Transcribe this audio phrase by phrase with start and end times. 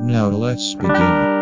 [0.00, 1.38] Now let's begin.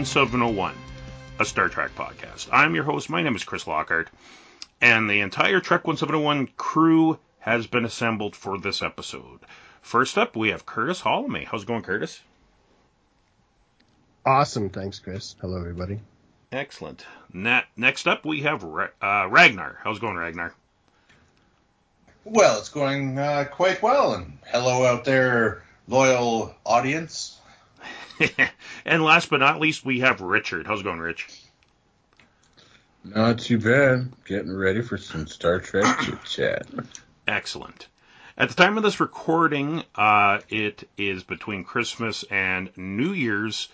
[0.00, 0.74] 1701,
[1.38, 2.48] a Star Trek podcast.
[2.50, 3.10] I'm your host.
[3.10, 4.08] My name is Chris Lockhart,
[4.80, 9.40] and the entire Trek 1701 crew has been assembled for this episode.
[9.82, 11.44] First up, we have Curtis Holloway.
[11.44, 12.18] How's it going, Curtis?
[14.24, 14.70] Awesome.
[14.70, 15.36] Thanks, Chris.
[15.42, 16.00] Hello, everybody.
[16.50, 17.04] Excellent.
[17.32, 19.78] Na- next up, we have Ra- uh, Ragnar.
[19.84, 20.54] How's it going, Ragnar?
[22.24, 27.38] Well, it's going uh, quite well, and hello out there, loyal audience.
[28.90, 30.66] and last but not least, we have Richard.
[30.66, 31.28] How's it going, Rich?
[33.04, 34.12] Not too bad.
[34.24, 36.66] Getting ready for some Star Trek chit chat.
[37.28, 37.86] Excellent.
[38.36, 43.68] At the time of this recording, uh, it is between Christmas and New Year's.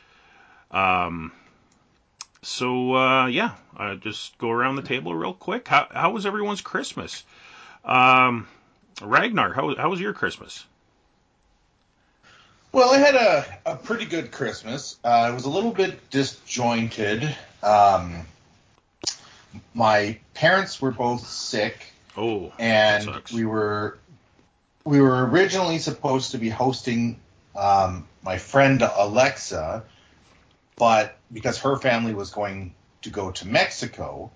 [0.71, 1.33] Um,
[2.43, 5.67] so uh, yeah, uh, just go around the table real quick.
[5.67, 7.25] How, how was everyone's Christmas?
[7.87, 8.47] Um,
[9.01, 10.67] Ragnar, how, how was your Christmas?
[12.77, 14.99] Well, I had a, a pretty good Christmas.
[15.03, 17.35] Uh, it was a little bit disjointed.
[17.63, 18.27] Um,
[19.73, 21.87] my parents were both sick,
[22.19, 23.33] Oh, that and sucks.
[23.33, 23.97] we were
[24.85, 27.19] we were originally supposed to be hosting
[27.57, 29.83] um, my friend Alexa,
[30.77, 34.31] but because her family was going to go to Mexico,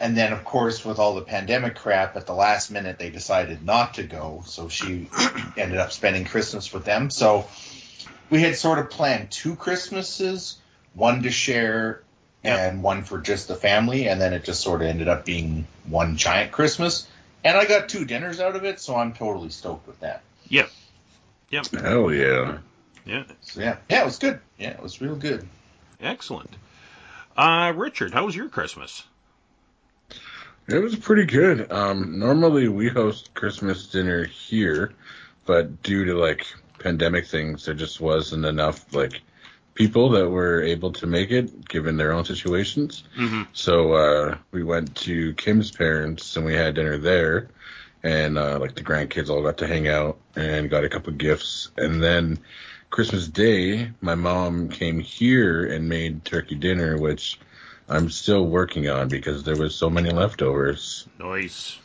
[0.00, 3.64] and then of course with all the pandemic crap at the last minute they decided
[3.64, 5.08] not to go, so she
[5.56, 7.10] ended up spending Christmas with them.
[7.10, 7.46] So
[8.30, 10.58] we had sort of planned two Christmases,
[10.94, 12.02] one to share
[12.44, 12.58] Yep.
[12.58, 15.66] and one for just the family, and then it just sort of ended up being
[15.88, 17.08] one giant Christmas.
[17.42, 20.22] And I got two dinners out of it, so I'm totally stoked with that.
[20.48, 20.70] Yep.
[21.50, 21.66] Yep.
[21.80, 22.58] Hell yeah.
[23.04, 23.24] Yeah.
[23.40, 24.38] So yeah, yeah, it was good.
[24.56, 25.48] Yeah, it was real good.
[26.00, 26.50] Excellent.
[27.36, 29.02] Uh, Richard, how was your Christmas?
[30.68, 31.72] It was pretty good.
[31.72, 34.92] Um, normally we host Christmas dinner here,
[35.46, 36.46] but due to like
[36.78, 39.22] pandemic things, there just wasn't enough like
[39.74, 43.04] people that were able to make it given their own situations.
[43.16, 43.44] Mm-hmm.
[43.54, 47.48] So uh, we went to Kim's parents and we had dinner there,
[48.02, 51.70] and uh, like the grandkids all got to hang out and got a couple gifts.
[51.78, 52.40] And then
[52.90, 57.38] Christmas Day, my mom came here and made turkey dinner, which
[57.88, 61.06] I'm still working on because there was so many leftovers.
[61.18, 61.78] Nice.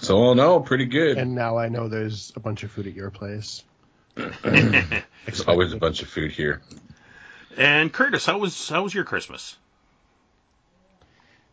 [0.00, 1.18] So all in all, pretty good.
[1.18, 3.64] And now I know there's a bunch of food at your place.
[4.14, 6.60] There's always a bunch of food here.
[7.56, 9.56] And Curtis, how was how was your Christmas?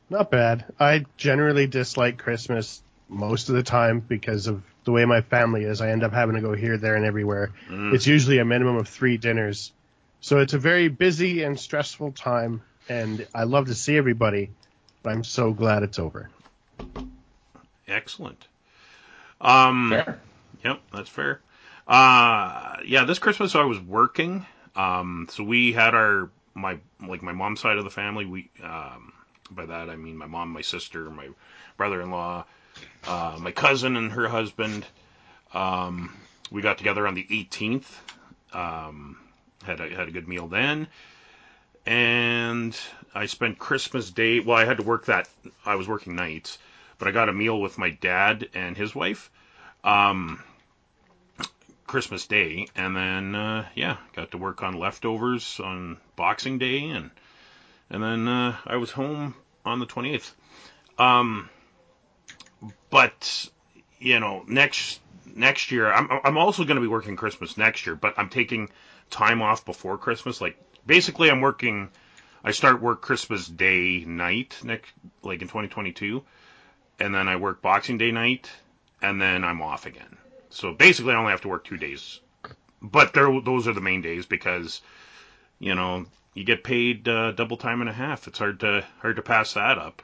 [0.10, 0.66] Not bad.
[0.80, 5.82] I generally dislike Christmas most of the time because of the way my family is.
[5.82, 7.52] I end up having to go here, there, and everywhere.
[7.70, 7.94] Mm.
[7.94, 9.72] It's usually a minimum of three dinners.
[10.22, 14.50] So it's a very busy and stressful time, and I love to see everybody,
[15.04, 16.30] but I'm so glad it's over.
[17.88, 18.48] Excellent.
[19.40, 20.20] Um, Fair.
[20.64, 21.42] Yep, that's fair.
[21.88, 24.46] Uh, yeah, this Christmas I was working.
[24.76, 28.26] Um, so we had our my like my mom's side of the family.
[28.26, 29.14] We um,
[29.52, 31.30] by that I mean my mom, my sister, my
[31.78, 32.46] brother-in-law,
[33.08, 34.86] uh, my cousin and her husband.
[35.54, 36.14] Um,
[36.52, 37.86] we got together on the 18th.
[38.54, 39.18] Um,
[39.64, 40.88] had a, had a good meal then,
[41.88, 42.78] and
[43.16, 44.42] I spent Christmas Day.
[44.42, 45.30] Well, I had to work that.
[45.66, 46.58] I was working nights,
[47.00, 49.32] but I got a meal with my dad and his wife.
[49.86, 50.44] Um,
[51.88, 57.10] Christmas Day, and then uh, yeah, got to work on leftovers on Boxing Day, and
[57.90, 59.34] and then uh, I was home
[59.66, 60.34] on the 28th.
[61.00, 61.50] Um,
[62.90, 63.50] but
[64.00, 67.96] you know, next next year, I'm I'm also going to be working Christmas next year,
[67.96, 68.70] but I'm taking
[69.10, 70.42] time off before Christmas.
[70.42, 70.58] Like
[70.88, 71.90] basically, I'm working.
[72.44, 74.92] I start work Christmas Day night next,
[75.22, 76.24] like in 2022,
[77.00, 78.50] and then I work Boxing Day night,
[79.02, 80.18] and then I'm off again.
[80.50, 82.20] So basically, I only have to work two days,
[82.82, 84.82] but those are the main days because,
[85.60, 88.28] you know, you get paid uh, double time and a half.
[88.28, 90.02] It's hard to hard to pass that up.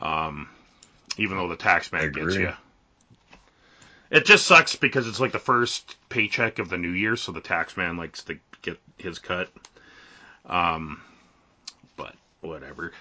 [0.00, 0.48] Um,
[1.18, 2.52] even though the tax man gets you.
[4.10, 7.42] It just sucks because it's like the first paycheck of the new year, so the
[7.42, 8.38] tax man likes to
[9.00, 9.48] his cut.
[10.46, 11.00] Um,
[11.96, 12.92] but whatever.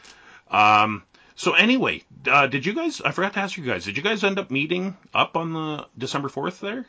[0.49, 1.03] Um,
[1.35, 3.01] so anyway, uh, did you guys?
[3.01, 3.85] I forgot to ask you guys.
[3.85, 6.85] Did you guys end up meeting up on the December fourth there?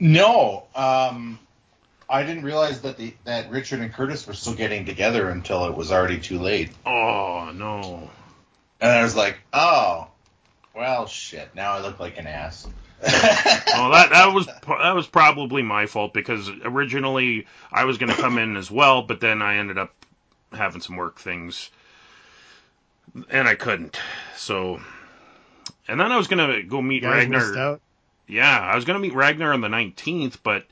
[0.00, 1.38] No, um,
[2.08, 5.74] I didn't realize that the that Richard and Curtis were still getting together until it
[5.74, 8.08] was already too late, Oh no.
[8.80, 10.06] and I was like, oh,
[10.74, 11.52] well, shit.
[11.56, 12.66] Now I look like an ass.
[13.00, 18.20] Well, that that was that was probably my fault because originally I was going to
[18.20, 19.92] come in as well, but then I ended up
[20.52, 21.70] having some work things,
[23.30, 24.00] and I couldn't.
[24.36, 24.80] So,
[25.86, 27.56] and then I was going to go meet Ragnar.
[27.56, 27.80] out.
[28.26, 30.66] Yeah, I was going to meet Ragnar on the 19th, but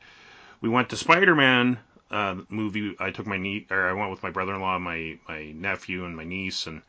[0.61, 1.79] we went to Spider-Man
[2.11, 2.97] uh, movie.
[2.99, 6.25] I took my nie- or I went with my brother-in-law, my my nephew, and my
[6.25, 6.83] niece, and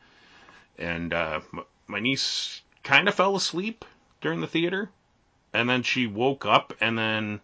[0.78, 1.40] and uh,
[1.86, 3.84] my niece kind of fell asleep
[4.20, 4.90] during the theater,
[5.52, 7.40] and then she woke up and then.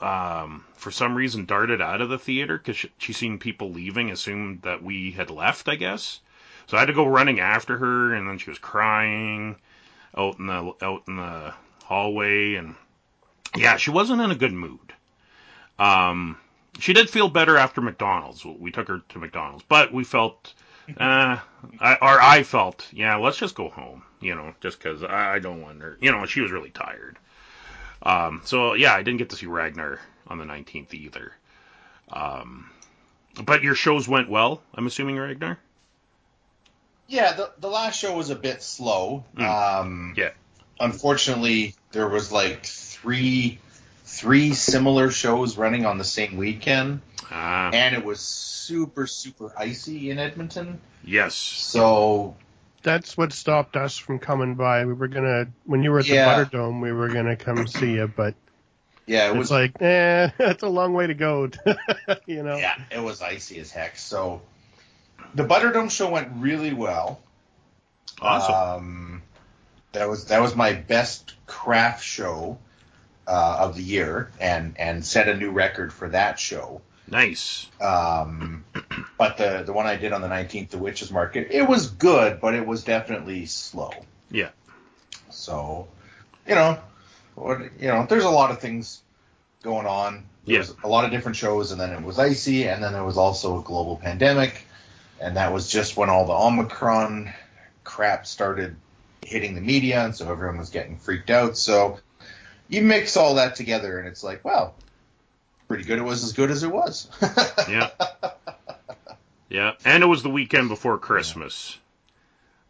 [0.00, 4.10] Um, for some reason, darted out of the theater because she, she seen people leaving,
[4.10, 6.20] assumed that we had left, I guess.
[6.68, 9.56] So I had to go running after her, and then she was crying
[10.16, 11.52] out in the out in the
[11.84, 12.76] hallway, and
[13.56, 14.94] yeah, she wasn't in a good mood.
[15.78, 16.38] Um,
[16.78, 18.44] she did feel better after McDonald's.
[18.44, 20.54] We took her to McDonald's, but we felt,
[20.98, 21.38] uh,
[21.80, 25.38] I, or I felt, yeah, let's just go home, you know, just because I, I
[25.38, 27.18] don't want her, you know, she was really tired.
[28.02, 31.32] Um, so yeah, I didn't get to see Ragnar on the 19th either.
[32.10, 32.70] Um,
[33.42, 35.58] but your shows went well, I'm assuming, Ragnar?
[37.08, 39.24] Yeah, the, the last show was a bit slow.
[39.36, 39.80] Mm.
[39.80, 40.30] Um, Yeah.
[40.78, 43.58] Unfortunately, there was like three
[44.04, 47.00] three similar shows running on the same weekend,
[47.30, 50.80] Ah, and it was super super icy in Edmonton.
[51.04, 51.34] yes.
[51.34, 52.36] So
[52.82, 54.84] That's what stopped us from coming by.
[54.84, 56.44] We were gonna when you were at the Yeah.
[56.44, 58.34] Butterdome, we were gonna come see you, but
[59.06, 61.50] yeah, it it's was like, eh, that's a long way to go.
[62.26, 62.56] you know.
[62.56, 63.96] yeah, it was icy as heck.
[63.96, 64.42] So
[65.34, 67.20] the Butter Dome show went really well.
[68.20, 68.54] Awesome.
[68.54, 69.22] Um,
[69.92, 72.58] that was that was my best craft show
[73.26, 76.80] uh, of the year, and and set a new record for that show.
[77.10, 77.68] Nice.
[77.80, 78.64] Um,
[79.18, 82.40] but the the one I did on the 19th, the Witches Market, it was good,
[82.40, 83.92] but it was definitely slow.
[84.30, 84.50] Yeah.
[85.30, 85.88] So,
[86.46, 86.78] you know,
[87.34, 89.02] what you know, there's a lot of things
[89.62, 90.24] going on.
[90.46, 90.66] There Yeah.
[90.82, 93.60] a lot of different shows, and then it was icy, and then there was also
[93.60, 94.66] a global pandemic,
[95.20, 97.32] and that was just when all the Omicron
[97.84, 98.76] crap started
[99.22, 101.56] hitting the media, and so everyone was getting freaked out.
[101.58, 102.00] So
[102.68, 104.74] you mix all that together, and it's like, well,
[105.70, 106.00] pretty good.
[106.00, 107.08] It was as good as it was.
[107.68, 107.90] Yeah.
[109.48, 109.72] Yeah.
[109.84, 111.78] And it was the weekend before Christmas.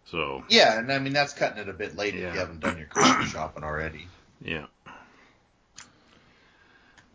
[0.04, 2.76] So, Yeah, and I mean that's cutting it a bit late if you haven't done
[2.76, 4.06] your Christmas shopping already.
[4.42, 4.66] yeah.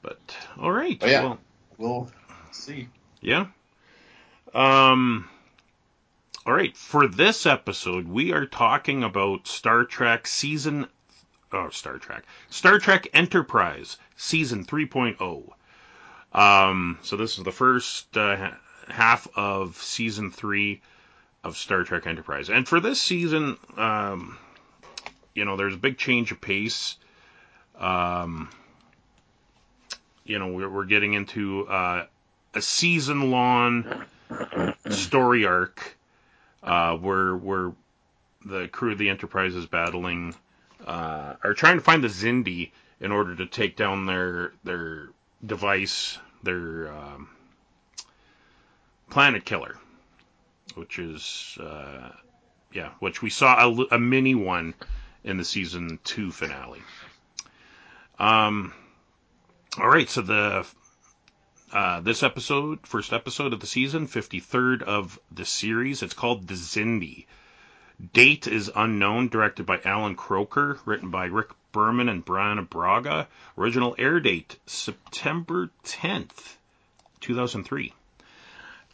[0.02, 0.20] But
[0.58, 1.00] all right.
[1.06, 1.22] Yeah.
[1.24, 1.40] Well,
[1.78, 2.12] We'll
[2.52, 2.88] see.
[3.22, 3.48] yeah.
[4.56, 5.30] Um
[6.48, 10.88] all right, for this episode, we are talking about Star Trek season
[11.54, 12.24] oh, Star Trek.
[12.50, 15.50] Star Trek Enterprise season 3.0.
[16.36, 18.52] Um so this is the first uh,
[18.90, 20.82] half of season 3
[21.44, 22.50] of Star Trek Enterprise.
[22.50, 24.38] And for this season, um
[25.34, 26.98] you know, there's a big change of pace.
[27.80, 28.50] Um
[30.26, 32.06] you know, we're, we're getting into uh,
[32.54, 33.86] a season long
[34.90, 35.98] story arc
[36.64, 37.72] uh, where where
[38.44, 40.36] the crew of the Enterprise is battling
[40.86, 45.10] uh, are trying to find the Xindi in order to take down their their
[45.46, 47.30] device, their um,
[49.10, 49.76] planet killer,
[50.76, 52.10] which is uh,
[52.72, 54.74] yeah, which we saw a, a mini one
[55.24, 56.82] in the season two finale.
[58.20, 58.74] Um,
[59.78, 60.66] all right, so the
[61.74, 66.04] uh, this episode, first episode of the season, 53rd of the series.
[66.04, 67.26] It's called The Xindi.
[68.14, 73.28] Date is unknown, directed by Allan Kroeker, written by Rick Berman and Brannon Braga.
[73.58, 76.56] Original air date, September 10th,
[77.20, 77.92] 2003.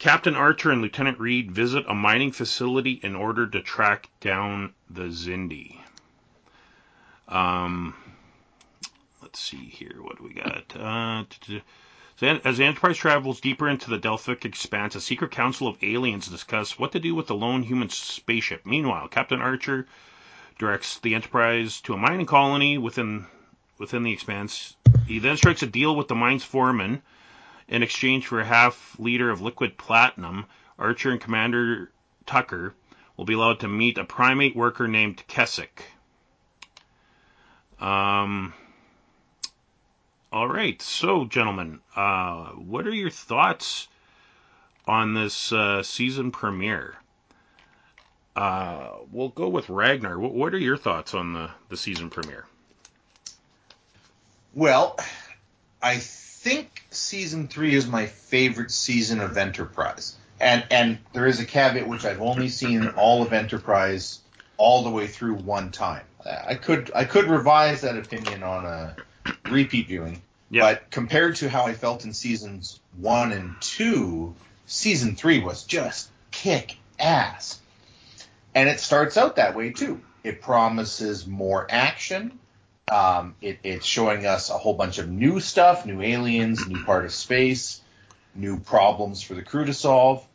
[0.00, 5.02] Captain Archer and Lieutenant Reed visit a mining facility in order to track down the
[5.02, 5.78] Xindi.
[7.28, 7.94] Um,
[9.22, 9.98] let's see here.
[10.00, 10.76] What do we got?
[10.76, 11.24] Uh,
[12.44, 16.80] as the Enterprise travels deeper into the Delphic expanse, a secret council of aliens discuss
[16.80, 18.66] what to do with the lone human spaceship.
[18.66, 19.86] Meanwhile, Captain Archer
[20.58, 23.26] directs the Enterprise to a mining colony within
[23.78, 24.76] within the expanse.
[25.06, 27.02] He then strikes a deal with the mine's foreman
[27.68, 30.46] in exchange for a half liter of liquid platinum.
[30.78, 31.90] Archer and Commander
[32.26, 32.74] Tucker
[33.16, 35.82] will be allowed to meet a primate worker named Kessick.
[37.80, 38.54] Um,
[40.32, 43.88] all right, so gentlemen, uh, what are your thoughts
[44.86, 46.96] on this uh, season premiere?
[48.34, 50.18] Uh, we'll go with Ragnar.
[50.18, 52.46] What, what are your thoughts on the, the season premiere?
[54.54, 54.98] Well,
[55.82, 61.44] I think season three is my favorite season of Enterprise, and and there is a
[61.44, 64.20] caveat which I've only seen all of Enterprise
[64.58, 66.04] all the way through one time.
[66.46, 68.96] I could I could revise that opinion on a
[69.50, 70.20] repeat viewing,
[70.50, 70.62] Yeah.
[70.62, 74.34] but compared to how I felt in seasons one and two,
[74.66, 77.58] season three was just kick ass,
[78.54, 80.00] and it starts out that way too.
[80.24, 82.38] It promises more action.
[82.90, 87.04] Um, it, it's showing us a whole bunch of new stuff, new aliens, new part
[87.04, 87.80] of space,
[88.34, 90.26] new problems for the crew to solve,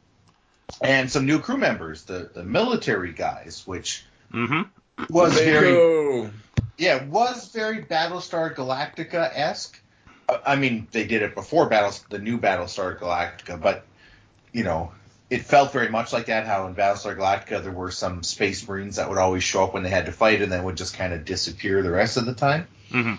[0.81, 4.63] and some new crew members, the the military guys, which Mm-hmm.
[5.09, 6.31] was very MACO.
[6.77, 9.81] yeah, was very Battlestar Galactica esque.
[10.45, 13.85] I mean, they did it before Battles, the new Battlestar Galactica, but
[14.51, 14.91] you know,
[15.29, 16.45] it felt very much like that.
[16.45, 19.83] How in Battlestar Galactica there were some Space Marines that would always show up when
[19.83, 22.33] they had to fight, and then would just kind of disappear the rest of the
[22.33, 22.67] time.
[22.89, 23.15] Mm-hmm.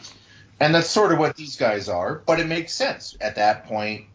[0.60, 4.06] And that's sort of what these guys are, but it makes sense at that point,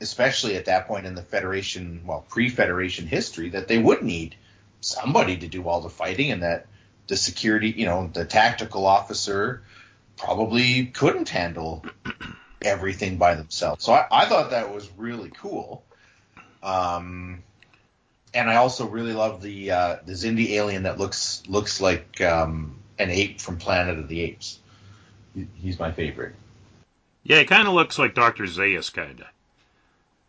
[0.00, 4.34] especially at that point in the Federation, well, pre-Federation history, that they would need
[4.80, 6.66] somebody to do all the fighting, and that
[7.06, 9.62] the security, you know, the tactical officer
[10.16, 11.84] probably couldn't handle
[12.60, 13.84] everything by themselves.
[13.84, 15.84] So I, I thought that was really cool.
[16.62, 17.42] Um,
[18.34, 22.78] and I also really love the uh, the Xindi alien that looks looks like um,
[22.98, 24.58] an ape from Planet of the Apes.
[25.54, 26.34] He's my favorite.
[27.22, 28.44] Yeah, he kind of looks like Dr.
[28.44, 29.26] Zaius, kind of.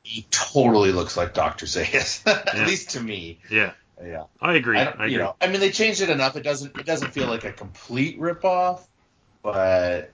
[0.04, 2.66] He totally looks like Doctor Zaius, at Yeah.
[2.66, 3.40] least to me.
[3.50, 4.24] Yeah, Yeah.
[4.42, 4.78] I agree.
[4.78, 5.12] I I, agree.
[5.14, 6.36] you know, I mean, they changed it enough.
[6.36, 8.82] It doesn't it doesn't feel like a complete ripoff,
[9.44, 10.12] but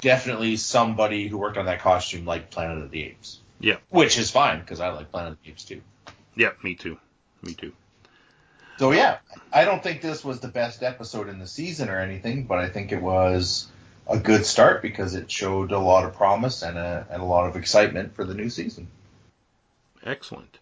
[0.00, 3.40] definitely somebody who worked on that costume liked Planet of the Apes.
[3.64, 3.76] Yeah.
[3.88, 5.80] Which is fine because I like Planet of the Apes too.
[6.36, 6.98] Yeah, me too.
[7.42, 7.72] Me too.
[8.76, 9.18] So yeah,
[9.50, 12.68] I don't think this was the best episode in the season or anything, but I
[12.68, 13.66] think it was
[14.06, 17.48] a good start because it showed a lot of promise and a, and a lot
[17.48, 18.86] of excitement for the new season.
[20.04, 20.58] Excellent.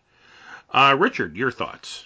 [0.70, 2.04] Uh, Richard, your thoughts?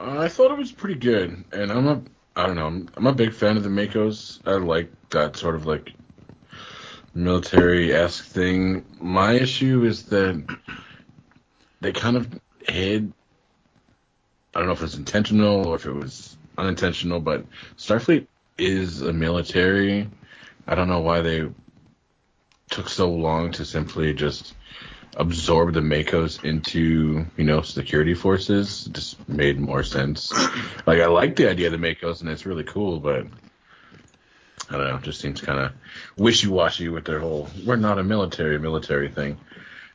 [0.00, 2.02] Uh, I thought it was pretty good, and I'm a
[2.34, 4.40] I don't know I'm, I'm a big fan of the MACOs.
[4.46, 5.92] I like that sort of like
[7.14, 8.84] military esque thing.
[9.00, 10.44] My issue is that
[11.80, 12.28] they kind of
[12.66, 13.12] hid.
[14.54, 17.44] I don't know if it's intentional or if it was unintentional, but
[17.76, 20.08] Starfleet is a military.
[20.66, 21.48] I don't know why they
[22.70, 24.54] took so long to simply just
[25.16, 28.86] absorb the MACOs into, you know, security forces.
[28.86, 30.32] It just made more sense.
[30.86, 33.26] Like I like the idea of the MACOs and it's really cool, but
[34.70, 35.72] I don't know, it just seems kind of
[36.16, 39.38] wishy-washy with their whole we're not a military military thing.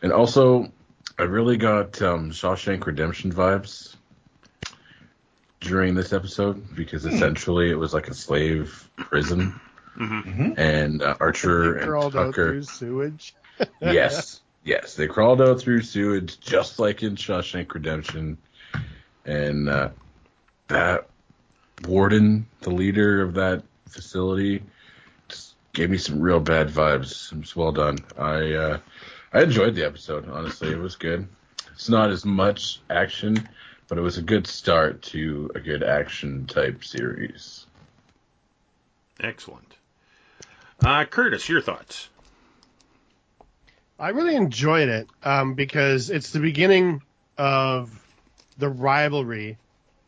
[0.01, 0.72] And also
[1.18, 3.96] I really got um, Shawshank Redemption vibes
[5.60, 9.60] during this episode because essentially it was like a slave prison
[9.98, 10.53] Mm-hmm.
[10.58, 13.36] and uh, Archer and crawled out Tucker through sewage.
[13.80, 18.39] yes, yes, they crawled out through sewage just like in Shawshank Redemption,
[19.24, 19.89] and uh,
[20.68, 21.10] that
[21.88, 24.63] warden, the leader of that facility,
[25.27, 27.31] just gave me some real bad vibes.
[27.31, 27.97] It was well done.
[28.17, 28.77] I uh,
[29.31, 30.29] I enjoyed the episode.
[30.29, 31.27] Honestly, it was good.
[31.73, 33.49] It's not as much action,
[33.87, 37.65] but it was a good start to a good action type series.
[39.19, 39.75] Excellent.
[40.83, 42.09] Uh, Curtis, your thoughts?
[43.99, 47.01] I really enjoyed it um, because it's the beginning
[47.37, 47.91] of
[48.57, 49.57] the rivalry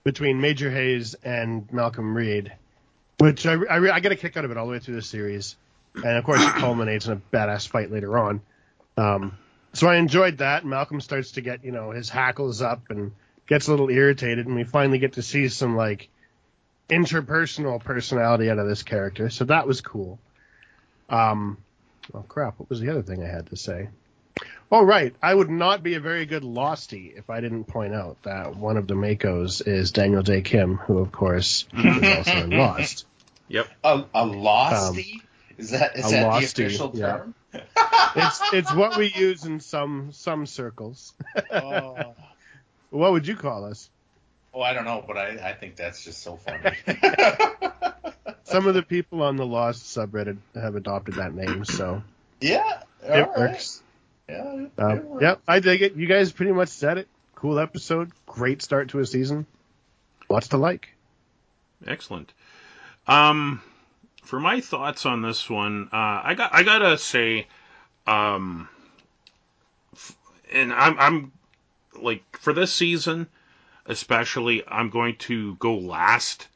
[0.03, 2.51] between Major Hayes and Malcolm Reed,
[3.18, 5.02] which I, I, I get a kick out of it all the way through the
[5.02, 5.56] series,
[5.96, 8.42] and of course it culminates in a badass fight later on.
[8.98, 9.38] Um,
[9.74, 10.66] so I enjoyed that.
[10.66, 13.12] Malcolm starts to get you know his hackles up and
[13.48, 16.10] gets a little irritated, and we finally get to see some like
[16.90, 19.30] interpersonal personality out of this character.
[19.30, 20.20] So that was cool.
[21.10, 21.58] Um,
[22.14, 22.60] Oh crap!
[22.60, 23.90] What was the other thing I had to say?
[24.75, 28.22] Oh right, I would not be a very good Losty if I didn't point out
[28.24, 32.50] that one of the MACOs is Daniel Dae Kim, who of course is also in
[32.58, 33.05] Lost.
[33.48, 33.70] Yep.
[33.86, 35.13] A, a losty?
[35.13, 35.22] Um,
[35.58, 37.08] is that is a that the losty, official yeah.
[37.08, 37.36] term?
[38.17, 41.13] It's it's what we use in some some circles.
[41.53, 42.13] oh.
[42.89, 43.89] What would you call us?
[44.53, 46.75] oh, I don't know, but I, I think that's just so funny.
[48.44, 52.03] Some of the people on the Lost subreddit have adopted that name, so
[52.41, 53.38] yeah, it all right.
[53.38, 53.82] works.
[54.29, 55.96] Yeah, it, Um, it yep, I dig it.
[55.96, 57.08] You guys pretty much said it.
[57.36, 58.12] cool episode.
[58.25, 59.46] Great start to a season.
[60.29, 60.89] Lots to like.
[61.86, 62.34] Excellent.
[63.08, 63.62] Um,
[64.24, 67.48] for my thoughts on this one, uh, I got I gotta say,
[68.08, 68.67] um,
[69.94, 70.17] f-
[70.51, 71.32] and I'm I'm
[72.01, 73.27] like for this season,
[73.86, 76.48] especially, I'm going to go last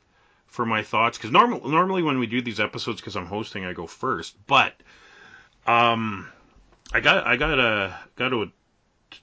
[0.48, 3.74] for my thoughts because normal normally when we do these episodes because I'm hosting, I
[3.74, 4.74] go first, but
[5.68, 6.28] um,
[6.92, 8.52] I got I gotta got to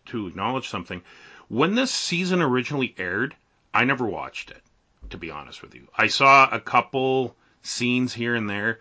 [0.06, 1.02] to acknowledge something.
[1.49, 3.35] When this season originally aired,
[3.75, 4.62] I never watched it.
[5.11, 8.80] To be honest with you, I saw a couple scenes here and there,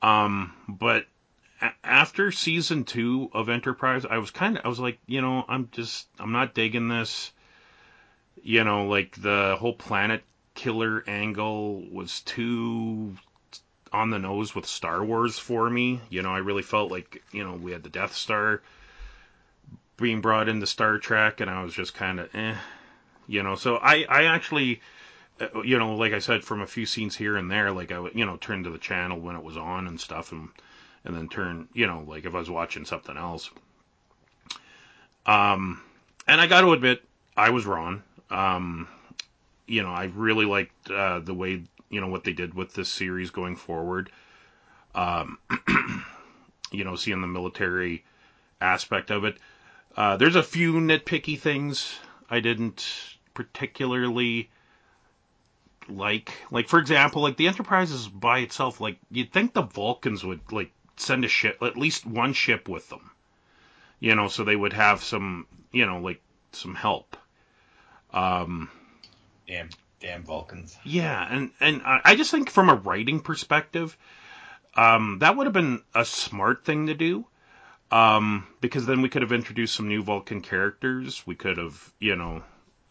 [0.00, 1.06] um, but
[1.60, 5.44] a- after season two of Enterprise, I was kind of I was like, you know,
[5.48, 7.32] I'm just I'm not digging this.
[8.42, 10.22] You know, like the whole planet
[10.54, 13.16] killer angle was too
[13.92, 16.00] on the nose with Star Wars for me.
[16.10, 18.62] You know, I really felt like, you know, we had the Death Star
[19.96, 22.54] being brought into Star Trek, and I was just kind of, eh.
[23.26, 24.80] You know, so I, I actually,
[25.40, 28.08] uh, you know, like I said, from a few scenes here and there, like I
[28.14, 30.48] you know, turn to the channel when it was on and stuff, and
[31.04, 33.50] and then turn, you know, like if I was watching something else.
[35.26, 35.82] Um,
[36.26, 37.02] and I got to admit,
[37.36, 38.02] I was wrong.
[38.30, 38.88] Um,
[39.66, 42.88] you know, I really liked uh, the way you know what they did with this
[42.88, 44.10] series going forward.
[44.94, 45.38] Um,
[46.72, 48.04] you know, seeing the military
[48.60, 49.38] aspect of it.
[49.96, 51.98] Uh, there's a few nitpicky things
[52.30, 54.50] I didn't particularly
[55.88, 56.32] like.
[56.50, 58.80] Like for example, like the Enterprise is by itself.
[58.80, 62.88] Like you'd think the Vulcans would like send a ship, at least one ship with
[62.88, 63.10] them.
[64.00, 66.20] You know, so they would have some, you know, like
[66.52, 67.16] some help.
[68.12, 68.70] Um,
[70.00, 70.76] damn Vulcans.
[70.84, 73.96] Yeah, and and I I just think from a writing perspective,
[74.74, 77.24] um, that would have been a smart thing to do,
[77.90, 81.26] um, because then we could have introduced some new Vulcan characters.
[81.26, 82.42] We could have, you know,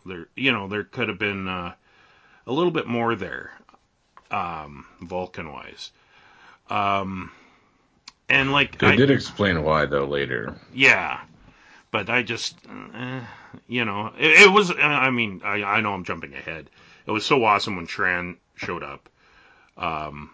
[0.05, 1.73] there, you know, there could have been uh,
[2.45, 3.51] a little bit more there,
[4.31, 5.91] um, Vulcan wise.
[6.69, 7.31] Um,
[8.29, 10.55] and like They I, did explain why though later.
[10.73, 11.21] yeah,
[11.91, 12.57] but I just,
[12.93, 13.21] eh,
[13.67, 14.71] you know, it, it was.
[14.71, 16.69] I mean, I, I know I'm jumping ahead.
[17.07, 19.09] It was so awesome when Shran showed up.
[19.77, 20.31] Um,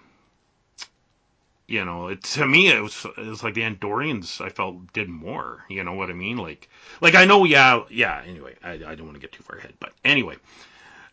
[1.68, 4.42] you know, it to me it was it was like the Andorians.
[4.42, 5.64] I felt did more.
[5.70, 6.38] You know what I mean?
[6.38, 6.68] Like,
[7.00, 8.22] like I know, yeah, yeah.
[8.26, 10.36] Anyway, I, I don't want to get too far ahead, but anyway.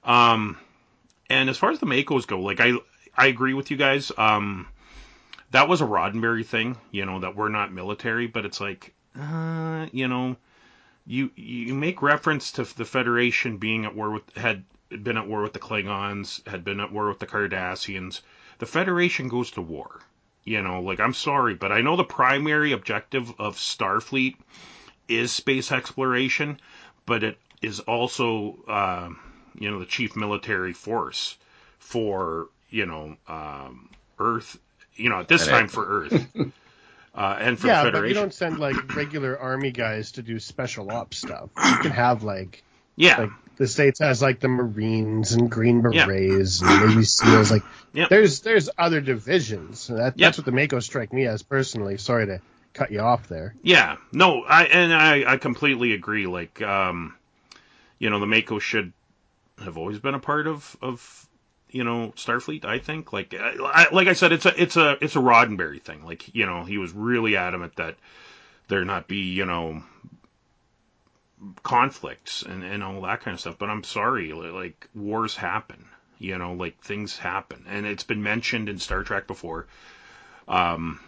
[0.02, 0.58] Um,
[1.28, 2.72] and as far as the MACOs go, like I
[3.16, 4.10] I agree with you guys.
[4.16, 4.66] Um,
[5.50, 6.76] that was a Roddenberry thing.
[6.90, 10.36] You know that we're not military, but it's like uh, you know,
[11.06, 15.42] you you make reference to the Federation being at war with had been at war
[15.42, 18.20] with the Klingons, had been at war with the Cardassians.
[18.58, 20.00] The Federation goes to war.
[20.44, 24.36] You know, like I'm sorry, but I know the primary objective of Starfleet
[25.08, 26.58] is space exploration,
[27.04, 29.10] but it is also uh,
[29.58, 31.36] you know the chief military force
[31.78, 34.58] for you know um, Earth.
[34.94, 36.26] You know, at this time for Earth.
[37.12, 40.38] Uh, and for yeah, the but you don't send like regular army guys to do
[40.38, 41.50] special ops stuff.
[41.56, 42.62] You can have like
[42.94, 46.06] yeah, like the states has like the Marines and Green Yeah.
[46.06, 47.50] Berets and Navy SEALs.
[47.50, 48.08] Like Yep.
[48.08, 49.86] there's there's other divisions.
[49.88, 50.16] That, Yep.
[50.16, 51.98] That's what the MACO strike me as personally.
[51.98, 52.40] Sorry to
[52.72, 53.54] cut you off there.
[53.62, 56.26] Yeah, no, I and I, I completely agree.
[56.26, 57.14] Like, um,
[57.98, 58.94] you know, the MACO should
[59.62, 61.26] have always been a part of of
[61.70, 62.64] you know Starfleet.
[62.64, 65.82] I think, like, I, I- like I said, it's a it's a it's a Roddenberry
[65.82, 66.02] thing.
[66.06, 67.96] Like, you know, he was really adamant that
[68.68, 69.82] there not be you know
[71.62, 73.58] conflicts and and all that kind of stuff.
[73.58, 75.86] But I'm sorry, like wars happen.
[76.18, 79.66] You know, like things happen, and it's been mentioned in Star Trek before.
[80.48, 81.00] Um,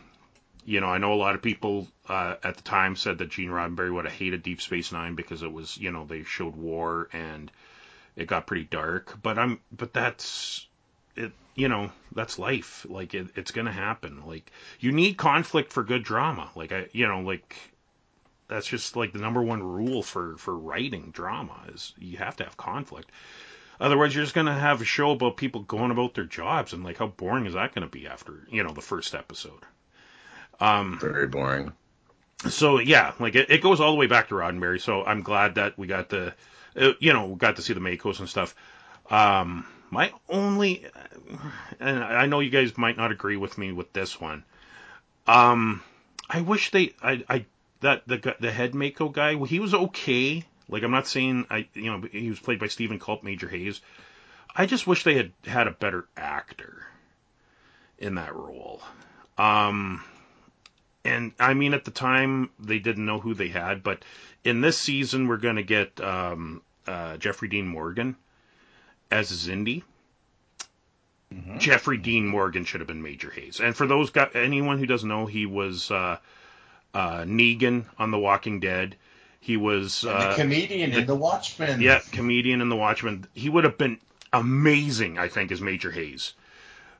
[0.64, 3.50] you know, I know a lot of people uh, at the time said that Gene
[3.50, 7.08] Roddenberry would have hated Deep Space Nine because it was, you know, they showed war
[7.12, 7.50] and
[8.16, 9.18] it got pretty dark.
[9.22, 10.66] But I'm, but that's
[11.16, 11.32] it.
[11.54, 12.86] You know, that's life.
[12.88, 14.22] Like it, it's gonna happen.
[14.26, 16.50] Like you need conflict for good drama.
[16.54, 17.56] Like I, you know, like
[18.52, 22.44] that's just like the number one rule for for writing drama is you have to
[22.44, 23.10] have conflict.
[23.80, 26.98] Otherwise, you're just gonna have a show about people going about their jobs and like
[26.98, 29.64] how boring is that gonna be after you know the first episode.
[30.60, 31.72] Um, Very boring.
[32.48, 34.80] so yeah, like it, it goes all the way back to Roddenberry.
[34.80, 36.34] So I'm glad that we got the,
[36.76, 38.54] uh, you know, got to see the MACOs and stuff.
[39.10, 40.86] Um, my only,
[41.80, 44.44] and I know you guys might not agree with me with this one.
[45.26, 45.82] Um,
[46.30, 47.44] I wish they, I, I
[47.82, 50.44] that the the head MACO guy, well, he was okay.
[50.68, 53.80] Like I'm not saying I, you know, he was played by Steven Culp, Major Hayes.
[54.54, 56.86] I just wish they had had a better actor
[57.98, 58.82] in that role.
[59.38, 60.02] Um,
[61.04, 64.04] and I mean, at the time they didn't know who they had, but
[64.44, 68.16] in this season we're going to get um, uh, Jeffrey Dean Morgan
[69.10, 69.82] as Xindi.
[71.32, 71.58] Mhm.
[71.58, 73.60] Jeffrey Dean Morgan should have been Major Hayes.
[73.60, 76.18] And for those guys, anyone who doesn't know, he was uh,
[76.94, 78.96] uh, Negan on The Walking Dead.
[79.40, 81.80] He was uh, the comedian in The Watchmen.
[81.80, 83.26] yeah, comedian in The Watchmen.
[83.34, 83.98] He would have been
[84.32, 86.34] amazing, I think, as Major Hayes.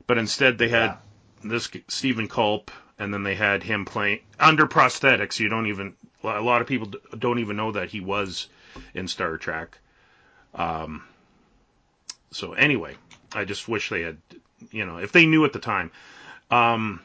[0.07, 0.97] But instead, they had
[1.45, 5.39] this Steven Culp, and then they had him playing under prosthetics.
[5.39, 8.49] You don't even a lot of people don't even know that he was
[8.95, 9.79] in Star Trek.
[10.55, 11.05] Um,
[12.31, 12.97] so anyway,
[13.33, 14.19] I just wish they had,
[14.71, 15.91] you know, if they knew at the time.
[16.51, 17.01] Um,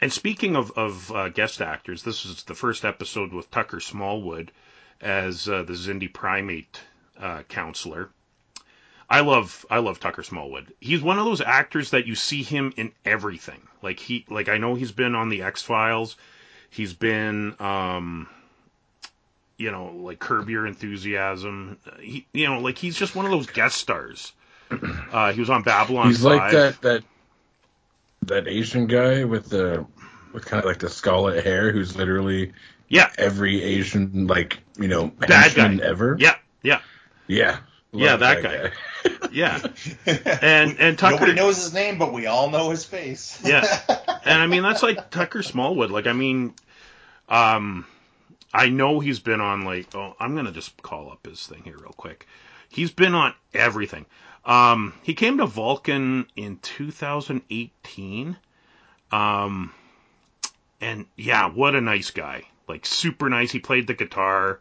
[0.00, 4.52] and speaking of of uh, guest actors, this is the first episode with Tucker Smallwood
[5.00, 6.80] as uh, the Xindi primate
[7.18, 8.10] uh, counselor.
[9.08, 10.72] I love I love Tucker Smallwood.
[10.80, 13.60] He's one of those actors that you see him in everything.
[13.82, 16.16] Like he like I know he's been on the X Files.
[16.70, 18.28] He's been um
[19.56, 21.78] you know like Curb Your Enthusiasm.
[22.00, 24.32] He you know like he's just one of those guest stars.
[25.10, 26.06] Uh, he was on Babylon.
[26.06, 26.24] He's 5.
[26.24, 27.02] like that that
[28.22, 29.86] that Asian guy with the
[30.32, 32.52] with kind of like the scarlet hair, who's literally
[32.88, 35.78] Yeah, every Asian like you know Bad guy.
[35.82, 36.16] ever.
[36.18, 36.80] yeah, yeah,
[37.26, 37.58] yeah,
[37.92, 38.70] Yeah, Love that guy.
[39.32, 39.60] yeah.
[40.42, 43.40] And and Tucker Nobody knows his name, but we all know his face.
[43.44, 43.64] Yeah.
[44.24, 45.90] and I mean that's like Tucker Smallwood.
[45.90, 46.54] Like I mean,
[47.28, 47.86] um,
[48.52, 51.76] I know he's been on like oh I'm gonna just call up his thing here
[51.78, 52.26] real quick.
[52.68, 54.06] He's been on everything.
[54.50, 58.36] Um, he came to Vulcan in 2018.
[59.12, 59.72] Um,
[60.80, 62.42] and yeah, what a nice guy.
[62.66, 63.52] Like super nice.
[63.52, 64.58] He played the guitar.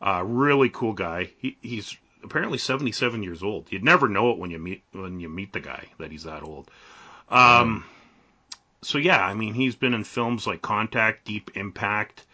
[0.00, 1.30] Uh, really cool guy.
[1.38, 3.70] He, he's apparently 77 years old.
[3.70, 6.42] You'd never know it when you meet when you meet the guy that he's that
[6.42, 6.68] old.
[7.28, 7.84] Um,
[8.82, 12.24] so yeah, I mean, he's been in films like Contact, Deep Impact,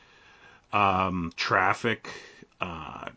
[0.73, 2.09] um, Traffic,
[2.63, 3.09] uh,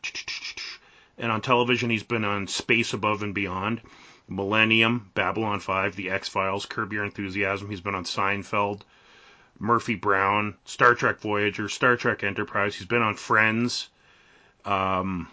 [1.21, 3.79] and on television he's been on Space Above and Beyond,
[4.27, 7.69] Millennium, Babylon 5, The X Files, Curb Your Enthusiasm.
[7.69, 8.81] He's been on Seinfeld,
[9.59, 12.75] Murphy Brown, Star Trek Voyager, Star Trek Enterprise.
[12.75, 13.87] He's been on Friends.
[14.65, 15.29] Um,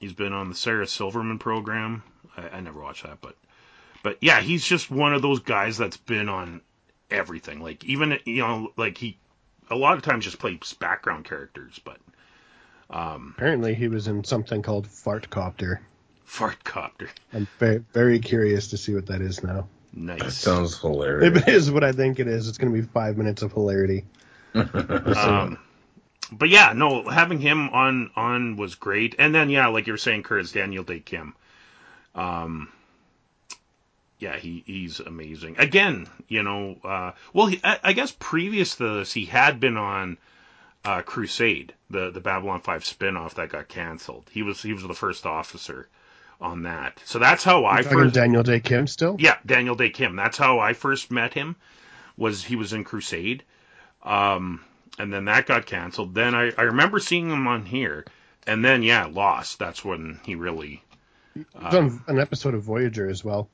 [0.00, 2.02] he's been on the Sarah Silverman program.
[2.36, 3.36] I, I never watched that, but
[4.02, 6.60] but yeah, he's just one of those guys that's been on
[7.10, 7.60] everything.
[7.60, 9.16] Like even you know, like he
[9.70, 11.98] a lot of times just plays background characters, but
[12.90, 15.78] um, Apparently, he was in something called Fartcopter.
[16.24, 19.66] fart copter, I'm very, very curious to see what that is now.
[19.92, 20.20] Nice.
[20.20, 21.36] That sounds hilarious.
[21.36, 23.52] If it is what I think it is, it's going to be five minutes of
[23.52, 24.04] hilarity.
[24.54, 25.58] Um,
[26.32, 29.16] but yeah, no, having him on on was great.
[29.18, 31.34] And then yeah, like you were saying, Curtis Daniel Dae Kim.
[32.14, 32.68] Um,
[34.20, 35.56] yeah, he he's amazing.
[35.58, 39.76] Again, you know, uh, well, he, I, I guess previous to this, he had been
[39.76, 40.18] on
[40.84, 44.28] uh, Crusade, the the Babylon Five spinoff that got canceled.
[44.30, 45.88] He was he was the first officer
[46.40, 47.00] on that.
[47.04, 49.16] So that's how I Talking first Daniel Dae Kim still?
[49.18, 50.16] yeah, Daniel Dae Kim.
[50.16, 51.56] That's how I first met him.
[52.16, 53.44] Was he was in Crusade,
[54.02, 54.62] um,
[54.98, 56.14] and then that got canceled.
[56.14, 58.04] Then I, I remember seeing him on here,
[58.46, 59.58] and then yeah, Lost.
[59.58, 60.82] That's when he really.
[61.34, 63.48] He was on an episode of Voyager as well.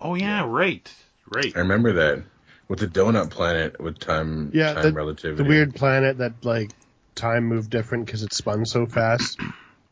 [0.00, 0.92] Oh yeah, right,
[1.30, 1.52] right.
[1.54, 2.22] I remember that
[2.68, 5.42] with the donut planet with time Yeah, time the, relativity.
[5.42, 6.70] the weird planet that like
[7.14, 9.38] time moved different because it spun so fast.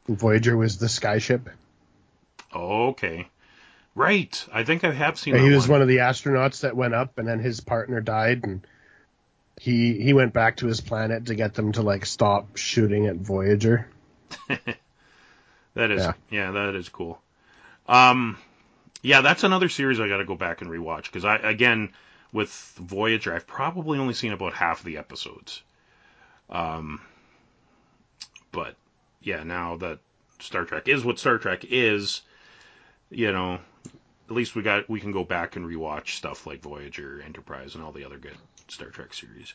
[0.09, 1.47] Voyager was the skyship.
[2.55, 3.29] Okay,
[3.95, 4.47] right.
[4.53, 5.35] I think I have seen.
[5.35, 5.73] Yeah, that he was one.
[5.73, 8.67] one of the astronauts that went up, and then his partner died, and
[9.61, 13.17] he he went back to his planet to get them to like stop shooting at
[13.17, 13.89] Voyager.
[15.75, 16.13] That is, yeah.
[16.31, 16.51] Yeah.
[16.53, 17.21] that is cool.
[17.87, 18.39] Um,
[19.03, 21.91] yeah, that's another series I got to go back and rewatch because I, again,
[22.35, 25.63] with Voyager, I've probably only seen about half of the episodes.
[26.51, 27.01] Um,
[28.51, 28.75] but
[29.23, 30.01] yeah, now that
[30.41, 32.23] Star Trek is what Star Trek is,
[33.09, 33.61] you know,
[34.29, 37.85] at least we got we can go back and rewatch stuff like Voyager, Enterprise, and
[37.85, 38.37] all the other good
[38.69, 39.55] Star Trek series.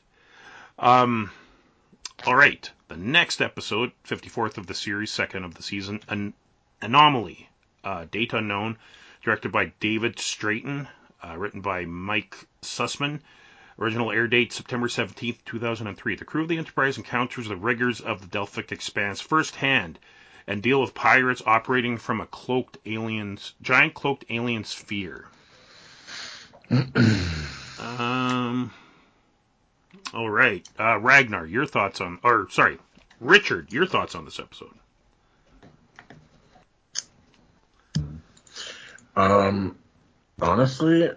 [0.79, 1.31] Um,
[2.25, 6.33] all right, the next episode, 54th of the series, second of the season, An-
[6.81, 7.49] Anomaly,
[7.83, 8.77] uh, Date Unknown,
[9.21, 10.87] directed by David Straiton,
[11.23, 13.19] uh, written by Mike Sussman.
[13.79, 16.15] Original air date September 17th, 2003.
[16.15, 19.99] The crew of the Enterprise encounters the rigors of the Delphic Expanse firsthand
[20.47, 25.25] and deal with pirates operating from a cloaked aliens, giant cloaked alien sphere.
[27.79, 28.71] um.
[30.13, 32.79] All right, uh, Ragnar, your thoughts on, or sorry,
[33.19, 34.73] Richard, your thoughts on this episode?
[39.15, 39.77] Um,
[40.41, 41.09] honestly,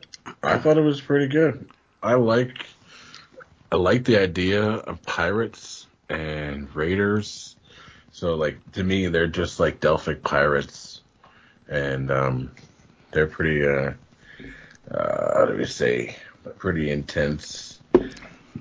[0.43, 1.71] I thought it was pretty good.
[2.03, 2.67] I like,
[3.71, 7.57] I like the idea of pirates and raiders.
[8.11, 11.01] So like to me, they're just like Delphic pirates,
[11.69, 12.51] and um,
[13.11, 13.93] they're pretty uh,
[14.91, 16.17] uh, how do we say,
[16.59, 17.81] pretty intense.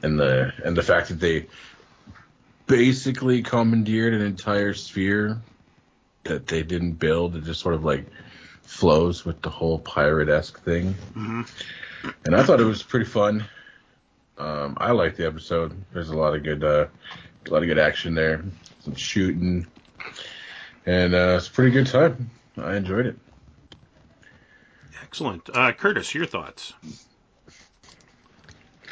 [0.04, 1.48] And the and the fact that they
[2.68, 5.42] basically commandeered an entire sphere
[6.24, 8.06] that they didn't build, it just sort of like
[8.64, 10.96] flows with the whole pirate esque thing.
[11.16, 11.48] Mhm.
[12.26, 13.46] And I thought it was pretty fun.
[14.38, 15.74] Um, I liked the episode.
[15.94, 16.88] There's a lot of good, uh,
[17.46, 18.44] a lot of good action there,
[18.80, 19.68] some shooting,
[20.86, 22.30] and uh, it's a pretty good time.
[22.58, 23.18] I enjoyed it.
[25.04, 25.50] Excellent.
[25.54, 26.74] Uh, Curtis, your thoughts?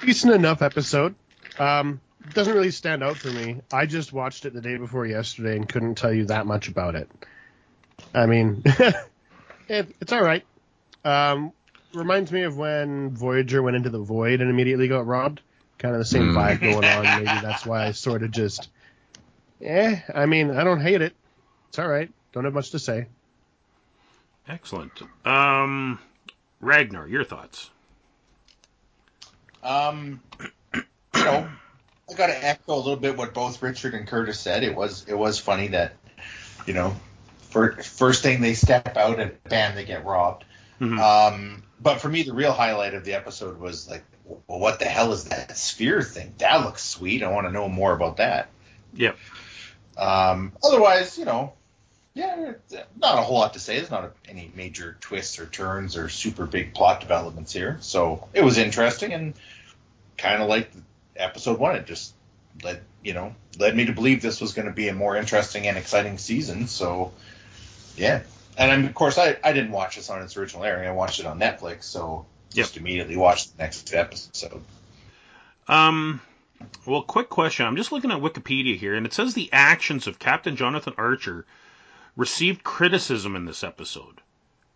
[0.05, 1.15] decent enough episode.
[1.57, 1.99] Um,
[2.33, 3.61] doesn't really stand out for me.
[3.71, 6.95] I just watched it the day before yesterday and couldn't tell you that much about
[6.95, 7.09] it.
[8.13, 8.63] I mean,
[9.69, 10.43] it, it's all right.
[11.05, 11.53] Um,
[11.93, 15.41] reminds me of when Voyager went into the void and immediately got robbed.
[15.77, 16.37] Kind of the same Hmm.
[16.37, 17.05] vibe going on.
[17.15, 18.69] Maybe that's why I sort of just,
[19.61, 19.99] eh.
[20.13, 21.13] I mean, I don't hate it.
[21.69, 22.11] It's all right.
[22.33, 23.07] Don't have much to say.
[24.47, 24.91] Excellent.
[25.25, 25.99] Um,
[26.59, 27.69] Ragnar, your thoughts?
[29.63, 30.21] Um,
[30.73, 30.83] you
[31.15, 31.47] know,
[32.09, 34.63] I got to echo a little bit what both Richard and Curtis said.
[34.63, 35.93] It was it was funny that,
[36.65, 36.95] you know,
[37.49, 40.45] for, first thing they step out and bam, they get robbed.
[40.79, 40.99] Mhm.
[40.99, 44.03] Um, but for me, the real highlight of the episode was like,
[44.47, 46.33] well, what the hell is that sphere thing?
[46.37, 47.23] That looks sweet.
[47.23, 48.49] I want to know more about that.
[48.93, 49.17] Yep.
[49.97, 51.53] Um, otherwise, you know,
[52.13, 52.53] yeah,
[52.97, 53.77] not a whole lot to say.
[53.77, 57.77] There's not a, any major twists or turns or super big plot developments here.
[57.81, 59.33] So it was interesting and
[60.17, 60.71] kind of like
[61.15, 61.75] episode one.
[61.75, 62.13] It just
[62.63, 65.67] led, you know, led me to believe this was going to be a more interesting
[65.67, 66.67] and exciting season.
[66.67, 67.13] So
[67.99, 68.21] yeah.
[68.57, 70.87] And um, of course, I, I didn't watch this on its original airing.
[70.87, 71.83] I watched it on Netflix.
[71.83, 74.61] So just immediately watched the next episode.
[75.67, 76.21] Um,
[76.85, 77.65] well, quick question.
[77.65, 81.45] I'm just looking at Wikipedia here, and it says the actions of Captain Jonathan Archer
[82.15, 84.19] received criticism in this episode.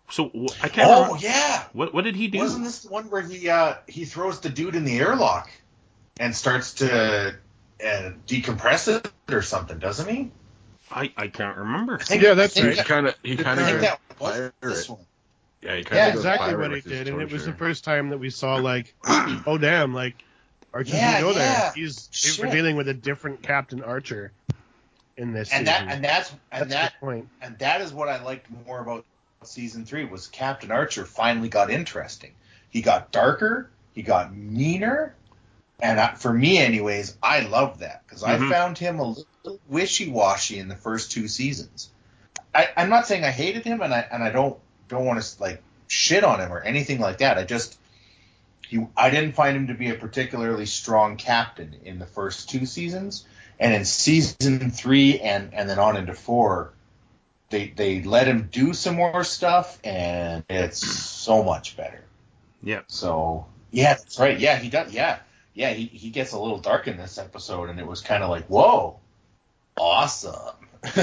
[0.10, 0.30] So
[0.62, 1.26] I can't Oh remember.
[1.26, 1.64] yeah.
[1.74, 2.38] What, what did he do?
[2.38, 5.50] Wasn't this the one where he uh, he throws the dude in the airlock
[6.20, 7.30] and starts to
[7.84, 10.32] uh, decompress it or something, doesn't he?
[10.94, 11.96] I, I can't remember.
[11.96, 14.90] I think, Yeah, that's I think He kind of, he kind of, that was this
[14.90, 15.06] one.
[15.62, 18.10] yeah, he kind That's of exactly what he did, and it was the first time
[18.10, 18.94] that we saw like,
[19.48, 20.24] oh damn, like
[20.74, 21.40] Archer Yeah, can go yeah.
[21.40, 21.74] there.
[21.76, 22.44] He's Shit.
[22.44, 24.34] we're dealing with a different Captain Archer
[25.18, 25.88] in this And season.
[25.88, 27.28] that and that's and That's that point.
[27.42, 29.06] and that is what I liked more about
[29.44, 32.32] season three was Captain Archer finally got interesting.
[32.70, 35.16] He got darker, he got meaner,
[35.82, 38.30] and I, for me, anyways, I loved that because Mhm.
[38.30, 39.26] I found him a little
[39.68, 41.90] wishy-washy in the first two seasons.
[42.54, 45.42] I, I'm not saying I hated him, and I and I don't don't want to
[45.42, 47.38] like shit on him or anything like that.
[47.38, 47.78] I just
[48.68, 52.66] he I didn't find him to be a particularly strong captain in the first two
[52.66, 53.26] seasons,
[53.60, 56.74] and in season three and and then on into four,
[57.50, 62.04] they they let him do some more stuff, and it's so much better.
[62.62, 62.82] Yeah.
[62.88, 64.40] So yeah, that's right.
[64.40, 64.94] Yeah, he does.
[64.94, 65.20] Yeah,
[65.54, 65.74] yeah.
[65.74, 68.46] He he gets a little dark in this episode, and it was kind of like,
[68.46, 69.00] whoa,
[69.78, 70.36] awesome.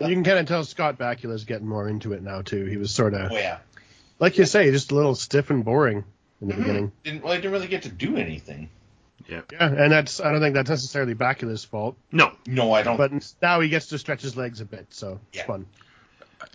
[0.00, 2.66] You can kind of tell Scott Bakula's getting more into it now too.
[2.66, 3.58] He was sort of, oh yeah.
[4.18, 6.04] like you say, just a little stiff and boring
[6.42, 6.58] in the Mhm.
[6.58, 6.92] beginning.
[7.04, 8.68] Didn't well, he didn't really get to do anything.
[9.26, 12.32] Yeah, yeah, and that's I don't think that's necessarily Bakula's fault, No.
[12.46, 12.98] No, I don't.
[12.98, 15.64] but now he gets to stretch his legs a bit, so it's fun.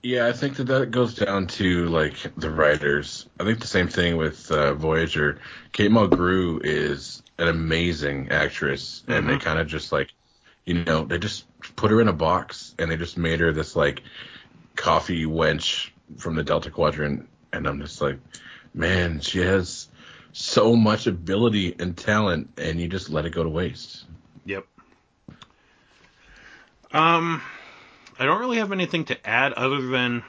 [0.04, 3.26] Yeah, I think that that goes down to like the writers.
[3.40, 5.40] I think the same thing with uh, Voyager.
[5.72, 9.42] Kate Mulgrew is an amazing actress, and they Mhm.
[9.42, 10.14] kind of just like,
[10.70, 13.76] you know, they just put her in a box and they just made her this
[13.76, 14.04] like
[14.76, 18.20] coffee wench from the Delta Quadrant, and I'm just like,
[18.76, 19.88] man, she has
[20.32, 24.06] so much ability and talent, and you just let it go to waste.
[24.46, 24.68] Yep.
[26.92, 27.42] Um,
[28.20, 30.22] I don't really have anything to add other than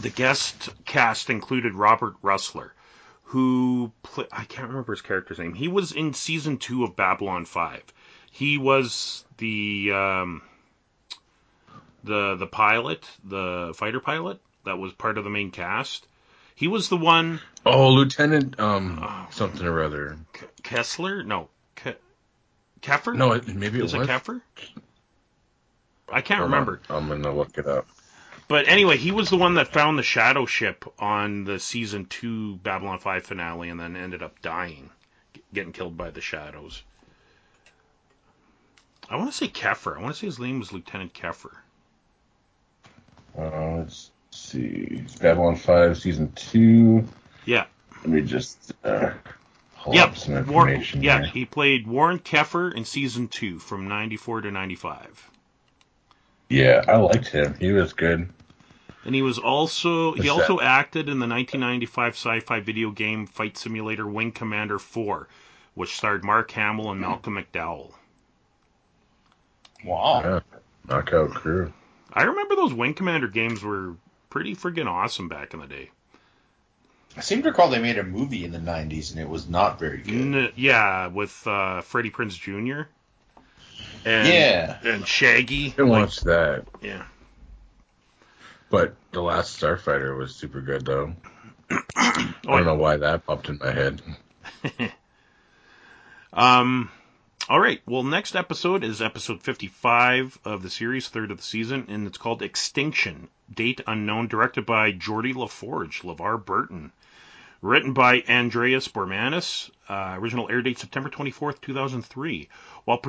[0.00, 2.70] the guest cast included Robert Rusler,
[3.24, 5.52] who play, I can't remember his character's name.
[5.52, 7.84] He was in season two of Babylon Five.
[8.30, 10.42] He was the um,
[12.04, 16.06] the the pilot, the fighter pilot that was part of the main cast.
[16.54, 20.16] He was the one Oh, Lieutenant um something or other.
[20.62, 21.22] Kessler.
[21.22, 21.96] No, Ke-
[22.80, 23.14] Keffer.
[23.14, 24.06] No, it- maybe it is was.
[24.06, 24.40] it Keffer?
[26.10, 26.80] I can't Hold remember.
[26.90, 27.86] on, I'm gonna look it up.
[28.48, 32.56] But anyway, he was the one that found the shadow ship on the season two
[32.56, 34.90] Babylon 5 finale and then ended up dying,
[35.52, 36.82] getting killed by the shadows.
[39.10, 39.96] I want to say Keffer.
[39.96, 41.56] I want to say his name was Lieutenant Keffer.
[43.38, 45.04] Uh, let's see.
[45.20, 47.04] Babylon 5, Season 2.
[47.46, 47.64] Yeah.
[48.02, 49.12] Let me just uh,
[49.78, 50.08] pull Yep.
[50.08, 51.30] up some Warren, information yeah, here.
[51.30, 55.30] he played Warren Keffer in season two from 94 to 95.
[56.50, 57.54] Yeah, I liked him.
[57.58, 58.28] He was good.
[59.04, 64.06] And he was also he also acted in the 1995 sci-fi video game fight simulator
[64.06, 65.28] Wing Commander 4,
[65.74, 67.92] which starred Mark Hamill and Malcolm McDowell.
[69.84, 70.20] Wow.
[70.22, 70.40] Yeah.
[70.88, 71.72] Knockout crew.
[72.12, 73.94] I remember those Wing Commander games were
[74.30, 75.90] pretty friggin' awesome back in the day.
[77.16, 79.78] I seem to recall they made a movie in the 90s and it was not
[79.78, 80.14] very good.
[80.34, 82.88] N- yeah, with uh, Freddie Prinze Jr.
[84.04, 84.78] And, Yeah.
[84.84, 85.66] and Shaggy.
[85.66, 87.04] I didn't like- watch that, yeah.
[88.70, 91.14] but the last Starfighter was super good though.
[91.70, 94.00] Oh, I don't know why that popped in my head.
[96.32, 96.90] Um,
[97.48, 97.80] all right.
[97.86, 102.18] Well, next episode is episode 55 of the series, third of the season, and it's
[102.18, 103.28] called Extinction.
[103.50, 106.92] Date unknown, directed by Geordi La Forge, LeVar Burton.
[107.62, 109.70] Written by Andreas Bormanis.
[109.88, 112.50] Uh, original air date September 24th, 2003.
[112.84, 113.00] While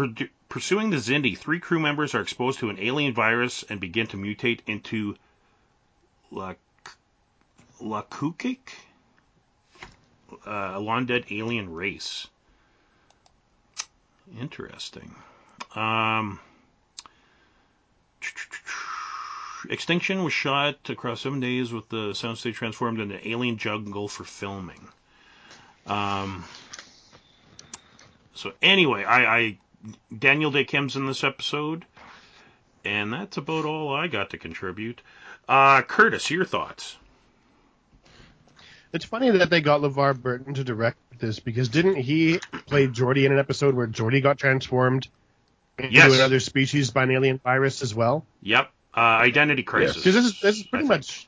[0.48, 4.18] pursuing the Xindi, three crew members are exposed to an alien virus and begin to
[4.18, 5.18] mutate into
[7.82, 8.74] Loque'eque,
[10.48, 12.28] uh, a long dead alien race.
[14.38, 15.16] Interesting.
[15.76, 16.40] Um,
[19.70, 24.24] Extinction was shot across seven days with the soundstage transformed into an alien jungle for
[24.24, 24.88] filming.
[25.86, 26.46] Um,
[28.34, 29.58] so anyway, I, I
[30.18, 31.86] Daniel Dae Kim's in this episode,
[32.86, 35.02] and that's about all I got to contribute.
[35.48, 36.98] Uh, Curtis, your thoughts?
[38.92, 43.26] It's funny that they got LeVar Burton to direct this because didn't he play Geordi
[43.26, 45.08] in an episode where Geordi got transformed
[45.78, 46.14] into Yes.
[46.16, 48.26] another species by an alien virus as well?
[48.42, 48.70] Yep.
[48.96, 49.98] Uh, Identity Crisis.
[49.98, 51.00] Because this is this is pretty I think.
[51.02, 51.28] much.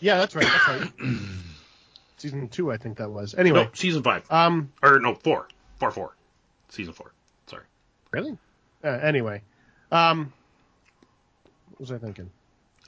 [0.00, 0.44] Yeah, that's right.
[0.46, 0.92] That's right.
[2.18, 3.34] Season two, I think that was.
[3.34, 4.30] Anyway, No, season five.
[4.30, 5.48] um, Or no, four.
[5.76, 6.14] Four, four.
[6.68, 7.12] Season four.
[7.46, 7.64] Sorry.
[8.12, 8.36] really?
[8.84, 9.42] Uh, anyway,
[9.90, 10.32] um,
[11.70, 12.30] what was I thinking?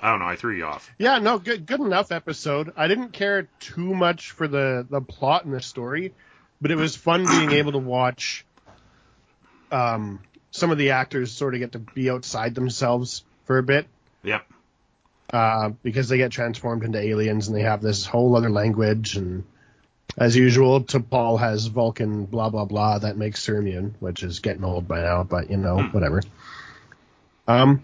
[0.00, 0.26] I don't know.
[0.26, 0.90] I threw you off.
[0.98, 2.72] Yeah, no, good good enough episode.
[2.76, 6.12] I didn't care too much for the the plot and the story,
[6.61, 8.44] but it was fun being able to watch
[9.70, 13.87] um some of the actors sort of get to be outside themselves for a bit
[14.22, 14.46] Yep.
[15.33, 19.44] uh, because they get transformed into aliens and they have this whole other language and
[20.16, 24.64] as usual T'Pol has Vulcan blah blah blah that makes her immune which is getting
[24.64, 26.22] old by now but you know whatever
[27.48, 27.83] um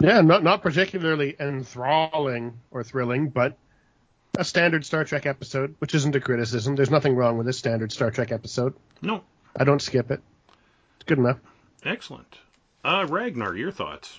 [0.00, 3.56] yeah not not particularly enthralling or thrilling but
[4.38, 7.92] a standard Star Trek episode which isn't a criticism there's nothing wrong with a standard
[7.92, 9.22] Star Trek episode No.
[9.56, 10.20] I don't skip it
[10.96, 11.38] it's good enough
[11.86, 12.38] Excellent.
[12.84, 14.18] Uh, Ragnar, your thoughts?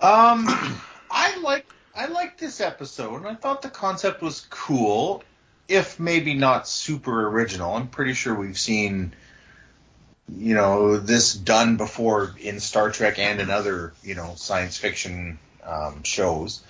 [0.00, 0.46] Um,
[1.10, 5.24] I like I liked this episode, and I thought the concept was cool,
[5.66, 7.74] if maybe not super original.
[7.74, 9.14] I'm pretty sure we've seen,
[10.28, 15.38] you know, this done before in Star Trek and in other, you know, science fiction
[15.64, 16.62] um, shows.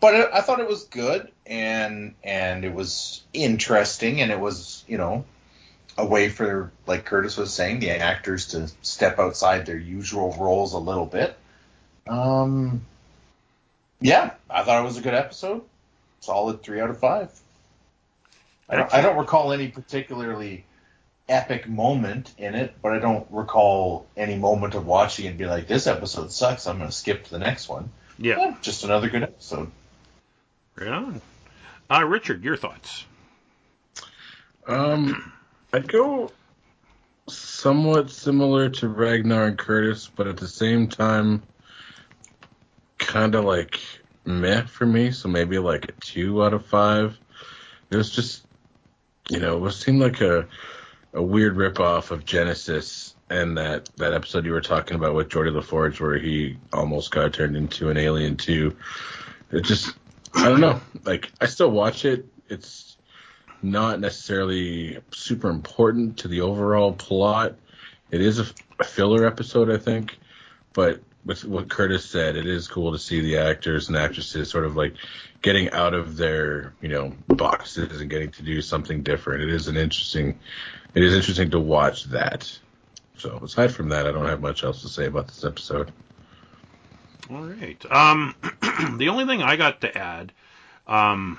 [0.00, 4.98] But I thought it was good, and and it was interesting, and it was, you
[4.98, 5.24] know,
[5.96, 10.72] a way for, like Curtis was saying, the actors to step outside their usual roles
[10.72, 11.36] a little bit.
[12.06, 12.82] Um,
[14.00, 15.62] yeah, I thought it was a good episode.
[16.20, 17.30] Solid three out of five.
[18.68, 20.64] I don't, I don't recall any particularly
[21.28, 25.66] epic moment in it, but I don't recall any moment of watching and be like,
[25.66, 26.66] this episode sucks.
[26.66, 27.90] I'm going to skip to the next one.
[28.18, 28.36] Yeah.
[28.38, 29.70] Yeah, just another good episode.
[30.76, 31.20] Right on.
[31.90, 33.04] Uh, Richard, your thoughts?
[34.66, 35.32] Um,
[35.72, 36.30] I'd go
[37.28, 41.42] somewhat similar to Ragnar and Curtis, but at the same time,
[42.98, 43.80] kind of like
[44.24, 45.10] meh for me.
[45.10, 47.18] So maybe like a two out of five.
[47.90, 48.44] It was just,
[49.28, 50.48] you know, it seemed like a
[51.14, 55.52] a weird ripoff of Genesis and that that episode you were talking about with Geordi
[55.52, 58.76] La Forge, where he almost got turned into an alien too.
[59.50, 59.94] It just,
[60.34, 60.80] I don't know.
[61.04, 62.26] Like I still watch it.
[62.48, 62.96] It's
[63.62, 67.56] not necessarily super important to the overall plot.
[68.10, 68.46] It is a,
[68.78, 70.18] a filler episode, I think,
[70.74, 74.66] but with what Curtis said, it is cool to see the actors and actresses sort
[74.66, 74.94] of like
[75.40, 79.42] getting out of their, you know, boxes and getting to do something different.
[79.42, 80.38] It is an interesting,
[80.94, 82.58] it is interesting to watch that.
[83.16, 85.92] So aside from that, I don't have much else to say about this episode.
[87.30, 87.82] All right.
[87.90, 88.34] Um,
[88.96, 90.32] the only thing I got to add
[90.86, 91.38] um,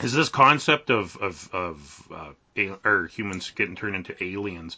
[0.00, 2.32] is this concept of of, of uh,
[2.84, 4.76] or humans getting turned into aliens.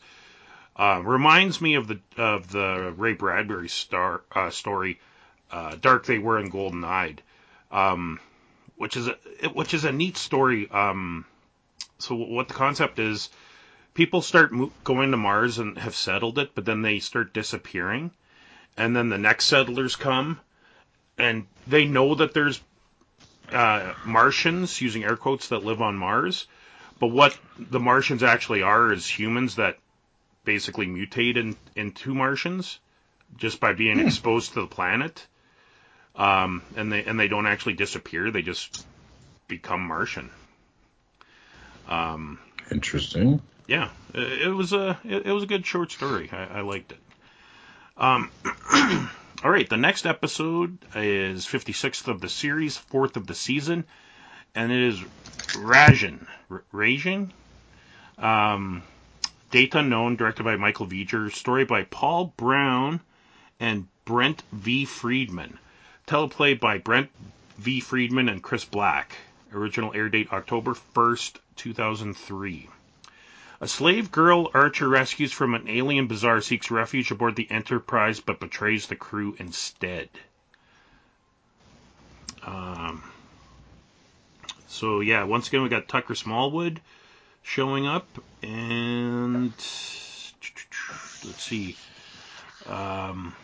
[0.77, 5.01] Uh, reminds me of the of the Ray Bradbury star uh, story,
[5.51, 7.23] uh, "Dark They Were and Golden Eyed,"
[7.71, 8.21] um,
[8.77, 10.71] which is a which is a neat story.
[10.71, 11.27] Um,
[11.99, 13.29] so what the concept is
[13.95, 18.11] people start mo- going to Mars and have settled it, but then they start disappearing,
[18.76, 20.41] and then the next settlers come,
[21.18, 22.61] and they know that there's
[23.53, 26.47] uh, Martians using air quotes that live on Mars,
[26.99, 29.78] but what the Martians actually are is humans that
[30.45, 32.78] basically mutate in, into Martians
[33.36, 35.26] just by being exposed to the planet.
[36.16, 38.84] Um, and they and they don't actually disappear; they just
[39.47, 40.30] become Martian.
[41.88, 42.38] Um,
[42.70, 43.41] Interesting.
[43.71, 46.29] Yeah, it, was a it, was a good short story.
[46.33, 46.99] I, I liked it.
[47.97, 48.29] Um,
[49.45, 53.85] all right, the next episode is 56th of the series, fourth of the season,
[54.57, 55.01] and it is
[55.55, 56.27] Rajiin.
[56.51, 57.31] R- Rajiin.
[58.18, 58.83] Um,
[59.53, 62.99] Date Unknown, directed by Michael Vejar, story by Paul Brown
[63.61, 64.85] and Brent V.
[64.85, 65.61] Friedman.
[66.09, 67.11] Teleplay by Brent
[67.59, 67.79] V.
[67.79, 69.14] Friedman and Chris Black.
[69.55, 72.68] Original air date October 1st, 2003.
[73.63, 78.41] A slave girl Archer rescues from an alien bazaar seeks refuge aboard the Enterprise but
[78.41, 80.09] betrays the crew instead.
[82.43, 83.03] Um,
[84.67, 86.81] so, yeah, once again, we got Tucker Smallwood
[87.43, 88.07] showing up,
[88.43, 90.33] and let's
[91.37, 91.77] see.
[92.67, 93.35] Um,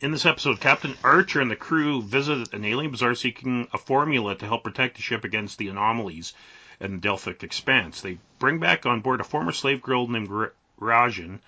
[0.00, 4.36] in this episode, Captain Archer and the crew visit an alien bazaar seeking a formula
[4.36, 6.32] to help protect the ship against the anomalies
[6.78, 8.00] the Delphic Expanse.
[8.00, 10.48] They bring back on board a former slave girl named Ra-
[10.80, 11.40] Rajiin,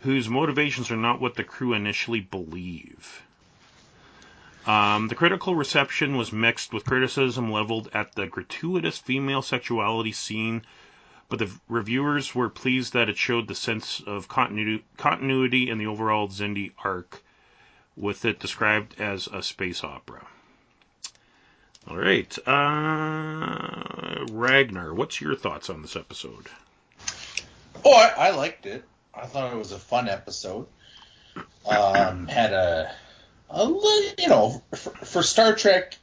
[0.00, 3.22] whose motivations are not what the crew initially believe.
[4.66, 10.62] Um, the critical reception was mixed, with criticism leveled at the gratuitous female sexuality scene,
[11.28, 15.86] but the reviewers were pleased that it showed the sense of continuity, continuity in the
[15.86, 17.22] overall Xindi arc,
[17.96, 20.26] with it described as a space opera.
[21.86, 26.46] All right, uh, Ragnar, what's your thoughts on this episode?
[27.84, 28.84] Oh, I, I liked it.
[29.14, 30.66] I thought it was a fun episode.
[31.66, 32.94] Um, had a,
[33.50, 33.64] a
[34.18, 35.96] you know, for, for Star Trek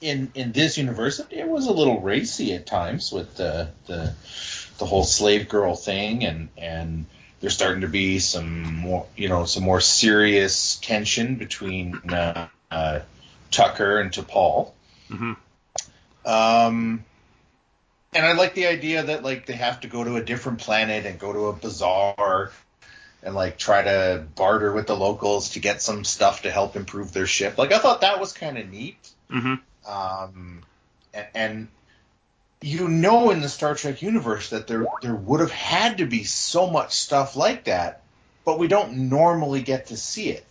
[0.00, 4.14] in in this universe, it was a little racy at times with the the
[4.78, 7.06] the whole slave girl thing, and and
[7.40, 13.00] there's starting to be some more, you know, some more serious tension between uh, uh,
[13.50, 14.72] Tucker and T'Pol.
[15.12, 15.32] Hmm
[16.24, 17.04] Um,
[18.14, 21.06] and I like the idea that like they have to go to a different planet
[21.06, 22.52] and go to a bazaar
[23.22, 27.12] and like try to barter with the locals to get some stuff to help improve
[27.12, 27.56] their ship.
[27.58, 28.96] Like I thought that was kind of neat.
[29.30, 29.54] hmm
[29.86, 30.62] Um,
[31.14, 31.68] and, and
[32.60, 36.24] you know in the Star Trek universe that there there would have had to be
[36.24, 38.02] so much stuff like that,
[38.44, 40.44] but we don't normally get to see it.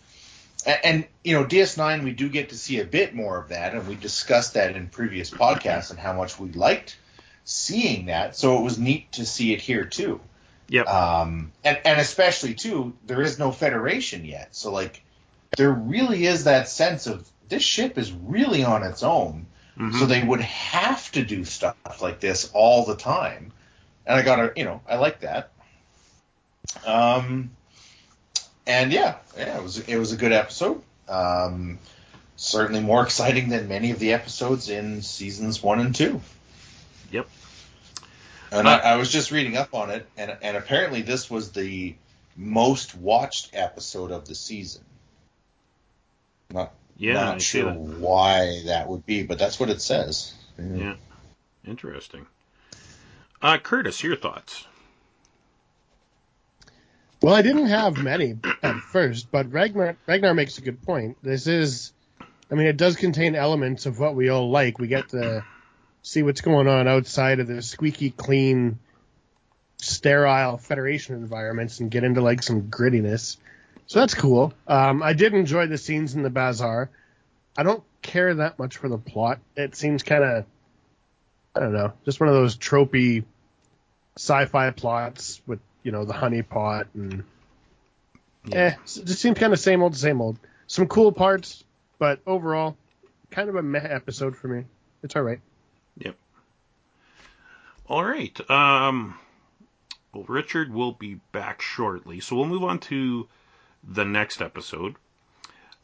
[0.66, 3.74] And, and you know, DS9 we do get to see a bit more of that,
[3.74, 6.96] and we discussed that in previous podcasts and how much we liked
[7.44, 8.36] seeing that.
[8.36, 10.20] So it was neat to see it here too.
[10.68, 10.86] Yep.
[10.86, 15.02] Um, and and especially too, there is no Federation yet, so like
[15.56, 19.46] there really is that sense of this ship is really on its own.
[19.78, 19.98] Mhm.
[19.98, 23.52] So they would have to do stuff like this all the time.
[24.06, 25.50] And I gotta, you know, I like that.
[26.84, 27.50] Um,
[28.66, 30.82] and yeah, yeah, it was it was a good episode.
[31.08, 31.78] Um,
[32.36, 36.20] certainly more exciting than many of the episodes in seasons one and two.
[37.10, 37.28] Yep.
[38.50, 41.94] And I, I was just reading up on it, and and apparently this was the
[42.36, 44.82] most watched episode of the season.
[46.50, 47.78] Not Yeah, not see sure that.
[47.78, 50.34] why that would be, but that's what it says.
[50.58, 50.94] Yeah.
[51.66, 52.26] Interesting.
[53.40, 54.66] Uh, Curtis, your thoughts?
[57.22, 61.18] Well, I didn't have many at first, but Ragnar Ragnar makes a good point.
[61.22, 61.92] This is,
[62.50, 64.80] I mean, it does contain elements of what we all like.
[64.80, 65.44] We get to
[66.02, 68.80] see what's going on outside of the squeaky clean,
[69.76, 73.36] sterile Federation environments and get into like some grittiness.
[73.86, 74.52] So that's cool.
[74.66, 76.90] Um, I did enjoy the scenes in the bazaar.
[77.56, 79.38] I don't care that much for the plot.
[79.56, 80.44] It seems kind of,
[81.54, 83.22] I don't know, just one of those tropey
[84.16, 87.24] sci-fi plots with you know the honey pot and
[88.50, 90.38] eh, it just seems kind of same old, same old.
[90.66, 91.64] Some cool parts,
[91.98, 92.76] but overall,
[93.30, 94.64] kind of a meh episode for me.
[95.02, 95.40] It's all right.
[95.98, 96.16] Yep.
[97.88, 98.50] All right.
[98.50, 99.18] Um,
[100.14, 103.28] well, Richard will be back shortly, so we'll move on to
[103.84, 104.94] the next episode,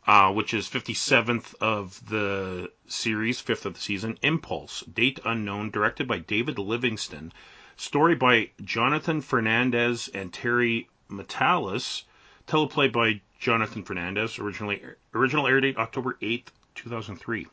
[0.07, 4.19] uh, which is 57th of the series, fifth of the season.
[4.23, 7.33] Impulse, date unknown, directed by David Livingston,
[7.79, 12.03] story by Jonathan Fernandez and Terry Matalas,
[12.47, 14.83] teleplay by Jonathan Fernandez, originally
[15.15, 17.47] original air date October 8th, 2003.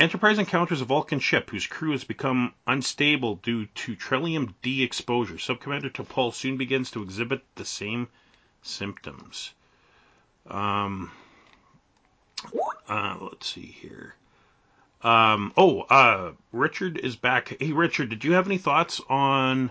[0.00, 5.34] Enterprise encounters a Vulcan ship whose crew has become unstable due to Trellium-D exposure.
[5.34, 8.08] Subcommander T'Pol soon begins to exhibit the same
[8.62, 9.52] symptoms.
[10.46, 11.10] Um,
[12.88, 14.14] uh, let's see here.
[15.02, 17.56] Um, oh, uh, Richard is back.
[17.60, 19.70] Hey, Richard, did you have any thoughts on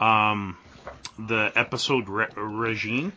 [0.00, 0.56] um,
[1.18, 3.12] the episode Re- Regine?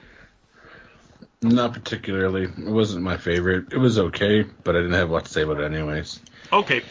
[1.41, 2.43] Not particularly.
[2.43, 3.71] It wasn't my favorite.
[3.71, 6.19] It was okay, but I didn't have a lot to say about it anyways.
[6.51, 6.81] Okay.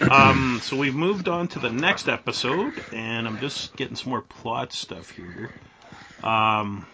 [0.00, 4.22] Um, so we've moved on to the next episode, and I'm just getting some more
[4.22, 5.50] plot stuff here.
[6.22, 6.86] Um,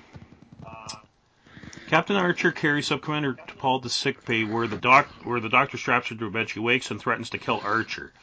[1.93, 6.15] Captain Archer carries Subcommander T'Pol to sickbay, where the doc where the doctor straps her
[6.15, 6.49] to a bed.
[6.49, 8.15] She wakes and threatens to kill Archer.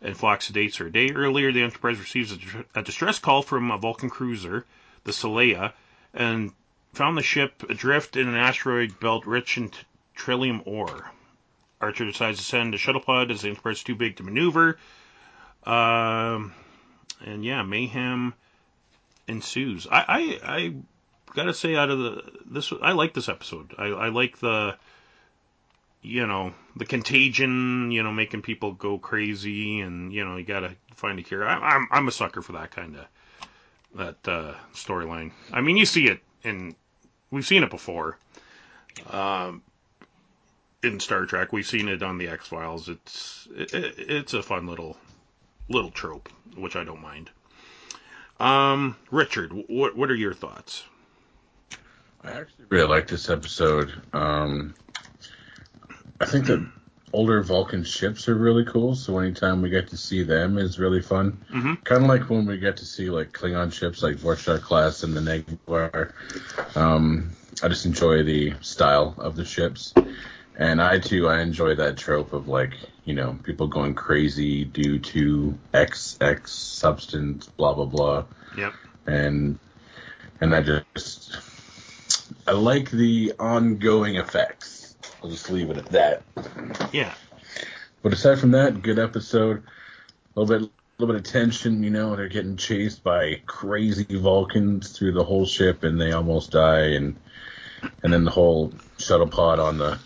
[0.00, 0.86] And Phlox sedates her.
[0.86, 2.38] A day earlier, the Enterprise receives a,
[2.74, 4.64] a distress call from a Vulcan cruiser,
[5.04, 5.74] the Seleya,
[6.14, 6.52] and
[6.94, 9.80] found the ship adrift in an asteroid belt rich in t-
[10.16, 11.10] trellium ore.
[11.82, 14.78] Archer decides to send a shuttle pod as the Enterprise is too big to maneuver.
[15.64, 16.54] Um,
[17.22, 18.32] and yeah, mayhem
[19.28, 19.86] ensues.
[19.90, 20.74] I, I, I
[21.34, 23.74] gotta say, out of the this, I like this episode.
[23.78, 24.76] I, I like the,
[26.02, 27.90] you know, the contagion.
[27.90, 31.46] You know, making people go crazy, and you know, you gotta find a cure.
[31.46, 33.06] I, I'm, I'm a sucker for that kind of
[33.94, 35.32] that uh, storyline.
[35.52, 36.74] I mean, you see it and
[37.30, 38.18] we've seen it before.
[39.10, 39.62] Um,
[40.82, 42.88] in Star Trek, we've seen it on the X Files.
[42.88, 44.96] It's it, it's a fun little
[45.68, 47.30] little trope, which I don't mind.
[48.38, 50.84] Um, Richard, what what are your thoughts?
[52.24, 53.92] I actually really like this episode.
[54.12, 54.74] Um,
[56.20, 56.66] I think the
[57.12, 61.02] older Vulcan ships are really cool, so anytime we get to see them is really
[61.02, 61.38] fun.
[61.52, 61.84] Mhm.
[61.84, 65.14] Kind of like when we get to see like Klingon ships like Vor'cha class and
[65.14, 66.12] the Negh'Var.
[66.76, 67.30] Um,
[67.62, 69.94] I just enjoy the style of the ships.
[70.56, 74.98] And I too, I enjoy that trope of like, you know, people going crazy due
[74.98, 78.24] to X, X substance, blah, blah, blah.
[78.56, 78.72] Yep.
[79.06, 79.58] And,
[80.40, 81.38] and I just,
[82.46, 84.96] I like the ongoing effects.
[85.22, 86.22] I'll just leave it at that.
[86.92, 87.14] Yeah.
[88.02, 89.62] But aside from that, good episode.
[90.36, 91.82] A little bit, a little bit of tension.
[91.82, 96.50] You know, they're getting chased by crazy Vulcans through the whole ship, and they almost
[96.50, 96.88] die.
[96.88, 97.16] And
[98.02, 99.98] and then the whole shuttle pod on the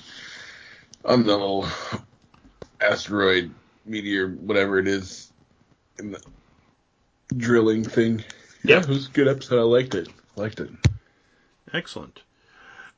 [1.05, 1.67] on the little
[2.81, 3.51] asteroid
[3.85, 5.33] meteor, whatever it is,
[5.99, 6.23] in the
[7.37, 8.25] drilling thing.
[8.65, 8.83] Yeah, Yep.
[8.85, 9.59] it was a good episode.
[9.59, 10.09] I liked it.
[10.37, 10.71] Liked it.
[11.73, 12.23] Excellent.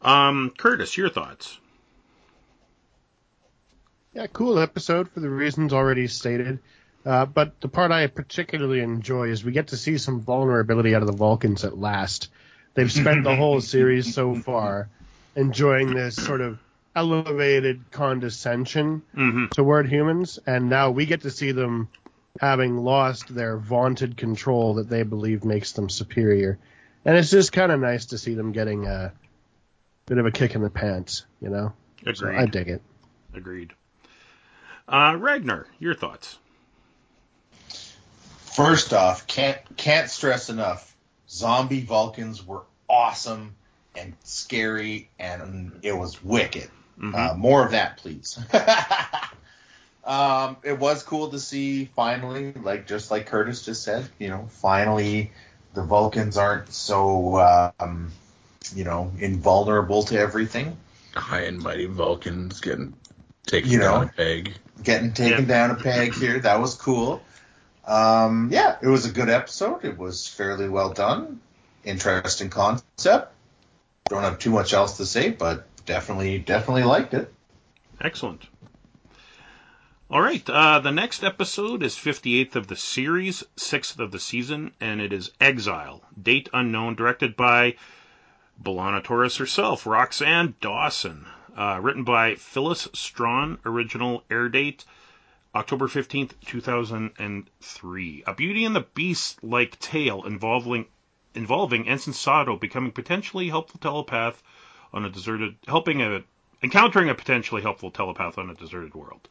[0.02, 1.58] Um, Curtis, your thoughts?
[4.14, 6.58] Yeah, cool episode for the reasons already stated.
[7.06, 11.02] Uh, but the part I particularly enjoy is we get to see some vulnerability out
[11.02, 12.28] of the Vulcans at last.
[12.74, 14.88] They've spent the whole series so far
[15.36, 16.58] enjoying this sort of
[16.94, 19.46] elevated condescension Mm-hmm.
[19.52, 21.88] toward humans, and now we get to see them
[22.40, 26.58] having lost their vaunted control that they believe makes them superior.
[27.04, 29.12] And it's just kind of nice to see them getting a
[30.06, 31.72] bit of a kick in the pants, you know?
[32.14, 32.82] So I dig it.
[33.34, 33.72] Agreed.
[34.88, 36.38] Uh, Ragnar, your thoughts?
[38.54, 40.94] First off, can't can't stress enough.
[41.28, 43.54] Zombie Vulcans were awesome
[43.94, 46.68] and scary, and it was wicked.
[46.98, 47.14] Mhm.
[47.14, 48.38] Uh, more of that, please.
[50.04, 54.48] um, it was cool to see finally, like just like Curtis just said, you know,
[54.50, 55.30] finally
[55.74, 58.10] the Vulcans aren't so um,
[58.74, 60.76] you know invulnerable to everything.
[61.14, 62.94] High and mighty Vulcans getting
[63.46, 63.84] taken You know.
[63.84, 64.52] down a peg.
[64.82, 65.48] getting taken Yeah.
[65.48, 66.38] down a peg here.
[66.40, 67.22] That was cool.
[67.86, 69.84] Um, yeah, it was a good episode.
[69.84, 71.40] It was fairly well done.
[71.84, 73.32] Interesting concept.
[74.08, 77.32] Don't have too much else to say, but definitely, definitely liked it.
[78.00, 78.42] Excellent.
[80.12, 80.50] All right.
[80.50, 85.12] Uh, the next episode is 58th of the series, 6th of the season, and it
[85.12, 86.02] is Exile.
[86.20, 87.76] Date unknown, directed by
[88.60, 91.26] B'Elanna Torres herself, Roxann Dawson.
[91.56, 93.58] Uh, written by Phyllis Strong.
[93.64, 94.84] Original air date
[95.54, 98.24] October 15th, 2003.
[98.26, 100.86] A Beauty and the Beast like tale involving
[101.36, 104.42] involving Ensign Sato becoming potentially helpful telepath
[104.92, 106.24] on a deserted helping a
[106.64, 109.28] encountering a potentially helpful telepath on a deserted world.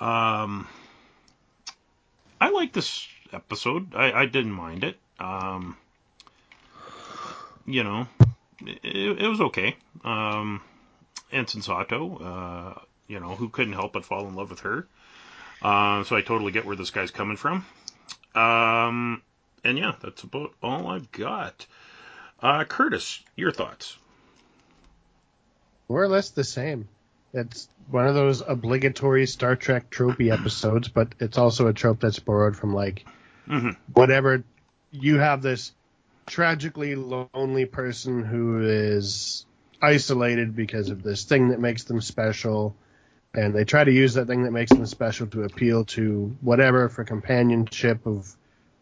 [0.00, 0.66] Um,
[2.40, 3.94] I like this episode.
[3.94, 4.98] I, I didn't mind it.
[5.18, 5.76] Um,
[7.66, 8.06] you know,
[8.64, 9.76] it, it was okay.
[10.04, 10.62] Um,
[11.30, 14.86] Ensign Sato, uh, you know, who couldn't help but fall in love with her.
[15.62, 17.66] Uh, so I totally get where this guy's coming from.
[18.34, 19.22] Um,
[19.62, 21.66] and yeah, that's about all I've got.
[22.42, 23.96] Uh, Curtis, your thoughts?
[25.88, 26.88] More or less the same.
[27.32, 32.18] It's one of those obligatory Star Trek tropey episodes, but it's also a trope that's
[32.18, 33.04] borrowed from like
[33.48, 33.76] Mhm.
[33.92, 34.42] whatever.
[34.90, 35.72] You have this
[36.26, 39.46] tragically lonely person who is
[39.82, 42.76] isolated because of this thing that makes them special,
[43.34, 46.88] and they try to use that thing that makes them special to appeal to whatever
[46.88, 48.36] for companionship of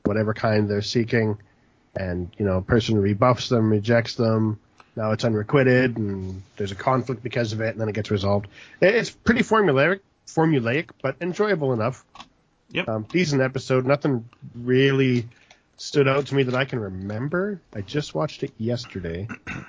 [0.04, 1.38] whatever kind they're seeking.
[1.94, 4.58] And you know, a person rebuffs them, rejects them.
[4.98, 8.48] Now it's unrequited, and there's a conflict because of it, and then it gets resolved.
[8.80, 12.04] It's pretty formulaic, formulaic, but enjoyable enough.
[12.72, 12.88] Yep.
[12.88, 13.86] Um, decent episode.
[13.86, 15.28] Nothing really
[15.76, 17.60] stood out to me that I can remember.
[17.72, 19.28] I just watched it yesterday.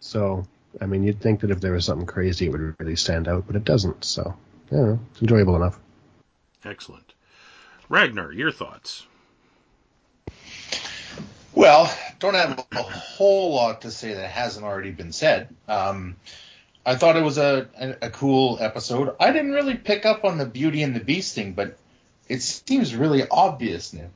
[0.00, 0.46] So,
[0.82, 3.46] I mean, you'd think that if there was something crazy, it would really stand out,
[3.46, 4.04] but it doesn't.
[4.04, 4.36] So,
[4.70, 4.98] I.
[5.12, 5.80] It's enjoyable enough.
[6.62, 7.14] Excellent.
[7.88, 9.06] Ragnar, your thoughts?
[11.54, 15.48] Well, don't have a whole lot to say that hasn't already been said.
[15.68, 16.16] Um,
[16.84, 19.14] I thought it was a, a, a cool episode.
[19.20, 21.76] I didn't really pick up on the Beauty and the Beast thing, but
[22.28, 24.08] it seems really obvious now.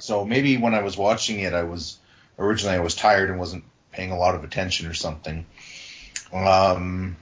[0.00, 1.98] So maybe when I was watching it, I was
[2.38, 5.44] originally I was tired and wasn't paying a lot of attention or something.
[6.32, 7.16] Um,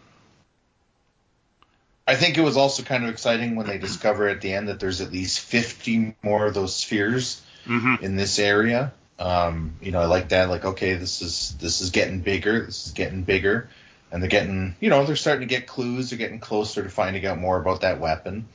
[2.06, 4.78] I think it was also kind of exciting when they discover at the end that
[4.80, 8.02] there's at least 50 more of those spheres Mm-hmm.
[8.02, 8.94] in this area.
[9.18, 10.48] Um, you know, I like that.
[10.48, 12.64] Like, okay, this is this is getting bigger.
[12.64, 13.68] This is getting bigger,
[14.12, 16.10] and they're getting, you know, they're starting to get clues.
[16.10, 18.46] They're getting closer to finding out more about that weapon.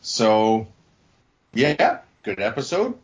[0.00, 0.66] So,
[1.52, 1.98] yeah, yeah.
[2.22, 2.98] good episode.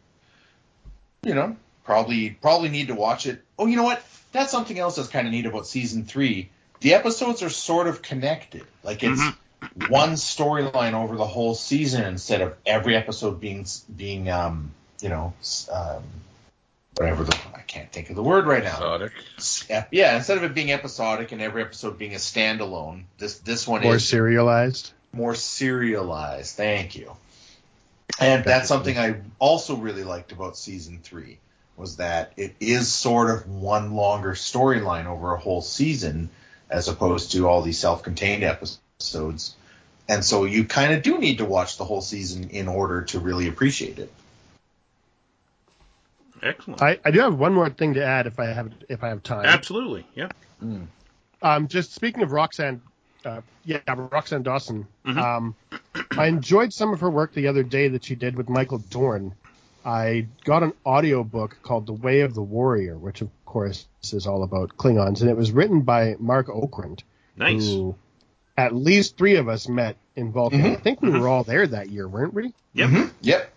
[1.23, 3.43] You know, probably probably need to watch it.
[3.59, 4.03] Oh, you know what?
[4.33, 6.49] That's something else that's kind of neat about season three.
[6.81, 8.65] The episodes are sort of connected.
[8.83, 9.21] Like it's
[9.89, 14.71] one storyline over the whole season instead of every episode being being um
[15.01, 15.35] you know
[15.73, 16.03] um
[16.99, 18.75] whatever the I can't think of the word right now.
[18.75, 19.13] Exotic.
[19.39, 23.67] S- Yeah, instead of it being episodic and every episode being a standalone, this this
[23.67, 24.93] one is More is serialized.
[25.13, 26.57] more serialized.
[26.57, 27.13] Thank you.
[28.21, 31.39] And that's something I also really liked about season three
[31.77, 36.29] was that it is sort of one longer storyline over a whole season
[36.69, 39.55] as opposed to all these self-contained episodes.
[40.09, 43.21] And so you kind of do need to watch the whole season in order to
[43.21, 44.13] really appreciate it.
[46.43, 46.83] Excellent.
[46.83, 49.23] I, I do have one more thing to add if I have if I have
[49.23, 49.45] time.
[49.45, 50.07] Absolutely.
[50.15, 50.29] Yeah.
[51.43, 52.81] Um, just speaking of Roxann,
[53.25, 54.87] uh, yeah, Roxann Dawson.
[55.07, 55.17] Mhm.
[55.19, 55.55] Um,
[56.17, 59.35] I enjoyed some of her work the other day that she did with Michael Dorn.
[59.85, 64.27] I got an audio book called The Way of the Warrior, which of course is
[64.27, 67.03] all about Klingons, and it was written by Marc Okrand,
[67.37, 67.65] Nice.
[67.67, 67.95] who
[68.57, 70.61] at least three of us met in Vulcan.
[70.61, 70.73] Mhm.
[70.73, 72.53] I think we were all there that year, weren't we?
[72.75, 72.91] Yep.
[72.91, 73.11] Mhm.
[73.23, 73.53] Yep.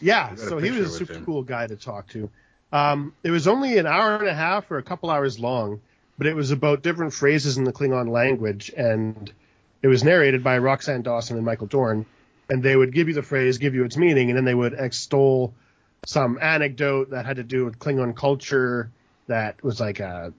[0.00, 2.30] Yeah, I got a so he was a super cool guy to talk to.
[2.72, 5.80] Um, it was only an hour and a half or a couple hours long,
[6.18, 9.32] but it was about different phrases in the Klingon language, and
[9.82, 12.06] it was narrated by Roxann Dawson and Michael Dorn.
[12.50, 14.74] And they would give you the phrase, give you its meaning, and then they would
[14.74, 15.54] extol
[16.04, 18.90] some anecdote that had to do with Klingon culture
[19.28, 20.32] that was like a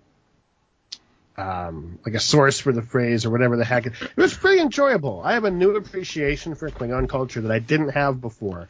[1.38, 3.88] um, like a source for the phrase or whatever the heck.
[3.88, 5.22] It was pretty enjoyable.
[5.24, 8.70] I have a new appreciation for Klingon culture that I didn't have before.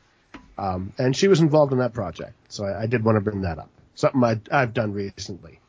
[0.58, 3.42] Um, and she was involved in that project, so I, I did want to bring
[3.42, 3.70] that up.
[3.96, 5.60] Something I, I've done recently.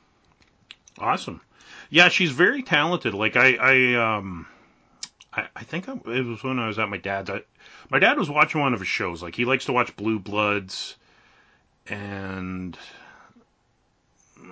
[0.98, 1.40] Awesome.
[1.90, 3.14] Yeah, she's very talented.
[3.14, 4.46] Like I, I um,
[5.32, 7.30] I, I think I, it was when I was at my dad's.
[7.30, 7.42] I,
[7.90, 9.22] my dad was watching one of his shows.
[9.22, 10.96] Like he likes to watch Blue Bloods,
[11.86, 12.76] and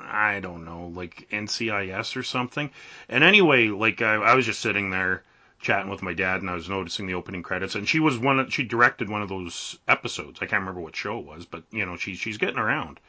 [0.03, 2.70] I don't know, like NCIS or something.
[3.09, 5.22] And anyway, like I, I was just sitting there
[5.65, 8.39] chatting with my dad, and I was noticing the opening credits, and she was one.
[8.39, 10.39] of- She directed one of those episodes.
[10.41, 13.01] I can't remember what show it was, but you know, she's she's getting around.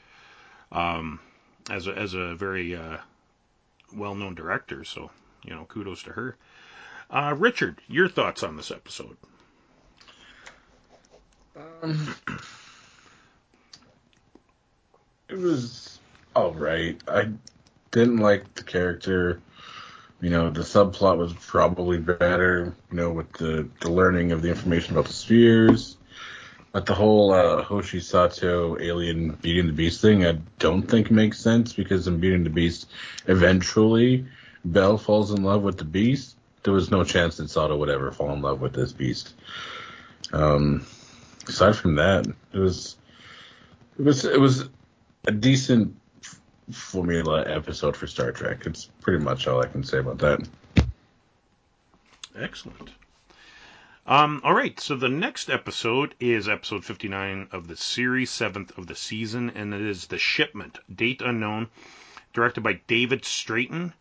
[0.72, 1.20] Um,
[1.70, 2.97] as a as a very uh,
[3.93, 5.12] well-known director, so
[5.43, 6.38] you know, kudos to her.
[7.12, 9.16] Uh, Richard, your thoughts on this episode?
[11.84, 12.16] Um,
[15.30, 15.99] it was
[16.36, 16.99] all right.
[17.08, 17.30] I
[17.91, 19.39] didn't like the character.
[20.22, 22.74] You know, the subplot was probably better.
[22.91, 25.97] You know, with the the learning of the information about the spheres.
[26.72, 31.39] But the whole uh, Hoshi Sato alien beating the beast thing, I don't think makes
[31.39, 32.89] sense because in beating the beast,
[33.28, 34.26] eventually
[34.66, 36.36] Belle falls in love with the beast.
[36.63, 39.36] There was no chance that Sato would ever fall in love with this beast.
[40.34, 40.86] Um,
[41.47, 42.97] aside from that, it was
[43.97, 44.68] it was it was
[45.28, 45.95] a decent
[46.72, 48.66] formula episode for Star Trek.
[48.66, 50.47] It's pretty much all I can say about that.
[52.38, 52.89] Excellent.
[54.07, 58.86] Um, all right, so the next episode is episode 59 of the series, seventh of
[58.86, 61.70] the season, and it is The Shipment, date unknown,
[62.34, 63.93] directed by David Straiton.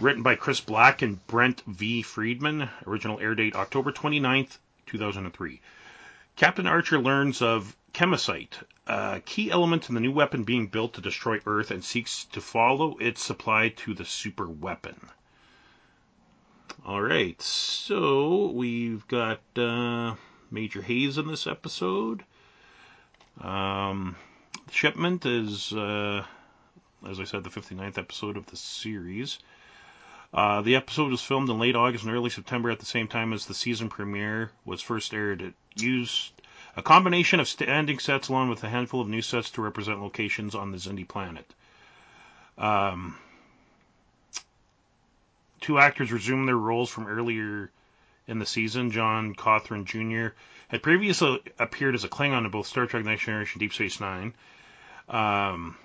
[0.00, 2.02] Written by Chris Black and Brent V.
[2.02, 2.68] Friedman.
[2.86, 5.60] Original air date October 29th, 2003.
[6.36, 11.00] Captain Archer learns of Kemocite, a key element in the new weapon being built to
[11.00, 15.08] destroy Earth, and seeks to follow its supply to the super weapon.
[16.84, 20.14] All right, so we've got uh,
[20.50, 22.24] Major Hayes in this episode.
[23.40, 24.16] Um,
[24.70, 26.24] shipment is, uh,
[27.06, 29.38] as I said, the 59th episode of the series.
[30.32, 33.32] Uh, the episode was filmed in late August and early September at the same time
[33.32, 35.40] as the season premiere was first aired.
[35.40, 36.32] It used
[36.78, 40.54] a combination of standing sets along with a handful of new sets to represent locations
[40.54, 41.44] on the Xindi planet.
[42.56, 43.18] Um,
[45.60, 47.72] two actors resumed their roles from earlier
[48.28, 48.92] in the season.
[48.92, 50.36] John Cothran Jr.
[50.68, 53.98] had previously appeared as a Klingon in both Star Trek Next Generation and Deep Space
[53.98, 54.32] Nine.
[55.08, 55.76] Um,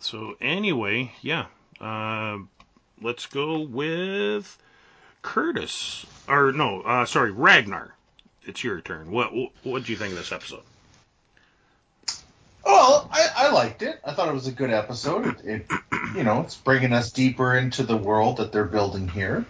[0.00, 1.46] so, anyway, yeah.
[1.80, 2.38] Uh,
[3.00, 4.58] let's go with
[5.22, 6.04] Curtis.
[6.26, 7.94] Or, no, uh, sorry, Ragnar.
[8.44, 9.10] It's your turn.
[9.10, 9.32] What
[9.62, 10.62] what do you think of this episode?
[12.64, 14.00] Well, I, I liked it.
[14.04, 15.26] I thought it was a good episode.
[15.44, 15.80] It, it,
[16.14, 19.44] you know, it's bringing us deeper into the world that they're building here.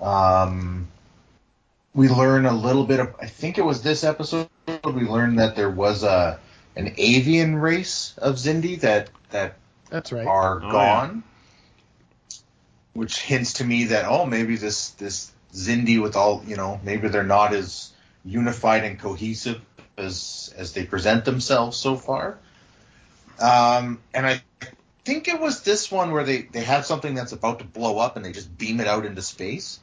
[0.00, 0.88] Um,
[1.94, 3.14] we learn a little bit of.
[3.20, 4.48] I think it was this episode
[4.84, 6.38] we learned that there was a
[6.76, 9.56] an avian race of Xindi that that
[9.90, 10.26] That's right.
[10.26, 11.22] are Oh, gone,
[12.92, 17.08] which hints to me that oh maybe this this Xindi with all you know maybe
[17.08, 17.90] they're not as
[18.24, 19.60] unified and cohesive
[19.96, 22.38] as as they present themselves so far.
[23.40, 24.42] Um, and I
[25.04, 28.16] think it was this one where they they have something that's about to blow up
[28.16, 29.80] and they just beam it out into space.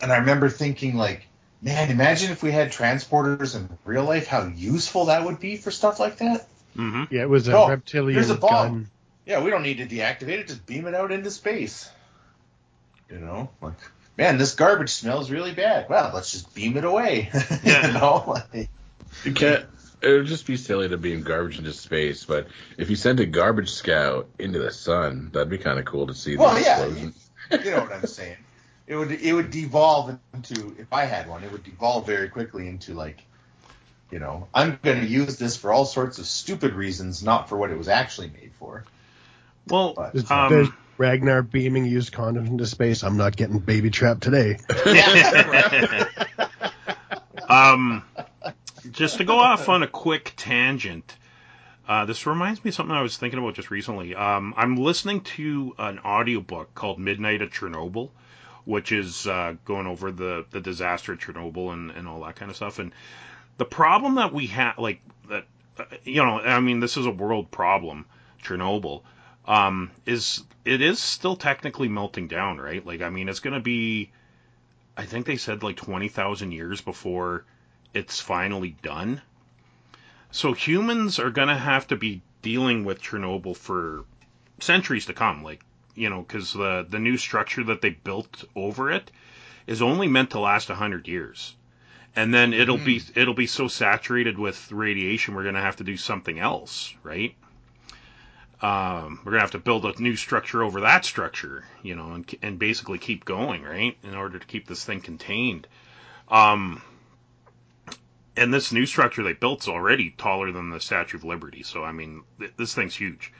[0.00, 1.26] And I remember thinking like,
[1.62, 5.70] man, imagine if we had transporters in real life, how useful that would be for
[5.70, 6.46] stuff like that.
[6.76, 7.14] Mm-hmm.
[7.14, 8.68] Yeah, it was a Oh, reptilian here's a bomb.
[8.72, 8.90] gun.
[9.26, 10.48] Yeah, we don't need to deactivate it.
[10.48, 11.88] Just beam it out into space.
[13.10, 13.78] You know, like,
[14.16, 15.88] man, this garbage smells really bad.
[15.88, 17.30] Well, let's just beam it away.
[17.64, 17.86] Yeah.
[17.86, 18.68] you know, like,
[19.24, 19.64] You can't.
[20.02, 23.26] It would just be silly to beam garbage into space, but if you sent a
[23.26, 26.36] garbage scout into the sun, that'd be kind of cool to see.
[26.36, 26.82] Well, the yeah.
[26.84, 27.14] explosion.
[27.64, 28.36] you know what I'm saying.
[28.86, 32.68] It would it would devolve into if I had one, it would devolve very quickly
[32.68, 33.24] into like,
[34.10, 37.56] you know, I'm going to use this for all sorts of stupid reasons, not for
[37.56, 38.84] what it was actually made for.
[39.68, 43.02] Well, But- Um, there's Ragnar beaming used condoms into space.
[43.02, 44.58] I'm not getting baby trapped today.
[47.48, 48.04] um,
[48.90, 51.16] just to go off on a quick tangent,
[51.88, 54.14] uh, this reminds me of something I was thinking about just recently.
[54.14, 58.10] Um, I'm listening to an audiobook called Midnight at Chernobyl,
[58.64, 62.50] which is uh, going over the, the disaster at Chernobyl and, and all that kind
[62.50, 62.78] of stuff.
[62.78, 62.92] And
[63.58, 65.44] the problem that we have, like, that,
[65.78, 68.06] uh, you know, I mean, this is a world problem,
[68.42, 69.02] Chernobyl,
[69.46, 72.84] um, is it is still technically melting down, right?
[72.84, 74.10] Like, I mean, it's going to be,
[74.96, 77.44] I think they said like 20,000 years before
[77.92, 79.20] it's finally done.
[80.30, 84.04] So humans are going to have to be dealing with Chernobyl for
[84.60, 85.62] centuries to come, like,
[85.94, 89.10] you know, because the, the new structure that they built over it
[89.66, 91.54] is only meant to last 100 years.
[92.16, 95.84] And then it'll be it'll be so saturated with radiation, we're going to have to
[95.84, 97.34] do something else, right?
[98.64, 102.34] Um, we're gonna have to build a new structure over that structure, you know, and
[102.40, 105.66] and basically keep going, right, in order to keep this thing contained.
[106.28, 106.80] Um,
[108.38, 111.92] and this new structure they built's already taller than the Statue of Liberty, so I
[111.92, 113.34] mean, th- this thing's huge.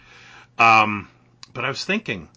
[0.59, 1.09] Um,
[1.55, 2.29] but I was thinking,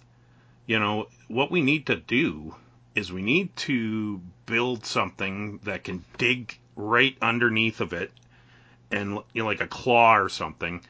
[0.65, 2.55] you know, what we need to do
[2.95, 8.13] is we need to build something that can dig right underneath of it,
[8.91, 10.81] and you know, like a claw or something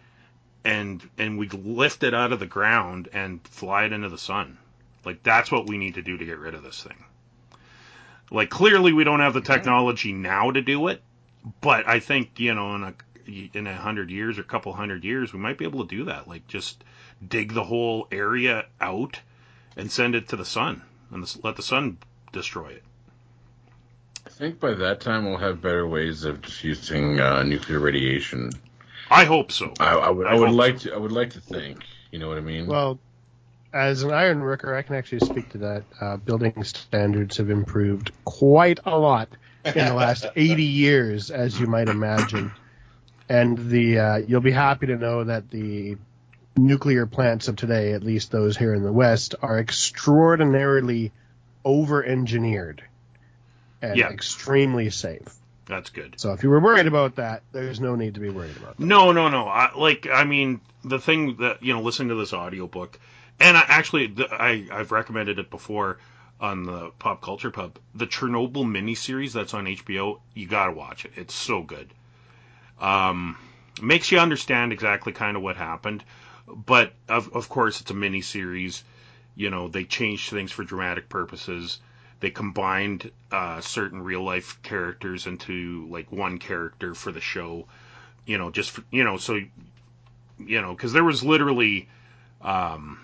[0.68, 4.58] and and we lift it out of the ground and fly it into the sun.
[5.06, 7.06] Like that's what we need to do to get rid of this thing.
[8.30, 11.02] Like clearly we don't have the technology now to do it,
[11.62, 12.94] but I think you know in a
[13.58, 16.04] in a hundred years or a couple hundred years we might be able to do
[16.06, 16.28] that.
[16.28, 16.84] Like just
[17.26, 19.22] dig the whole area out
[19.78, 21.98] and send it to the sun and the, let the sun
[22.34, 22.84] destroy it.
[24.26, 28.52] I think by that time we'll have better ways of diffusing uh, nuclear radiation.
[29.10, 29.74] I hope so.
[29.80, 30.28] I, I would.
[30.28, 30.94] I I, would hope like to.
[30.94, 31.86] I would like to think.
[32.12, 32.68] You know what I mean?
[32.68, 33.00] Well,
[33.74, 35.84] as an iron worker, I can actually speak to that.
[36.00, 39.30] Uh, building standards have improved quite a lot
[39.64, 42.52] in the last 80 years, as you might imagine.
[43.30, 45.98] And the uh, you'll be happy to know that the
[46.58, 51.12] nuclear plants of today, at least those here in the West, are extraordinarily
[51.66, 52.84] over-engineered
[53.82, 54.10] and Yeah.
[54.10, 55.28] extremely safe.
[55.68, 56.16] That's good.
[56.18, 58.84] So if you were worried about that, there's no need to be worried about that.
[58.84, 59.48] No, no, no.
[59.48, 63.00] I, like, I mean, the thing that you know, listening to this audiobook,
[63.40, 65.98] and I, actually, the, I I've recommended it before
[66.40, 67.78] on the Pop Culture Pub.
[67.96, 71.12] The Chernobyl miniseries that's on HBO, you gotta watch it.
[71.16, 71.94] It's so good.
[72.80, 73.38] Um,
[73.82, 76.04] makes you understand exactly kind of what happened,
[76.48, 78.84] but of of course it's a miniseries.
[79.36, 81.80] You know, they changed things for dramatic purposes.
[82.20, 87.68] They combined uh, certain real life characters into like one character for the show.
[88.26, 89.40] You know, just for, you know, so
[90.40, 91.88] you know, because there was literally,
[92.42, 93.00] um,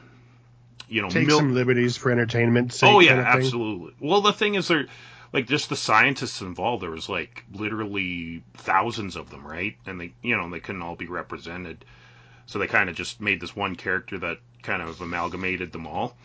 [0.87, 2.73] you know, Take mil- some liberties for entertainment.
[2.73, 3.93] Sake Oh yeah, kind of absolutely.
[3.99, 4.85] Well, the thing is, there,
[5.31, 6.83] like, just the scientists involved.
[6.83, 9.75] There was like literally thousands of them, right?
[9.85, 11.85] And they, you know, they couldn't all be represented,
[12.45, 16.15] so they kind of just made this one character that kind of amalgamated them all.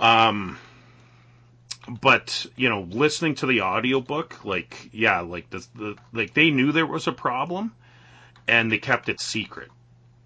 [0.00, 0.58] Um,
[1.88, 6.72] but you know, listening to the audiobook, like, yeah, like the, the like they knew
[6.72, 7.74] there was a problem,
[8.46, 9.70] and they kept it secret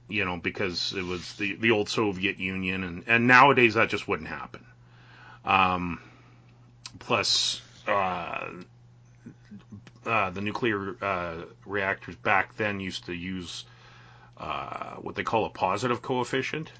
[0.08, 4.06] you know, because it was the, the old Soviet Union, and, and nowadays that just
[4.06, 4.64] wouldn't happen.
[5.44, 6.00] Um,
[6.98, 8.48] plus, uh,
[10.04, 11.34] uh, the nuclear uh,
[11.64, 13.64] reactors back then used to use
[14.38, 16.70] uh, what they call a positive coefficient,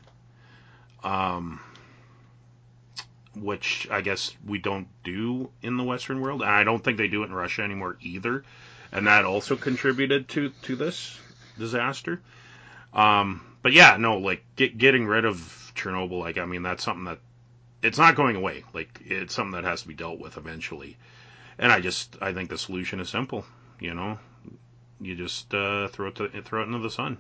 [1.03, 1.61] um,
[3.41, 7.09] which I guess we don't do in the Western world, and I don't think they
[7.09, 8.45] do it in Russia anymore either,
[8.93, 11.19] and that also contributed to to this
[11.59, 12.21] disaster.
[12.93, 17.05] Um, but yeah, no, like get, getting rid of Chernobyl, like I mean, that's something
[17.05, 17.19] that
[17.83, 18.65] it's not going away.
[18.73, 20.97] Like it's something that has to be dealt with eventually.
[21.59, 23.45] And I just I think the solution is simple.
[23.81, 24.19] You know,
[25.01, 27.19] you just uh, throw it to, throw it into the sun.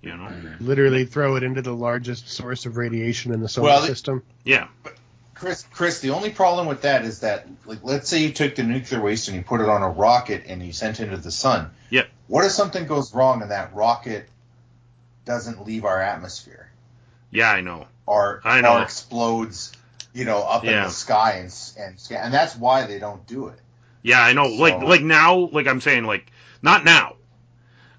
[0.00, 0.30] You know,
[0.60, 4.22] Literally throw it into the largest source of radiation in the solar Well, system.
[4.44, 4.68] yeah,
[5.38, 8.62] Chris, Chris, the only problem with that is that, like, let's say you took the
[8.64, 11.30] nuclear waste and you put it on a rocket and you sent it into the
[11.30, 11.70] sun.
[11.90, 12.02] Yeah.
[12.26, 14.28] What if something goes wrong and that rocket
[15.24, 16.70] doesn't leave our atmosphere,
[17.30, 17.86] yeah, I know.
[18.06, 18.78] or I know.
[18.78, 19.72] or explodes,
[20.14, 23.58] you know, up in the sky and and and that's why they don't do it.
[24.02, 24.46] Yeah, I know.
[24.46, 26.30] Like So- like now, like I'm saying, like
[26.62, 27.14] not now.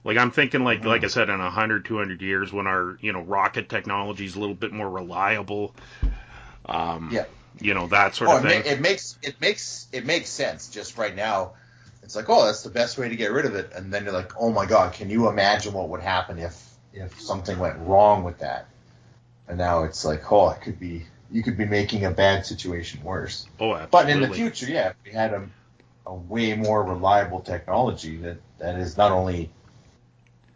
[0.04, 0.86] Like I'm thinking, like Mhm.
[0.86, 4.40] like I said, in 100, 200 years, when our you know rocket technology is a
[4.40, 5.76] little bit more reliable.
[6.66, 7.26] Um, Yeah.
[7.62, 8.62] You know that sort Oh, of it, thing.
[8.64, 10.70] ma- it makes it makes it makes sense.
[10.70, 11.54] Just right now,
[12.04, 13.72] it's like, oh, that's the best way to get rid of it.
[13.76, 16.58] And then you're like, oh my god, can you imagine what would happen if
[16.94, 18.68] if something went wrong with that?
[19.48, 23.04] And now it's like, oh, it could be you could be making a bad situation
[23.04, 23.46] worse.
[23.60, 23.90] oh, absolutely.
[23.92, 25.48] But in the future, yeah, if we had a,
[26.06, 29.52] a way more reliable technology that, that is not only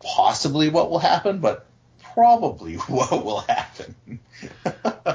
[0.01, 1.66] possibly what will happen, but
[2.14, 3.95] probably what will happen.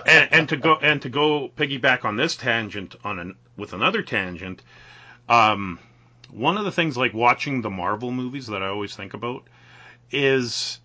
[0.07, 4.03] and, and to go and to go piggyback on this tangent on an with another
[4.03, 4.62] tangent,
[5.28, 5.78] um,
[6.30, 9.44] one of the things like watching the Marvel movies that I always think about
[10.11, 10.78] is,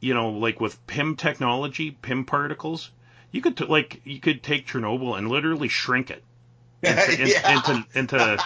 [0.00, 2.90] you know, like with Pym technology, Pym particles,
[3.30, 6.22] you could t- like you could take Chernobyl and literally shrink it
[6.82, 7.56] into, Yeah.
[7.56, 8.38] into into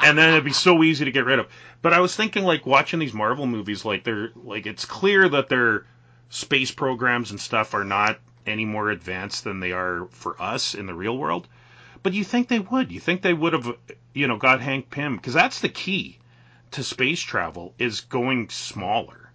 [0.00, 1.46] and then it'd be so easy to get rid of.
[1.82, 5.48] But I was thinking like watching these Marvel movies, like they're like it's clear that
[5.48, 5.84] their
[6.30, 10.86] space programs and stuff are not any more advanced than they are for us in
[10.86, 11.48] the real world.
[12.02, 12.92] But you think they would?
[12.92, 13.76] You think they would have,
[14.14, 15.16] you know, got Hank Pym?
[15.16, 16.18] Because that's the key
[16.72, 19.30] to space travel is going smaller.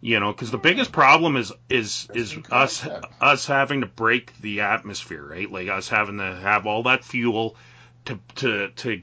[0.00, 2.86] You know, because the biggest problem is is is us
[3.20, 5.50] us having to break the atmosphere, right?
[5.50, 7.56] Like us having to have all that fuel
[8.04, 9.02] to to to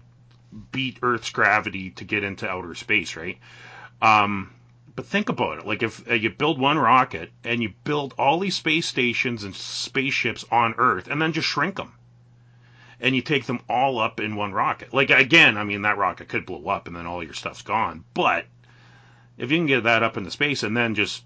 [0.71, 3.37] beat Earth's gravity to get into outer space, right?
[4.01, 4.51] Um,
[4.95, 5.65] but think about it.
[5.65, 9.53] Like if uh, you build one rocket and you build all these space stations and
[9.53, 11.93] spaceships on Earth, and then just shrink them,
[13.01, 14.93] and you take them all up in one rocket.
[14.93, 18.05] Like again, I mean that rocket could blow up and then all your stuff's gone.
[18.13, 18.45] But
[19.37, 21.23] if you can get that up into space and then just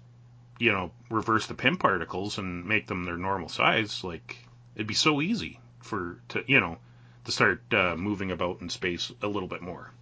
[0.58, 4.36] you know reverse the Pym particles and make them their normal size, like
[4.74, 6.78] it'd be so easy for to you know
[7.24, 9.92] to start uh, moving about in space a little bit more.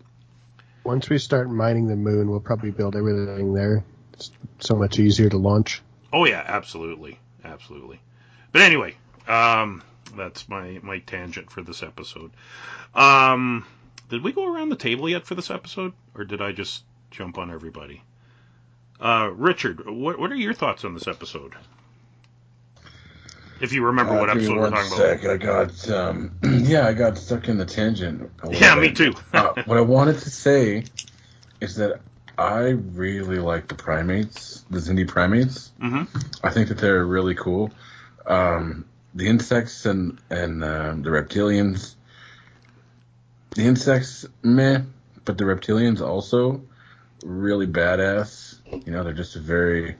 [0.85, 3.85] Once we start mining the moon, we'll probably build everything there.
[4.14, 5.83] It's so much easier to launch.
[6.12, 8.01] Oh yeah, absolutely, absolutely.
[8.53, 9.83] But anyway, um,
[10.16, 12.31] that's my my tangent for this episode.
[12.95, 13.66] Um,
[14.09, 17.39] did we go around the table yet for this episode, or did I just jump
[17.39, 18.03] on everybody?
[19.01, 21.55] Uh, Richard, what what are your thoughts on this episode?
[23.61, 25.25] If you remember what Uh, me episode we're talking sec.
[25.25, 25.31] about.
[25.33, 28.31] I got um, yeah, I got stuck in the tangent.
[28.51, 29.15] Yeah, me too.
[29.33, 30.85] uh, what I wanted to say
[31.61, 32.01] is that
[32.37, 35.71] I really like the primates, the Xindi primates.
[35.81, 36.05] hmm
[36.43, 37.71] I think that they're really cool.
[38.27, 38.85] Um,
[39.15, 41.95] the insects and and uh, the reptilians.
[43.57, 44.83] The insects, meh,
[45.25, 46.63] but the reptilians also
[47.25, 48.59] really badass.
[48.87, 49.97] You know, they're just a very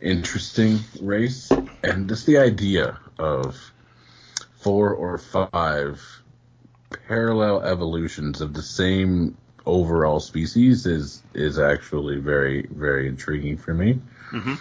[0.00, 1.50] interesting race,
[1.82, 3.72] and just the idea of
[4.60, 6.22] four or five
[7.06, 9.36] parallel evolutions of the same
[9.66, 14.00] overall species is is actually very very intriguing for me.
[14.30, 14.54] hmm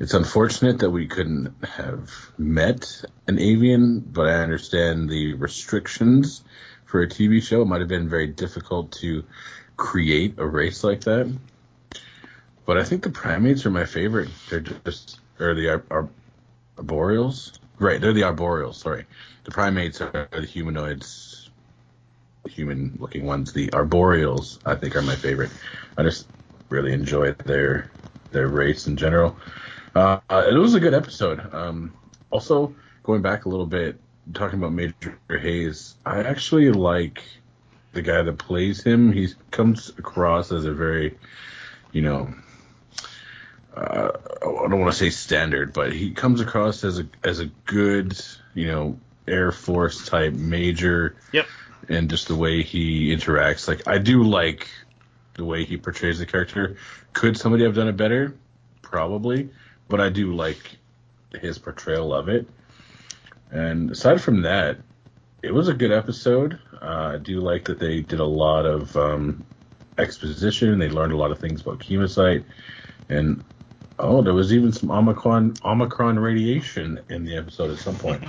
[0.00, 6.42] It's unfortunate that we couldn't have met an avian, but I understand the restrictions
[6.86, 7.62] for a TV show.
[7.62, 9.24] It might have been very difficult to
[9.76, 11.30] create a race like that.
[12.64, 14.28] But I think the primates are my favorite.
[14.48, 16.08] They're just, or the ar- ar-
[16.76, 18.00] arboreals, right?
[18.00, 18.76] They're the arboreals.
[18.76, 19.04] Sorry,
[19.44, 21.50] the primates are the humanoids,
[22.48, 23.52] human-looking ones.
[23.52, 25.50] The arboreals, I think, are my favorite.
[25.98, 26.28] I just
[26.68, 27.90] really enjoy their
[28.30, 29.36] their race in general.
[29.94, 31.52] Uh, it was a good episode.
[31.52, 31.92] Um,
[32.30, 34.00] also, going back a little bit,
[34.32, 37.22] talking about Major Hayes, I actually like
[37.92, 39.12] the guy that plays him.
[39.12, 41.18] He comes across as a very,
[41.92, 42.32] you know,
[43.76, 44.10] uh,
[44.42, 48.18] I don't want to say standard, but he comes across as a as a good,
[48.54, 51.16] you know, Air Force type major.
[51.32, 51.46] Yep.
[51.88, 54.68] And just the way he interacts, like I do like
[55.34, 56.76] the way he portrays the character.
[57.12, 58.34] Could somebody have done it better?
[58.82, 59.50] Probably,
[59.88, 60.60] but I do like
[61.40, 62.48] his portrayal of it.
[63.50, 64.78] And aside from that,
[65.42, 66.58] it was a good episode.
[66.80, 69.44] Uh, I do like that they did a lot of um,
[69.98, 70.78] exposition.
[70.78, 72.44] They learned a lot of things about Kemocite,
[73.08, 73.44] and
[73.98, 78.22] oh, there was even some Omicron Omicron radiation in the episode at some point.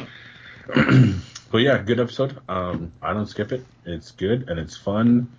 [1.51, 2.38] but yeah, good episode.
[2.47, 3.66] Um, I don't skip it.
[3.86, 5.32] It's good and it's fun,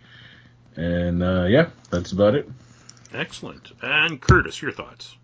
[0.76, 2.48] and uh, yeah, that's about it.
[3.12, 3.72] Excellent.
[3.80, 5.16] And Curtis, your thoughts?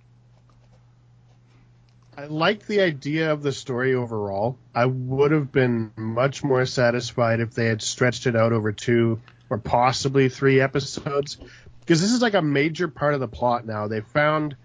[2.17, 4.59] I like the idea of the story overall.
[4.75, 9.21] I would have been much more satisfied if they had stretched it out over two
[9.49, 11.39] or possibly three episodes.
[11.81, 13.89] Because this is like a major part of the plot now.
[13.89, 14.57] They found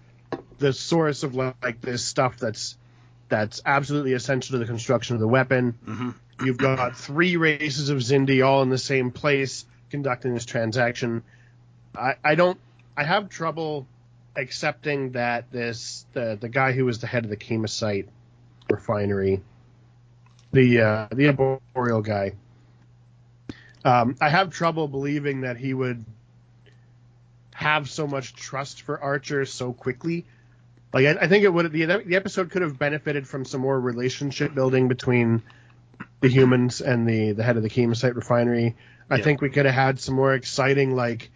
[0.66, 2.76] the source of like this stuff that's
[3.30, 5.78] that's absolutely essential to the construction of the weapon.
[5.86, 6.10] Mm-hmm.
[6.44, 11.22] You've got three races of Xindi all in the same place conducting this transaction.
[11.96, 12.60] I, I don't
[12.98, 13.86] I have trouble
[14.36, 18.08] accepting that this the the guy who was the head of the Kemocite
[18.68, 19.44] refinery,
[20.52, 22.34] the uh, the arboreal guy.
[23.84, 26.04] Um, I have trouble believing that he would
[27.54, 30.26] have so much trust for Archer so quickly.
[30.96, 33.80] Like I, I think it would the the episode could have benefited from some more
[33.80, 35.44] relationship building between
[36.22, 38.78] the humans and the the head of the Kemocite refinery.
[39.10, 39.24] I Yeah.
[39.26, 41.30] think we could have had some more exciting like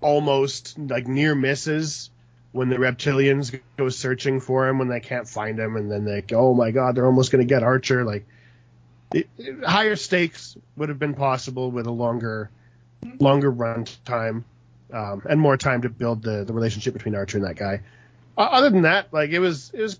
[0.00, 2.10] almost like near misses
[2.52, 6.22] when the reptilians go searching for him when they can't find him and then they
[6.22, 8.26] go oh my god they're almost going to get archer like
[9.12, 12.50] it, it- higher stakes would have been possible with a longer
[13.20, 14.44] longer run time
[14.92, 17.80] um, and more time to build the, the relationship between archer and that guy
[18.44, 19.98] other than that like it was it was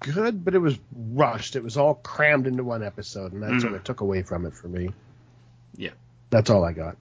[0.00, 0.78] good but it was
[1.14, 3.60] rushed it was all crammed into one episode and that Mhm.
[3.62, 4.90] sort of took away from it for me
[5.76, 5.90] Yeah.
[6.30, 6.96] that's all i got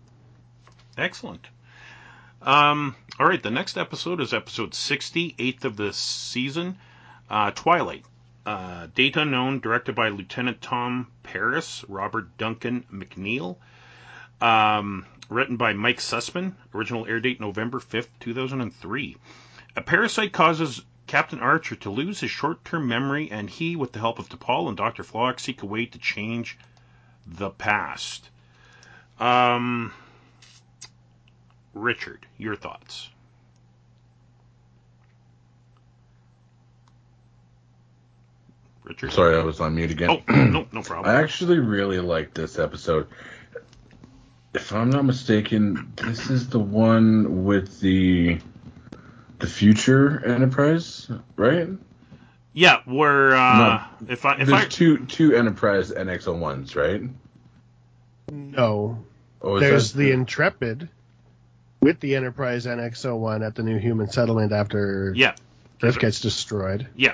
[0.98, 1.46] Excellent.
[2.42, 6.78] Um, all right, the next episode is episode 60, eighth of the season,
[7.30, 8.06] uh, Twilight.
[8.46, 13.58] Uh, Date Unknown, directed by Lieutenant Tom Paris, Robert Duncan McNeil.
[14.40, 16.54] Um, written by Mike Sussman.
[16.74, 19.18] Original air date November 5th, 2003.
[19.76, 24.00] A parasite causes Captain Archer to lose his short term memory, and he, with the
[24.00, 25.04] help of T'Pol and Dr.
[25.04, 26.58] Phlox, seek a way to change
[27.28, 28.30] the past.
[29.20, 29.94] Um,
[31.74, 33.10] Richard, your thoughts?
[38.84, 39.12] Richard?
[39.12, 40.10] Sorry, I was on mute again.
[40.10, 41.14] Oh, no, no problem.
[41.14, 43.08] I actually really like this episode.
[44.54, 48.40] If I'm not mistaken, this is the one with the
[49.40, 51.70] the future Enterprise, right?
[52.54, 57.02] Yeah, where uh, if I if There's I two two Enterprise NXO ones, right?
[58.32, 59.04] no
[59.42, 60.90] Or is There's that- the Intrepid
[61.82, 65.36] with the Enterprise NX-01 at the new human settlement after yeah
[65.84, 66.88] Earth gets destroyed.
[66.96, 67.14] yeah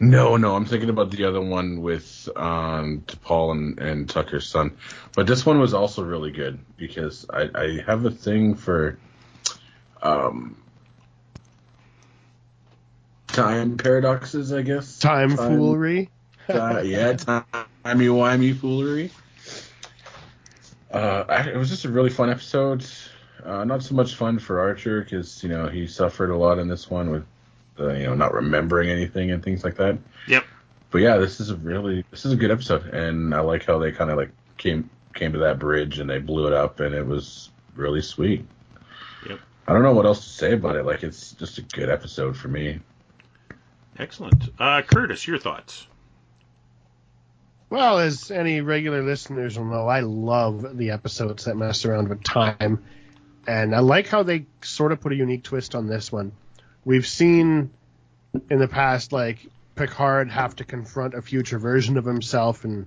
[0.00, 4.76] No, no, I'm thinking about the other one with um T'Pol and, and Tucker's son.
[5.14, 8.96] But this one was also really good because I, I have a thing for
[10.02, 10.56] um
[13.42, 14.98] time paradoxes, I guess.
[14.98, 16.10] Time foolery.
[16.48, 19.10] uh, yeah, timey wimey foolery.
[20.90, 22.84] Uh, I, it was just a really fun episode.
[23.44, 26.68] Uh, not so much fun for Archer because you know he suffered a lot in
[26.68, 27.24] this one with
[27.78, 29.98] uh, you know not remembering anything and things like that.
[30.26, 30.44] Yep.
[30.90, 33.78] But yeah, this is a really this is a good episode, and I like how
[33.78, 36.94] they kind of like came came to that bridge and they blew it up, and
[36.94, 38.44] it was really sweet.
[39.28, 39.38] Yep.
[39.66, 40.86] I don't know what else to say about it.
[40.86, 42.80] Like it's just a good episode for me.
[43.98, 44.44] Excellent.
[44.58, 45.86] Uh, Curtis, your thoughts?
[47.70, 52.22] Well, as any regular listeners will know, I love the episodes that mess around with
[52.22, 52.84] time.
[53.46, 56.32] And I like how they sort of put a unique twist on this one.
[56.84, 57.70] We've seen
[58.50, 59.38] in the past, like,
[59.74, 62.86] Picard have to confront a future version of himself and,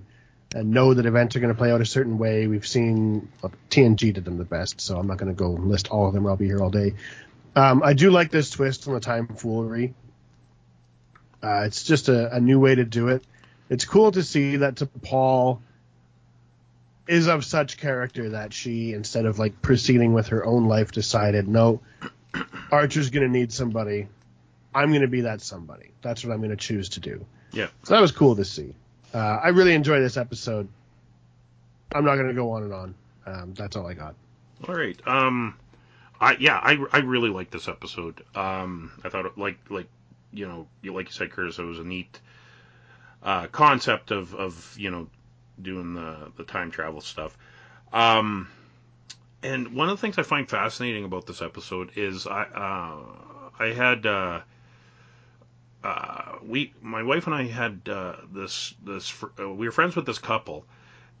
[0.54, 2.46] and know that events are going to play out a certain way.
[2.46, 5.88] We've seen well, TNG did them the best, so I'm not going to go list
[5.88, 6.94] all of them I'll be here all day.
[7.54, 9.94] Um, I do like this twist on the time foolery.
[11.42, 13.24] Uh, it's just a, a new way to do it
[13.72, 15.60] it's cool to see that T'Pol
[17.08, 21.48] is of such character that she, instead of like proceeding with her own life, decided,
[21.48, 21.80] no,
[22.70, 24.08] Archer's going to need somebody.
[24.74, 25.90] I'm going to be that somebody.
[26.02, 27.24] That's what I'm going to choose to do.
[27.50, 27.68] Yeah.
[27.84, 28.74] So that was cool to see.
[29.14, 30.68] Uh, I really enjoyed this episode.
[31.94, 32.94] I'm not going to go on and on.
[33.24, 34.14] Um, that's all I got.
[34.68, 35.00] All right.
[35.06, 35.56] Um,
[36.20, 38.22] I yeah, I, I really like this episode.
[38.34, 39.86] Um, I thought it, like like
[40.32, 42.20] you know, like you said, Curtis, it was a neat
[43.22, 45.08] uh, concept of, of you know
[45.60, 47.36] doing the the time travel stuff.
[47.92, 48.48] Um,
[49.42, 53.72] and one of the things I find fascinating about this episode is I uh, I
[53.72, 54.40] had uh,
[55.84, 60.06] uh, we my wife and I had uh, this this uh, we were friends with
[60.06, 60.64] this couple,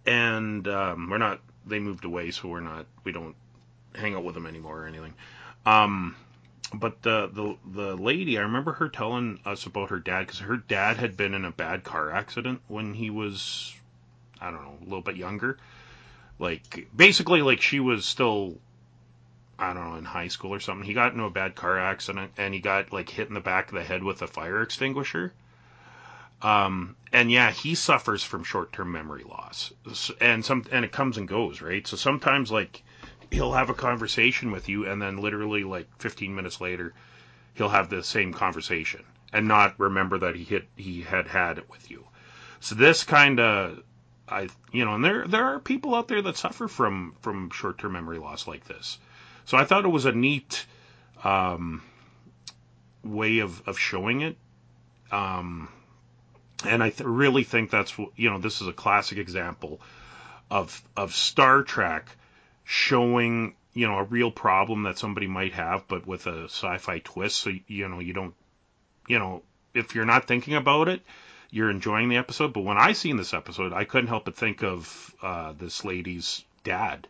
[0.06, 3.36] and um, we're not they moved away so we're not we don't
[3.94, 5.14] hang out with them anymore or anything.
[5.66, 6.16] Um,
[6.74, 10.56] but the the the lady, I remember her telling us about her dad because her
[10.56, 13.74] dad had been in a bad car accident when he was,
[14.40, 15.58] I don't know, a little bit younger.
[16.38, 18.58] Like basically, like she was still,
[19.58, 20.86] I don't know, in high school or something.
[20.86, 23.68] He got into a bad car accident and he got like hit in the back
[23.68, 25.32] of the head with a fire extinguisher.
[26.42, 29.72] Um, and yeah, he suffers from short-term memory loss,
[30.20, 31.86] and some and it comes and goes, right?
[31.86, 32.82] So sometimes like
[33.32, 36.92] he'll have a conversation with you and then literally like 15 minutes later
[37.54, 39.02] he'll have the same conversation
[39.32, 42.04] and not remember that he hit he had had it with you.
[42.60, 43.82] So this kind of
[44.28, 47.92] i you know and there there are people out there that suffer from from short-term
[47.92, 48.98] memory loss like this.
[49.46, 50.66] So i thought it was a neat
[51.24, 51.82] um,
[53.02, 54.36] way of of showing it.
[55.10, 55.68] Um,
[56.64, 59.80] and i th- really think that's you know this is a classic example
[60.50, 62.16] of of star trek
[62.64, 67.38] showing you know a real problem that somebody might have, but with a sci-fi twist.
[67.38, 68.34] So you know you don't
[69.08, 69.42] you know
[69.74, 71.02] if you're not thinking about it,
[71.50, 72.52] you're enjoying the episode.
[72.52, 76.44] But when I seen this episode, I couldn't help but think of uh, this lady's
[76.64, 77.08] dad,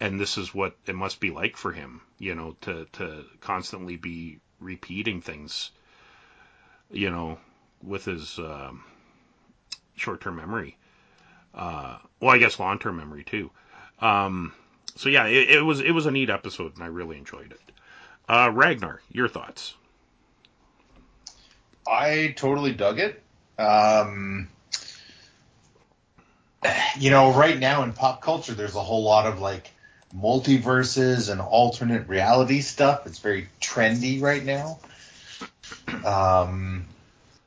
[0.00, 2.02] and this is what it must be like for him.
[2.18, 5.70] You know to to constantly be repeating things.
[6.90, 7.38] You know
[7.82, 8.82] with his um,
[9.96, 10.76] short-term memory.
[11.54, 13.50] Uh, well, I guess long-term memory too.
[14.00, 14.52] Um,
[14.96, 17.60] so yeah, it, it, was it was a neat episode, and I really enjoyed it.
[18.28, 19.74] Uh, Ragnar, your thoughts?
[21.86, 23.22] I totally dug it.
[23.58, 24.48] Um,
[26.98, 29.70] you know, right now in pop culture, there's a whole lot of like
[30.16, 33.06] multiverses and alternate reality stuff.
[33.06, 34.78] It's very trendy right now.
[36.04, 36.86] Um,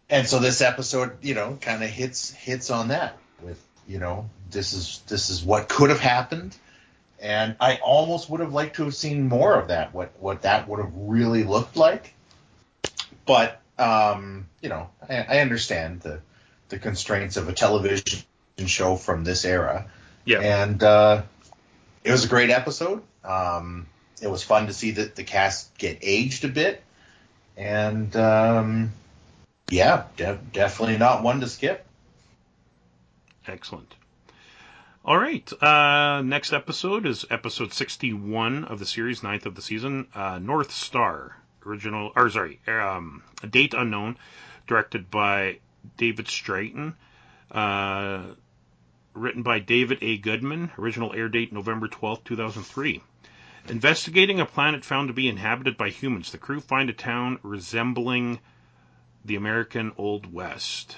[0.10, 4.30] and so this episode, you know, kind of hits hits on that with, you know,
[4.52, 6.56] this is this is what could have happened
[7.20, 9.94] and I almost would have liked to have seen more of that.
[9.94, 12.14] What what that would have really looked like.
[13.26, 16.22] But um, you know, I, I understand the
[16.70, 18.24] the constraints of a television
[18.66, 19.90] show from this era.
[20.26, 20.40] Yeah.
[20.40, 21.24] And uh,
[22.04, 23.02] it was a great episode.
[23.24, 23.88] Um,
[24.22, 26.84] it was fun to see that the cast get aged a bit,
[27.56, 28.92] and um,
[29.70, 31.86] yeah, de- definitely not one to skip.
[33.48, 33.94] Excellent.
[35.08, 35.50] All right.
[35.64, 40.08] Uh, next episode is episode 61 of the series, ninth of the season.
[40.14, 44.18] Uh, North Star, original, or sorry, um, date unknown,
[44.68, 45.60] directed by
[45.96, 46.96] David Straiton.
[47.50, 48.24] Uh,
[49.14, 50.18] written by David A.
[50.18, 50.72] Goodman.
[50.78, 53.02] Original air date November 12, 2003.
[53.70, 58.42] Investigating a planet found to be inhabited by humans, the crew find a town resembling
[59.24, 60.98] the American Old West.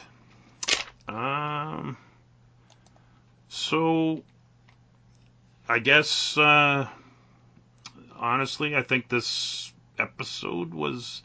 [1.07, 1.95] Um
[3.49, 4.23] so,
[5.67, 6.87] I guess, uh,
[8.15, 11.23] honestly, I think this episode was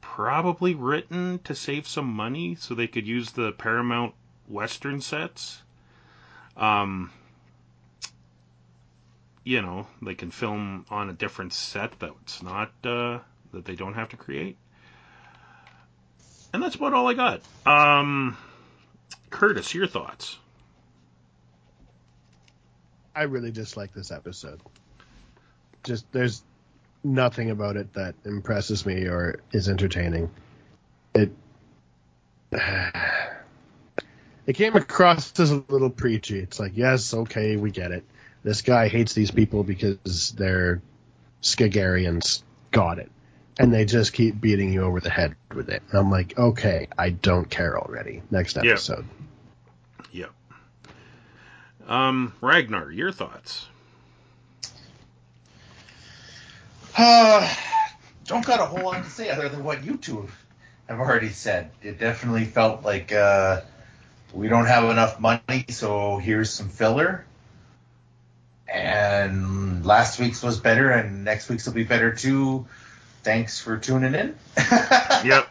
[0.00, 4.14] probably written to save some money so they could use the Paramount
[4.48, 5.62] Western sets.
[6.56, 7.12] Um,
[9.44, 13.20] you know, they can film on a different set that's not, uh,
[13.52, 14.56] that they don't have to create.
[16.52, 17.42] And that's about all I got.
[17.64, 18.36] Um,
[19.30, 20.36] Curtis, your thoughts?
[23.18, 24.60] I really dislike this episode.
[25.82, 26.42] Just there's
[27.02, 30.30] nothing about it that impresses me or is entertaining.
[31.14, 31.32] It
[32.52, 36.38] it came across as a little preachy.
[36.38, 38.04] It's like, yes, okay, we get it.
[38.44, 40.80] This guy hates these people because they're
[41.42, 42.42] Skagarians.
[42.70, 43.10] Got it.
[43.58, 45.82] And they just keep beating you over the head with it.
[45.90, 48.22] And I'm like, okay, I don't care already.
[48.30, 48.70] Next Yeah.
[48.70, 49.06] episode.
[50.12, 50.30] Yep.
[51.88, 53.66] Um, Ragnar, your thoughts?
[56.96, 57.54] Uh,
[58.26, 60.28] don't got a whole lot to say other than what you two
[60.88, 61.70] have already said.
[61.82, 63.62] It definitely felt like uh,
[64.32, 67.24] we don't have enough money, so here's some filler.
[68.72, 72.66] And last week's was better, and next week's will be better too.
[73.22, 74.36] Thanks for tuning in.
[75.20, 75.48] Yep.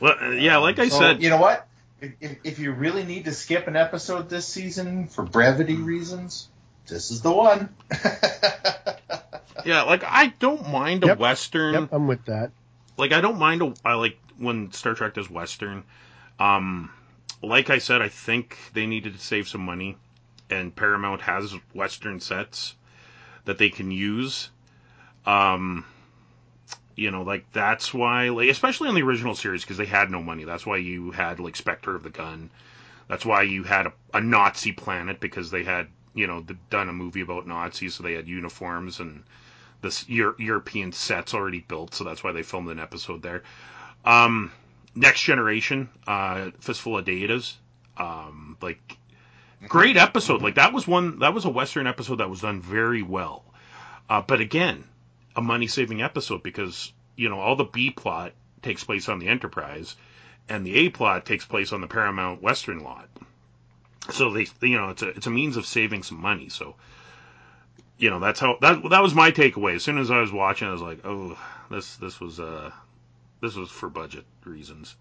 [0.00, 1.65] well, yeah, like I So, said, you know what?
[2.00, 6.48] If, if, if you really need to skip an episode this season for brevity reasons,
[6.86, 7.74] this is the one.
[9.64, 11.18] yeah, like I don't mind a Yep.
[11.18, 11.74] western.
[11.74, 12.50] Yep, I'm with that.
[12.96, 15.84] like I don't mind a, I like when Star Trek does western.
[16.38, 16.90] Um,
[17.42, 19.96] like I said, I think they needed to save some money,
[20.50, 22.74] and Paramount has western sets
[23.46, 24.50] that they can use.
[25.24, 25.84] Um,
[26.96, 30.22] you know, like that's why, like especially on the original series because they had no
[30.22, 30.44] money.
[30.44, 32.50] That's why you had like Spectre of the Gun.
[33.06, 36.92] That's why you had a, a Nazi planet because they had you know done a
[36.92, 39.22] movie about Nazis, so they had uniforms and
[39.82, 43.42] this Euro- European sets already built, so that's why they filmed an episode there.
[44.04, 44.50] Um,
[44.94, 47.54] Next Generation, uh, Fistful of Datas,
[47.98, 48.96] um, like
[49.68, 50.40] great episode.
[50.40, 53.44] Like that was one that was a Western episode that was done very well.
[54.08, 54.84] Uh, but again,
[55.36, 58.32] a money saving episode because you know all the B plot
[58.62, 59.94] takes place on the Enterprise,
[60.48, 63.08] and the A plot takes place on the Paramount Western lot.
[64.10, 66.48] So they, you know, it's a it's a means of saving some money.
[66.48, 66.74] So
[67.98, 69.76] you know that's how that that was my takeaway.
[69.76, 71.38] As soon as I was watching, I was like, oh,
[71.70, 72.70] this this was uh
[73.40, 74.96] this was for budget reasons.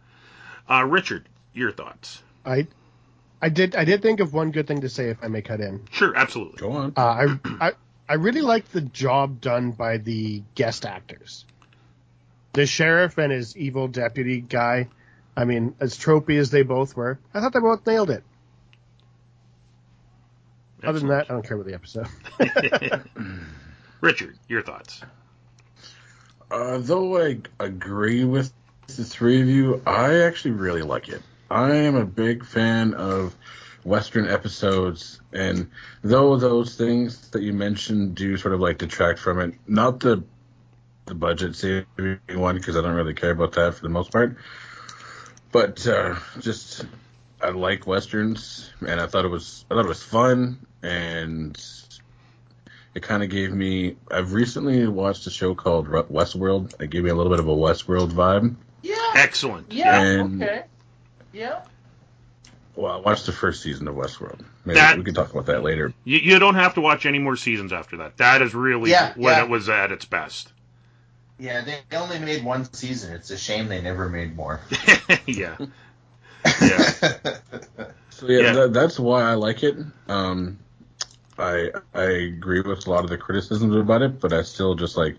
[0.70, 2.22] Uh, Richard, your thoughts?
[2.45, 2.68] I
[3.41, 5.62] I did I did think of one good thing to say if I may cut
[5.62, 5.88] in.
[5.91, 6.57] Sure, absolutely.
[6.57, 6.94] Go on.
[6.98, 7.72] Uh, I, I
[8.07, 11.45] I really liked the job done by the guest actors.
[12.53, 14.90] The sheriff and his evil deputy guy.
[15.36, 18.23] I mean, as tropey as they both were, I thought they both nailed it.
[20.84, 22.07] Other than that, I don't care about the episode.
[24.02, 25.02] Richard, your thoughts?
[26.52, 28.53] Uh, though I agree with
[28.88, 31.22] the three of you, I actually really like it.
[31.49, 33.36] I am a big fan of
[33.86, 35.70] Western episodes, and
[36.03, 40.24] though those things that you mentioned do sort of like detract from it, not the
[41.06, 44.38] the budget saving one because I don't really care about that for the most part,
[45.52, 46.86] but uh, just
[47.41, 51.56] I like westerns, and I thought it was I thought it was fun, and
[52.95, 53.98] it kind of gave me.
[54.10, 56.82] I've recently watched a show called Westworld.
[56.82, 58.56] It gave me a little bit of a Westworld vibe.
[58.82, 58.95] yeah.
[59.16, 59.72] Excellent.
[59.72, 60.02] Yeah.
[60.02, 60.64] And- okay.
[61.34, 61.62] Yeah.
[62.76, 64.42] Well, I watched the first season of Westworld.
[64.66, 65.94] Maybe That- we can talk about that later.
[66.04, 68.18] You, you don't have to watch any more seasons after that.
[68.18, 69.44] That is really Yeah, when yeah.
[69.44, 70.52] it was at its best.
[71.38, 73.14] Yeah, they they only made one season.
[73.14, 74.62] It's a shame they never made more.
[75.26, 75.58] yeah.
[76.62, 76.92] Yeah.
[78.10, 78.54] So yeah, Yeah.
[78.54, 79.76] That, that's why I like it.
[80.08, 80.58] Um,
[81.38, 84.96] I I agree with a lot of the criticisms about it, but I still just
[84.96, 85.18] like,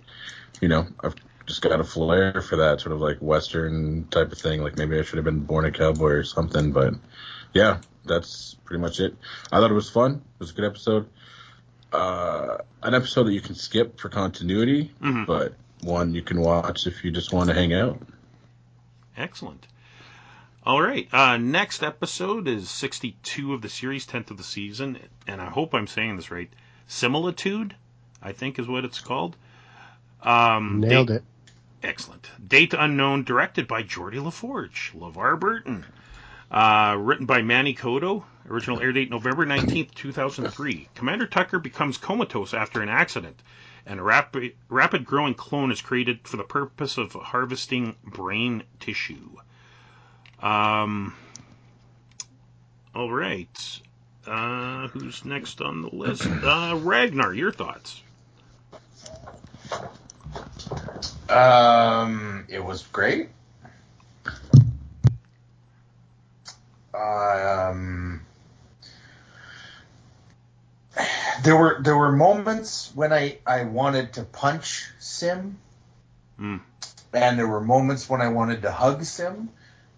[0.62, 1.14] you know, I've
[1.44, 4.62] just got a flair for that sort of like Western type of thing.
[4.62, 6.94] Like maybe I should have been born a cowboy or something, but
[7.56, 9.16] yeah, that's pretty much it.
[9.50, 10.12] I thought it was fun.
[10.16, 11.08] It was a good episode.
[11.92, 15.26] Uh, an episode that you can skip for continuity, Mhm.
[15.26, 18.00] but one you can watch if you just want to hang out.
[19.16, 19.66] Excellent.
[20.64, 21.08] All right.
[21.14, 25.74] Uh, next episode is 62 of the series, 10th of the season, and I hope
[25.74, 26.50] I'm saying this right.
[26.88, 27.74] Similitude,
[28.20, 29.36] I think is what it's called.
[30.22, 31.24] Um, Nailed date- it.
[31.82, 32.28] Excellent.
[32.46, 34.92] Date Unknown, directed by Geordi La Forge.
[34.96, 35.84] LeVar Burton.
[36.50, 38.24] Uh, written by Manny Coto.
[38.48, 40.88] Original air date November 19th, 2003.
[40.94, 43.42] Commander Tucker becomes comatose after an accident,
[43.84, 49.36] and a rapid, rapid growing clone is created for the purpose of harvesting brain tissue.
[50.40, 51.14] Um,
[52.94, 53.80] all right.
[54.26, 56.26] Uh, who's next on the list?
[56.44, 58.02] Uh, Ragnar, your thoughts?
[61.28, 63.30] Um, it was great.
[66.96, 68.22] Um,
[71.44, 75.58] there were there were moments when I I wanted to punch Sim,
[76.36, 76.56] Hmm.
[77.12, 79.50] and there were moments when I wanted to hug Sim,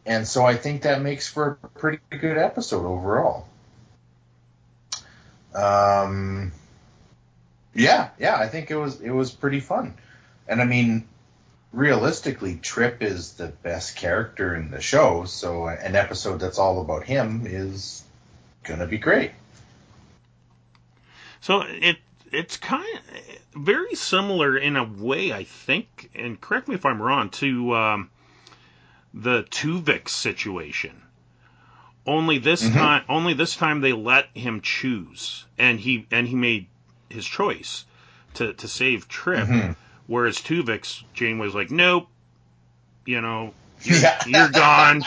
[0.06, 3.48] and so I think that makes for a pretty good episode overall.
[5.54, 6.52] Um,
[7.74, 9.94] Yeah, yeah, I think it was it was pretty fun.
[10.48, 11.06] And I mean,
[11.72, 17.04] realistically, Trip is the best character in the show, so an episode that's all about
[17.04, 18.02] him is
[18.64, 19.32] gonna be great.
[21.40, 21.98] So it
[22.30, 22.84] it's kind
[23.54, 27.74] of very similar in a way, I think, and correct me if I'm wrong, to
[27.74, 28.10] um,
[29.14, 31.02] the Tuvix situation.
[32.06, 32.74] Only this Mhm.
[32.74, 36.66] time, only this time they let him choose, and he and he made
[37.08, 37.84] his choice
[38.34, 39.46] to to save Trip.
[39.48, 39.76] Mhm.
[40.08, 42.08] Whereas Tuvix, Jane was like, nope,
[43.06, 44.20] you know, you're, Yeah.
[44.26, 45.04] you're gone.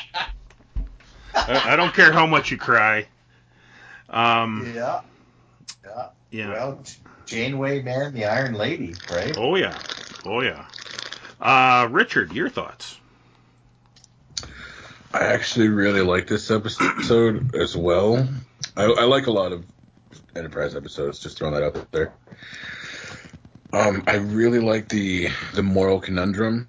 [1.35, 3.07] I, I don't care how much you cry.
[4.09, 5.01] Um, Yeah.
[5.83, 6.07] Yeah.
[6.31, 6.49] yeah.
[6.53, 6.83] Well,
[7.25, 9.35] Janeway, man, the Iron Lady, right?
[9.37, 9.77] Oh yeah.
[10.25, 10.65] Oh yeah.
[11.39, 12.97] Uh, Richard, your thoughts?
[15.13, 18.27] I actually really like this episode as well.
[18.77, 19.65] I, I like a lot of
[20.35, 21.19] Enterprise episodes.
[21.19, 22.13] Just throwing that out there.
[23.73, 26.67] Um, I really like the the moral conundrum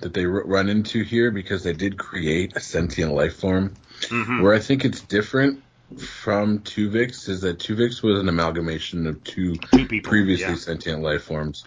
[0.00, 3.74] that they run into here because they did create a sentient life form.
[4.02, 4.42] Mm-hmm.
[4.42, 5.62] Where I think it's different
[5.98, 10.08] from Tuvix is that Tuvix was an amalgamation of two Two people.
[10.10, 10.54] previously yeah.
[10.54, 11.64] sentient life forms.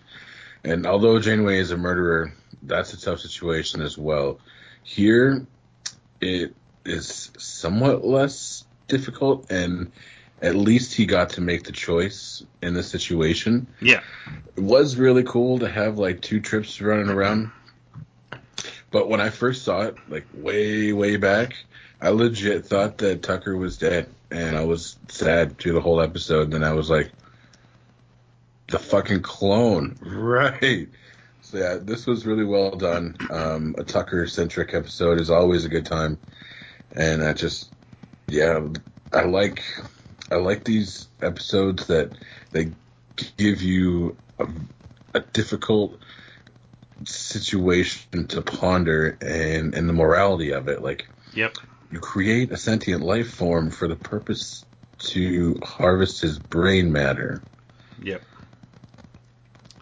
[0.64, 4.40] And although Janeway is a murderer, that's a tough situation as well.
[4.84, 5.46] Here,
[6.22, 6.56] it
[6.86, 9.92] is somewhat less difficult, and
[10.44, 13.66] at least he got to make the choice in this situation.
[13.82, 14.02] Yeah.
[14.58, 17.50] It was really cool to have like two trips running around.
[18.92, 21.56] But when I first saw it, like way, way back,
[22.02, 24.10] I legit thought that Tucker was dead.
[24.30, 26.44] And I was sad through the whole episode.
[26.44, 27.10] And then I was like,
[28.68, 29.98] the fucking clone.
[30.06, 30.90] Right.
[31.42, 33.16] So yeah, this was really well done.
[33.30, 36.18] Um, a Tucker centric episode is always a good time.
[36.96, 37.72] And I just,
[38.28, 38.60] yeah,
[39.12, 39.62] I like,
[40.32, 42.12] I like these episodes that
[42.52, 42.72] they
[43.38, 44.48] give you a,
[45.14, 46.00] a difficult
[47.06, 50.82] situation to ponder and, and the morality of it.
[50.82, 51.56] Like, Yep.
[51.92, 54.66] you create a sentient life form for the purpose
[55.00, 57.42] to harvest his brain matter.
[58.02, 58.22] Yep.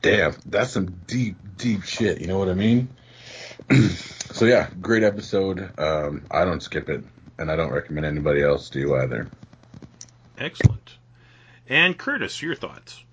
[0.01, 2.21] Damn, that's some deep, deep shit.
[2.21, 2.89] You know what I mean?
[4.31, 5.69] so yeah, great episode.
[5.79, 7.03] Um, I don't skip it,
[7.37, 9.29] and I don't recommend anybody else do either.
[10.41, 10.97] Excellent.
[11.69, 13.03] And Curtis, your thoughts?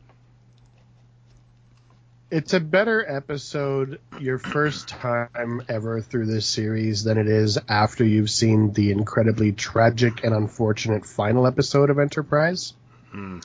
[2.31, 8.03] It's a better episode your first time ever through this series than it is after
[8.03, 12.73] you've seen the incredibly tragic and unfortunate final episode of Enterprise.
[13.11, 13.41] Hmm.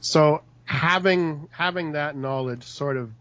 [0.00, 3.12] So having having that knowledge sort of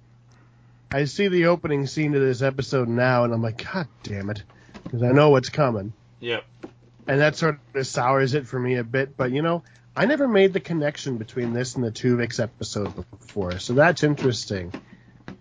[0.91, 4.41] I see the opening scene to this episode now and I'm like, God damn it.
[4.83, 5.93] Because I know what's coming.
[6.19, 6.43] Yep.
[7.07, 9.63] And that sort of sours it for me a bit, but you know,
[9.95, 14.73] I never made the connection between this and the Tuvix episode before, so that's interesting.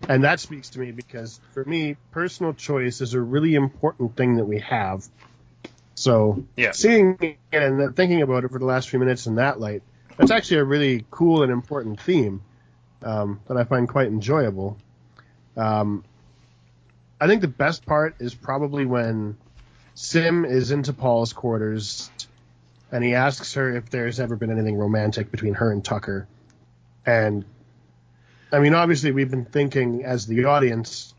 [0.09, 4.35] And that speaks to me because for me, personal choice is a really important thing
[4.35, 5.07] that we have.
[5.95, 6.71] So Yeah.
[6.71, 9.83] seeing it and thinking about it for the last few minutes in that light,
[10.17, 12.41] that's actually a really cool and important theme
[13.03, 14.77] um, that I find quite enjoyable.
[15.55, 16.03] Um,
[17.19, 19.37] I think the best part is probably when
[19.93, 22.11] Sim is into T'Pol's quarters
[22.91, 26.27] and he asks her if there's ever been anything romantic between her and Tucker.
[27.05, 27.45] And
[28.51, 31.13] I mean, obviously, we've been thinking as the audience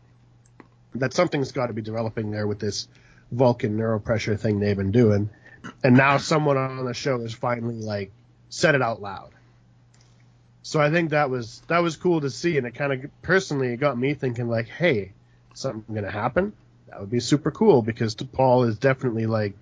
[0.95, 2.87] that something's got to be developing there with this
[3.31, 5.29] Vulcan neuropressure thing they've been doing.
[5.83, 8.11] And now someone on the show has finally like
[8.49, 9.31] said it out loud.
[10.61, 13.73] So I think that was that was cool to see, and it kind of personally
[13.73, 15.13] it got me thinking like, hey,
[15.53, 16.53] something gonna happen?
[16.87, 19.55] That would be super cool because T'Pol is definitely like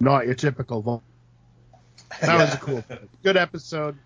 [0.00, 1.04] not your typical
[2.20, 2.26] Vulcan.
[2.26, 2.84] That was a cool,
[3.22, 3.96] good episode.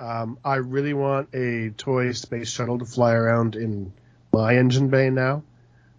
[0.00, 3.92] Um, I really want a toy space shuttle to fly around in
[4.32, 5.42] my engine bay now,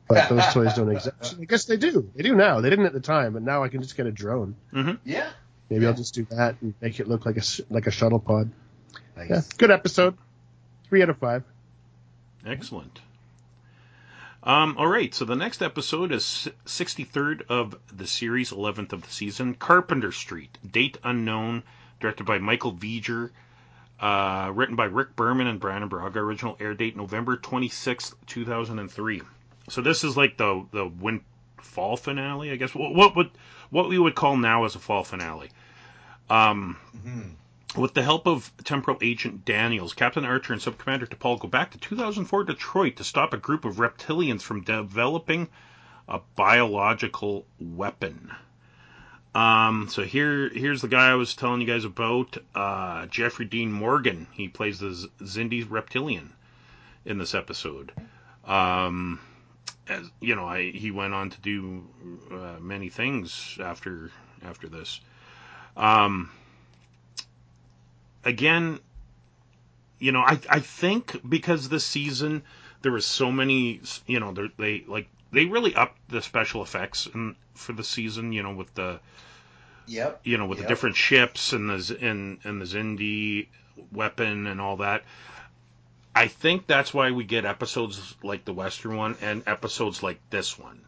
[0.07, 1.35] but those toys don't exist.
[1.41, 2.09] I guess they do.
[2.15, 2.61] They do now.
[2.61, 4.55] They didn't at the time, but now I can just get a drone.
[5.03, 5.30] Yeah.
[5.69, 8.51] Maybe I'll just do that and make it look like a like a shuttle pod.
[9.15, 9.30] Nice.
[9.30, 10.17] Yeah, good episode.
[10.88, 11.43] Three out of five.
[12.45, 13.01] Excellent.
[14.44, 19.11] Um, all right, so the next episode is 63rd of the series, 11th of the
[19.11, 21.64] season, Carpenter Street, date unknown,
[21.99, 23.32] directed by Michael Vejar,
[23.99, 29.22] uh, written by Rick Berman and Brannon Braga, original air date November 26th, 2003.
[29.68, 31.22] So this is like the the win
[31.57, 32.74] fall finale, I guess.
[32.74, 33.30] What, what would
[33.70, 35.49] what we would call now as a fall finale.
[36.30, 37.32] Um, Mhm.
[37.75, 41.77] With the help of temporal agent Daniels, Captain Archer and Subcommander T'Pol go back to
[41.77, 45.49] 2004 Detroit to stop a group of reptilians from developing
[46.07, 48.31] a biological weapon.
[49.35, 53.71] Um, so here, here's the guy I was telling you guys about, uh, Jeffrey Dean
[53.71, 54.25] Morgan.
[54.31, 56.33] He plays the Z- Xindi reptilian
[57.05, 57.91] in this episode.
[58.45, 59.19] Um,
[59.87, 61.87] as you know, I, he went on to do
[62.31, 64.11] uh, many things after
[64.43, 64.99] after this.
[65.77, 66.31] Um,
[68.23, 68.79] again,
[69.99, 72.43] you know, I I think because this season
[72.81, 77.07] there was so many, you know, they- they like they really upped the special effects
[77.13, 78.31] in, for the season.
[78.31, 78.99] You know, with the
[79.87, 80.21] Yep.
[80.23, 80.67] you know, with Yep.
[80.67, 83.47] the different ships and the and and the Xindi
[83.91, 85.03] weapon and all that.
[86.15, 90.57] I think that's why we get episodes like the Western one and episodes like this
[90.57, 90.81] one,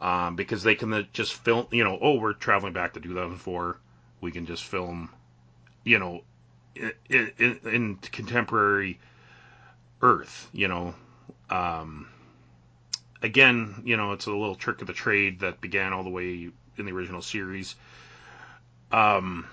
[0.00, 1.66] um, because they can uh, just film.
[1.70, 3.78] You know, oh, we're traveling back to 2004.
[4.20, 5.10] We can just film,
[5.84, 6.22] you know,
[7.08, 8.98] in, in, in contemporary
[10.02, 10.48] Earth.
[10.52, 10.94] You know,
[11.50, 12.08] um,
[13.22, 16.50] again, you know, it's a little trick of the trade that began all the way
[16.76, 17.74] in the original series.
[18.92, 19.46] Um,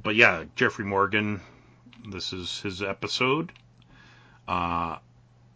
[0.00, 1.40] but yeah, Jeffrey Morgan,
[2.10, 3.52] this is his episode.
[4.46, 4.98] Uh,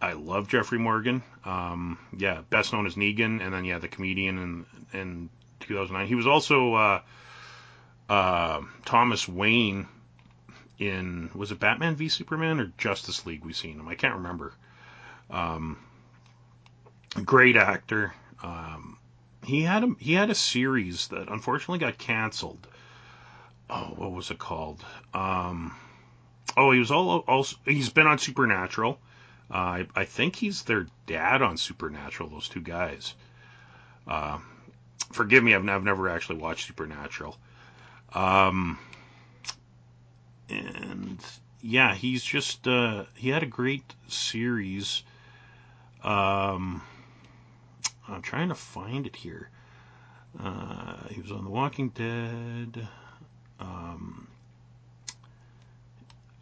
[0.02, 1.22] I love Jeffrey Morgan.
[1.44, 5.30] Um, yeah, best known as Negan, and then yeah, the comedian in in
[5.60, 6.06] 2009.
[6.06, 7.00] He was also uh,
[8.08, 9.86] uh, Thomas Wayne
[10.80, 13.44] in was it Batman v Superman or Justice League?
[13.44, 13.86] We've seen him.
[13.86, 14.54] I can't remember.
[15.28, 15.78] Um,
[17.24, 18.14] great actor.
[18.42, 18.98] Um,
[19.44, 22.66] he had a he had a series that unfortunately got canceled.
[23.68, 24.84] Oh, what was it called?
[25.14, 25.76] Um,
[26.56, 28.98] oh, he was all also he's been on Supernatural.
[29.50, 32.30] Uh, I, I think he's their dad on Supernatural.
[32.30, 33.14] Those two guys.
[34.06, 34.38] Uh,
[35.12, 37.36] forgive me, I've, I've never actually watched Supernatural.
[38.12, 38.78] Um,
[40.50, 41.18] and
[41.62, 45.02] yeah, he's just uh, he had a great series.
[46.02, 46.82] Um,
[48.08, 49.48] I'm trying to find it here.
[50.38, 52.88] Uh, he was on The Walking Dead.
[53.58, 54.28] Um,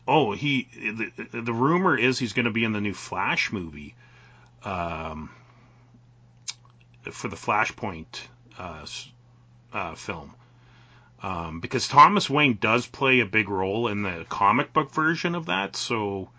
[0.07, 3.95] oh, he the, the rumor is he's going to be in the new Flash movie.
[4.65, 5.31] Um,
[7.13, 8.21] for the Flashpoint
[8.59, 8.87] uh,
[9.73, 10.35] uh, film.
[11.23, 15.47] Um, because Thomas Wayne does play a big role in the comic book version of
[15.47, 16.31] that, so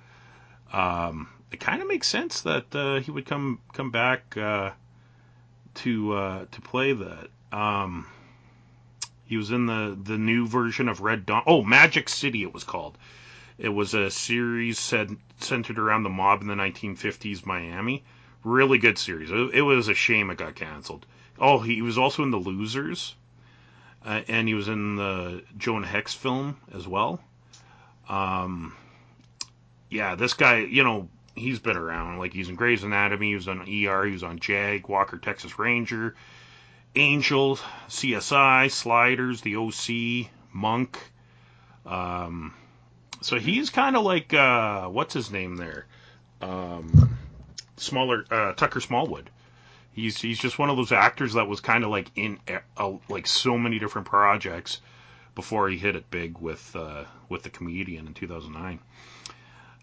[0.71, 4.71] um, it kind of makes sense that uh, he would come come back uh,
[5.75, 7.27] to uh, to play that.
[7.51, 8.07] Um,
[9.25, 11.43] he was in the the new version of Red Dawn.
[11.45, 12.97] Oh, Magic City, it was called.
[13.59, 18.05] It was a series said, centered around the mob in the 1950s Miami.
[18.41, 19.29] Really good series.
[19.31, 21.05] It, it was a shame it got canceled.
[21.37, 23.15] Oh, he was also in The Losers,
[24.05, 27.21] uh, and he was in the Jonah Hex film as well.
[28.07, 28.75] Um,
[29.89, 32.19] yeah, this guy, you know, he's been around.
[32.19, 35.57] Like he's in Grey's Anatomy, he was on ER, he was on Jag, Walker Texas
[35.59, 36.15] Ranger,
[36.95, 37.57] Angel,
[37.87, 40.99] CSI, Sliders, The OC, Monk.
[41.85, 42.53] Um,
[43.21, 45.85] so he's kind of like uh, what's his name there?
[46.41, 47.17] Um,
[47.77, 49.29] smaller uh, Tucker Smallwood.
[49.99, 52.39] He's he's just one of those actors that was kind of like in
[52.77, 54.81] uh, like so many different projects
[55.35, 58.79] before he hit it big with uh, with the comedian in 2009.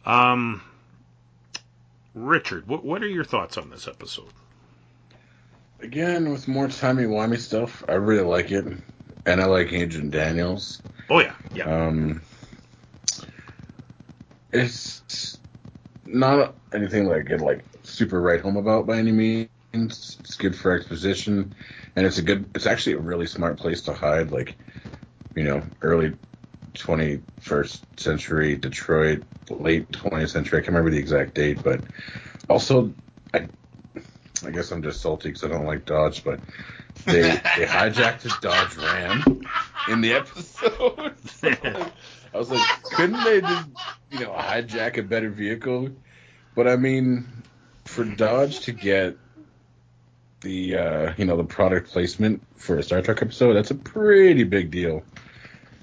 [0.05, 0.62] Um,
[2.14, 4.32] Richard, what what are your thoughts on this episode?
[5.80, 8.64] Again, with more timey wimey stuff, I really like it,
[9.26, 10.80] and I like Agent Daniels.
[11.10, 12.22] Oh yeah, yeah, Um,
[14.52, 15.38] it's
[16.06, 19.48] not anything like get like super right home about by any means.
[19.85, 21.55] It's good for exposition,
[21.94, 22.51] and it's a good.
[22.55, 24.57] It's actually a really smart place to hide, like
[25.35, 26.15] you know, early
[26.74, 30.59] 21st century Detroit, late 20th century.
[30.59, 31.81] I can't remember the exact date, but
[32.48, 32.93] also
[33.32, 33.48] I.
[34.44, 36.40] I guess I'm just salty because I don't like Dodge, but
[37.05, 37.31] they they
[37.66, 39.43] hijacked a Dodge Ram
[39.89, 41.15] in the episode.
[41.28, 41.93] So, like,
[42.35, 43.69] I was like, couldn't they just,
[44.11, 45.90] you know, hijack a better vehicle?
[46.55, 47.27] But I mean,
[47.85, 49.16] for Dodge to get
[50.40, 54.44] the, uh, you know, the product placement for a Star Trek episode, that's a pretty
[54.44, 55.02] big deal.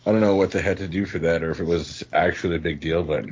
[0.05, 2.57] I don't know what they had to do for that, or if it was actually
[2.57, 3.25] a big deal, but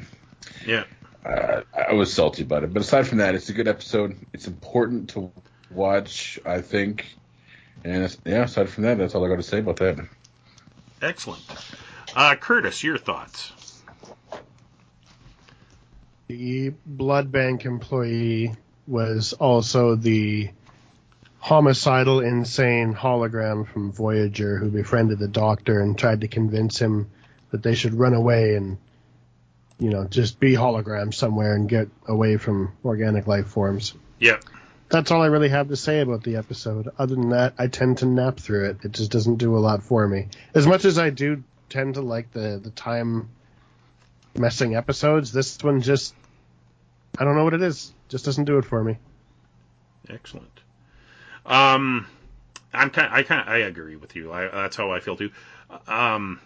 [0.66, 0.86] yeah.
[1.26, 2.74] uh, I was salty about it.
[2.74, 4.18] But aside from that, it's a good episode.
[4.34, 5.32] It's important to
[5.70, 7.18] watch, I think.
[7.84, 10.00] And it's, yeah, aside from that, that's all I got to say about that.
[11.02, 11.42] Excellent.
[12.16, 13.52] Uh, Curtis, your thoughts?
[16.28, 18.56] The blood bank employee
[18.88, 20.50] was also the
[21.42, 27.10] homicidal, insane hologram from Voyager who befriended the doctor and tried to convince him
[27.50, 28.78] that they should run away and,
[29.80, 33.96] you know, just be holograms somewhere and get away from organic life forms.
[34.20, 34.38] Yeah.
[34.90, 36.90] That's all I really have to say about the episode.
[37.00, 38.78] Other than that, I tend to nap through it.
[38.84, 40.28] It just doesn't do a lot for me.
[40.54, 43.30] As much as I do tend to like the the time
[44.36, 46.14] messing episodes, this one just
[47.18, 47.94] I don't know what it is.
[48.10, 48.98] Just doesn't do it for me.
[50.10, 50.61] Excellent.
[51.46, 52.08] Um,
[52.74, 53.10] I'm kind.
[53.12, 53.50] I kind.
[53.50, 54.32] I agree with you.
[54.32, 55.32] I, that's how I feel too.
[55.88, 56.40] Um,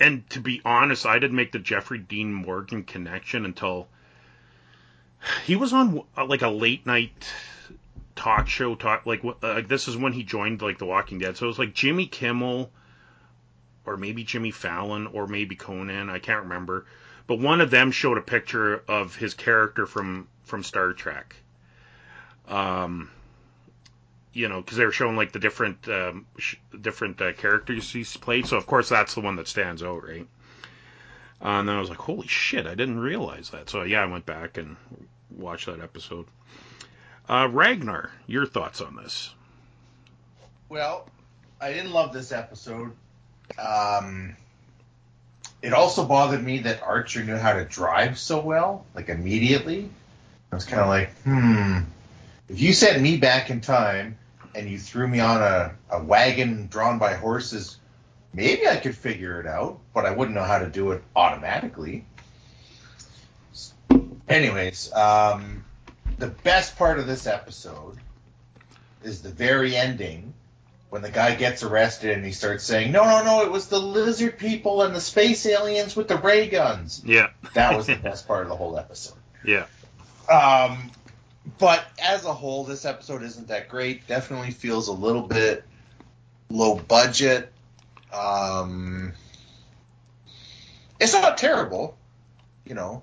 [0.00, 3.88] and to be honest, I didn't make the Jeffrey Dean Morgan connection until
[5.44, 7.32] he was on uh, like a late night
[8.16, 8.74] talk show.
[8.74, 11.36] Talk like uh, this is when he joined like The Walking Dead.
[11.36, 12.70] So it was like Jimmy Kimmel,
[13.84, 16.10] or maybe Jimmy Fallon, or maybe Conan.
[16.10, 16.86] I can't remember.
[17.26, 21.36] But one of them showed a picture of his character from from Star Trek.
[22.46, 23.10] Um,
[24.32, 28.16] you know, because they were showing like the different um, sh- different uh, characters he's
[28.16, 28.46] played.
[28.46, 30.26] So of course that's the one that stands out, right?
[31.40, 33.70] Uh, and then I was like, holy shit, I didn't realize that.
[33.70, 34.76] So yeah, I went back and
[35.30, 36.26] watched that episode.
[37.28, 39.34] Uh, Ragnar, your thoughts on this?
[40.68, 41.08] Well,
[41.60, 42.92] I didn't love this episode.
[43.58, 44.36] Um,
[45.62, 49.90] it also bothered me that Archer knew how to drive so well, like immediately.
[50.52, 51.80] I was kind of like, hmm,
[52.48, 54.18] if you sent me back in time
[54.54, 57.76] and you threw me on a, a wagon drawn by horses,
[58.32, 62.06] maybe I could figure it out, but I wouldn't know how to do it automatically.
[64.28, 65.64] Anyways, um,
[66.18, 67.98] the best part of this episode
[69.02, 70.34] is the very ending
[70.90, 73.78] when the guy gets arrested and he starts saying, "No, no, no, it was the
[73.78, 77.28] lizard people and the space aliens with the ray guns." Yeah.
[77.54, 79.16] That was the best part of the whole episode.
[79.44, 79.66] Yeah.
[80.30, 80.90] Um,
[81.56, 84.06] but as a whole, this episode isn't that great.
[84.06, 85.64] Definitely feels a little bit
[86.50, 87.52] low budget.
[88.12, 89.12] Um,
[91.00, 91.96] it's not terrible,
[92.64, 93.02] you know,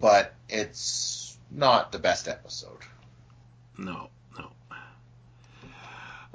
[0.00, 2.78] but it's not the best episode.
[3.78, 4.08] No,
[4.38, 4.50] no.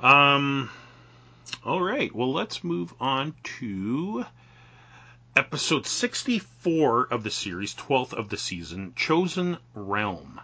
[0.07, 0.69] Um.
[1.65, 2.13] All right.
[2.13, 4.25] Well, let's move on to
[5.35, 10.39] episode 64 of the series, 12th of the season, Chosen Realm.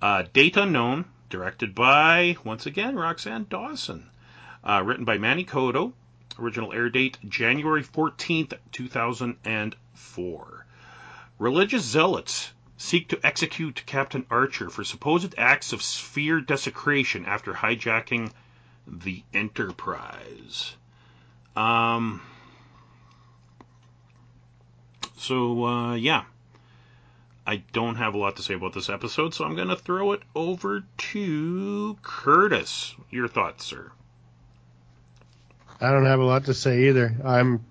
[0.00, 4.08] Uh, Date Unknown, directed by, once again, Roxann Dawson.
[4.62, 5.92] Uh, written by Manny Coto.
[6.38, 10.66] Original air date January 14th, 2004.
[11.38, 18.30] Religious zealots seek to execute Captain Archer for supposed acts of sphere desecration after hijacking
[18.86, 20.76] the Enterprise.
[21.56, 22.22] Um,
[25.16, 26.24] so, uh, yeah.
[27.48, 30.12] I don't have a lot to say about this episode, so I'm going to throw
[30.12, 32.94] it over to Curtis.
[33.10, 33.90] Your thoughts, sir?
[35.80, 37.16] I don't have a lot to say either.
[37.24, 37.64] I'm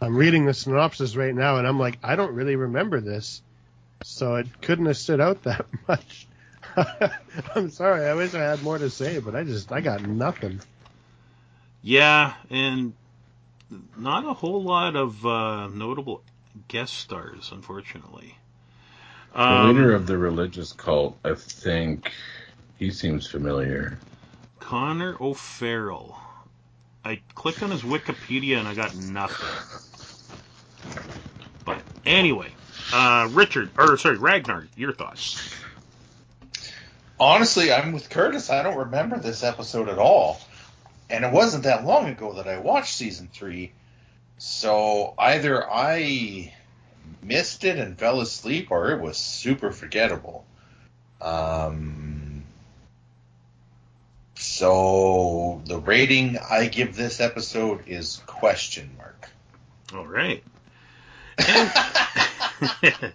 [0.00, 3.42] I'm reading the synopsis right now, and I'm like, I don't really remember this,
[4.02, 6.26] so it couldn't have stood out that much.
[7.54, 8.06] I'm sorry.
[8.06, 10.62] I wish I had more to say, but I just I got nothing.
[11.82, 12.94] Yeah, and
[13.98, 16.22] not a whole lot of uh, notable
[16.68, 18.38] guest stars, unfortunately.
[19.34, 22.12] The Um, leader of the religious cult, I think
[22.78, 23.98] he seems familiar.
[24.60, 26.16] Conor O'Farrell.
[27.04, 29.46] I clicked on his Wikipedia and I got nothing.
[31.64, 32.52] But anyway,
[32.92, 35.52] uh, Richard, or sorry, Ragnar, your thoughts?
[37.18, 38.50] Honestly, I'm with Curtis.
[38.50, 40.40] I don't remember this episode at all.
[41.10, 43.72] And it wasn't that long ago that I watched season three.
[44.38, 46.52] So either I
[47.24, 50.44] missed it and fell asleep or it was super forgettable.
[51.20, 52.44] Um,
[54.34, 59.28] so the rating I give this episode is question mark.
[59.94, 60.42] All right.
[61.38, 61.72] And,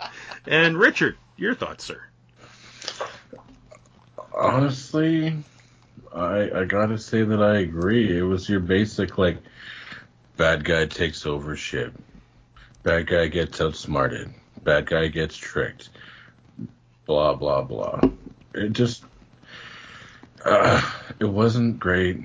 [0.47, 2.01] and Richard, your thoughts, sir?
[4.33, 5.35] Honestly,
[6.13, 8.17] I I gotta say that I agree.
[8.17, 9.37] It was your basic like
[10.37, 11.93] bad guy takes over shit.
[12.83, 14.33] Bad guy gets outsmarted.
[14.63, 15.89] Bad guy gets tricked.
[17.05, 18.01] Blah blah blah.
[18.53, 19.03] It just
[20.45, 20.81] uh,
[21.19, 22.21] it wasn't great,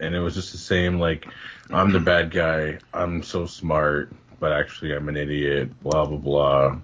[0.00, 0.98] and it was just the same.
[0.98, 1.26] Like
[1.70, 2.78] I'm the bad guy.
[2.92, 5.80] I'm so smart, but actually I'm an idiot.
[5.82, 6.78] Blah blah blah.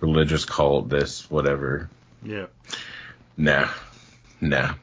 [0.00, 0.88] Religious cult.
[0.88, 1.88] This whatever.
[2.22, 2.46] Yeah.
[3.36, 3.68] Nah,
[4.40, 4.74] nah.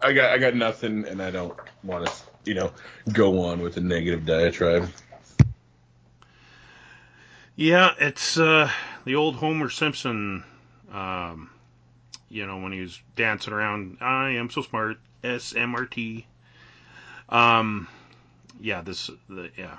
[0.00, 2.12] I got I got nothing, and I don't want to,
[2.44, 2.72] you know,
[3.12, 4.88] go on with a negative diatribe.
[7.54, 8.70] Yeah, it's uh,
[9.04, 10.42] the old Homer Simpson,
[10.90, 11.50] um,
[12.30, 16.24] you know, when he was dancing around, I am so smart, SMRT.
[17.28, 17.88] Um,
[18.58, 19.76] yeah, this, the, yeah,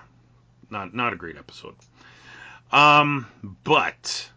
[0.69, 1.73] not not a great episode.
[2.71, 3.25] Um,
[3.63, 4.29] but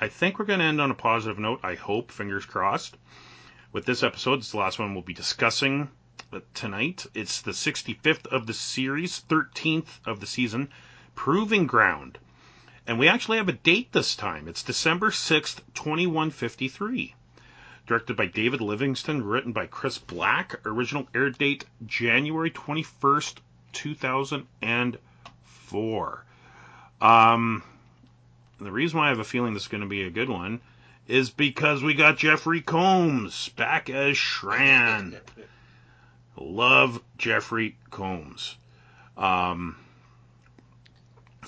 [0.00, 1.58] I think we're going to end on a positive note.
[1.64, 2.96] I hope, fingers crossed.
[3.72, 5.88] With this episode, it's the last one we'll be discussing
[6.54, 7.06] tonight.
[7.12, 10.68] It's the 65th of the series, 13th of the season,
[11.16, 12.18] Proving Ground.
[12.88, 14.48] And we actually have a date this time.
[14.48, 17.14] It's December 6th, 2153.
[17.86, 20.58] Directed by David Livingston, written by Chris Black.
[20.64, 23.36] Original air date January 21st,
[23.74, 26.24] 2004.
[27.02, 27.62] Um,
[28.58, 30.62] the reason why I have a feeling this is going to be a good one
[31.06, 35.20] is because we got Jeffrey Combs back as Shran.
[36.38, 38.56] Love Jeffrey Combs.
[39.18, 39.76] Um,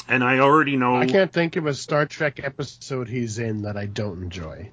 [0.09, 0.97] and I already know.
[0.97, 4.71] I can't think of a Star Trek episode he's in that I don't enjoy.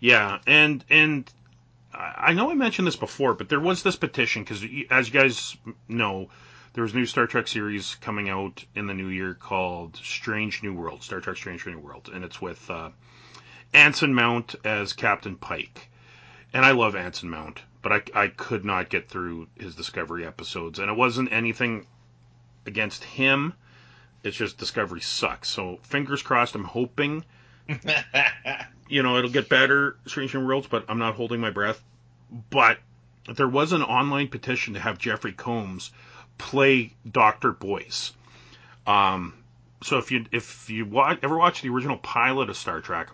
[0.00, 1.30] Yeah, and and
[1.92, 5.56] I know I mentioned this before, but there was this petition because, as you guys
[5.88, 6.28] know,
[6.74, 10.62] there was a new Star Trek series coming out in the new year called Strange
[10.62, 12.90] New World, Star Trek Strange New World, and it's with uh,
[13.72, 15.88] Anson Mount as Captain Pike.
[16.52, 20.78] And I love Anson Mount, but I, I could not get through his Discovery episodes,
[20.78, 21.86] and it wasn't anything
[22.66, 23.54] against him.
[24.26, 25.48] It's just Discovery sucks.
[25.48, 26.56] So fingers crossed.
[26.56, 27.24] I'm hoping,
[28.88, 31.80] you know, it'll get better, Strange New Worlds, but I'm not holding my breath.
[32.50, 32.78] But
[33.32, 35.92] there was an online petition to have Jeffrey Combs
[36.38, 38.12] play Doctor Boyce.
[38.86, 39.34] Um,
[39.82, 43.10] so if you if you watch, ever watch the original pilot of Star Trek,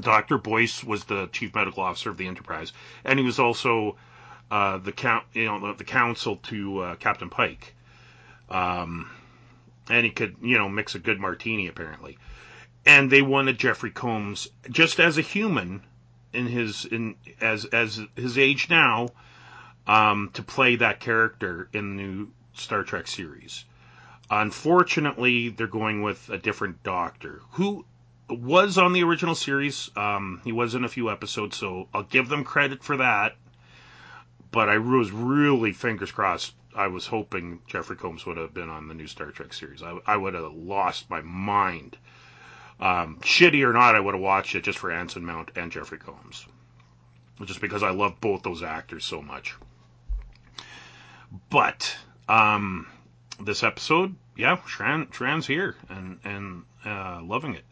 [0.00, 2.72] Doctor Boyce was the chief medical officer of the Enterprise,
[3.04, 3.96] and he was also
[4.50, 7.74] uh, the count you know the, the counsel to uh, Captain Pike.
[8.50, 9.08] Um,
[9.88, 12.18] and he could you know mix a good martini apparently.
[12.86, 15.82] And they wanted Jeffrey Combs just as a human
[16.32, 19.08] in his in as as his age now
[19.86, 23.64] um, to play that character in the new Star Trek series.
[24.30, 27.84] Unfortunately, they're going with a different doctor who
[28.28, 29.90] was on the original series.
[29.96, 33.36] Um, he was in a few episodes, so I'll give them credit for that.
[34.50, 36.54] But I was really fingers crossed.
[36.74, 39.82] I was hoping Jeffrey Combs would have been on the new Star Trek series.
[39.82, 41.96] I, I would have lost my mind.
[42.80, 45.98] Um, shitty or not, I would have watched it just for Anson Mount and Jeffrey
[45.98, 46.46] Combs,
[47.44, 49.54] just because I love both those actors so much.
[51.50, 51.96] But
[52.28, 52.88] um,
[53.40, 57.64] this episode, yeah, Shran, Shran's here and and uh, loving it.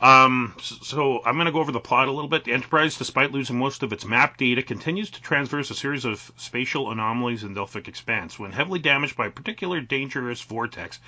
[0.00, 2.44] Um, so I'm going to go over the plot a little bit.
[2.44, 6.30] The Enterprise, despite losing most of its map data, continues to traverse a series of
[6.36, 8.38] spatial anomalies in Delphic Expanse.
[8.38, 11.00] When heavily damaged by a particular dangerous vortex,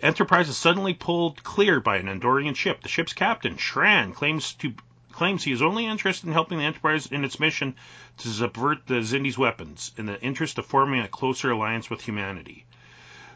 [0.00, 2.82] Enterprise is suddenly pulled clear by an Andorian ship.
[2.82, 4.74] The ship's captain, Shran, claims to
[5.10, 7.74] claims he is only interested in helping the Enterprise in its mission
[8.18, 12.64] to subvert the Xindi's weapons in the interest of forming a closer alliance with humanity.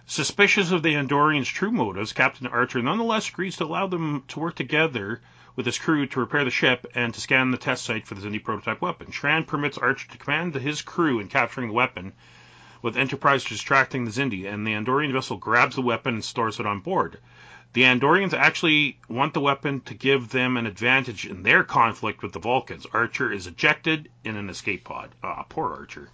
[0.06, 4.56] Suspicious of the Andorians' true motives, Captain Archer nonetheless agrees to allow them to work
[4.56, 5.20] together
[5.54, 8.20] with his crew to repair the ship and to scan the test site for the
[8.20, 9.12] Xindi prototype weapon.
[9.12, 12.14] Shran permits Archer to command his crew in capturing the weapon,
[12.82, 16.66] with Enterprise distracting the Xindi, and the Andorian vessel grabs the weapon and stores it
[16.66, 17.18] on board.
[17.72, 22.32] The Andorians actually want the weapon to give them an advantage in their conflict with
[22.32, 22.86] the Vulcans.
[22.92, 25.10] Archer is ejected in an escape pod.
[25.22, 26.10] Ah, poor Archer.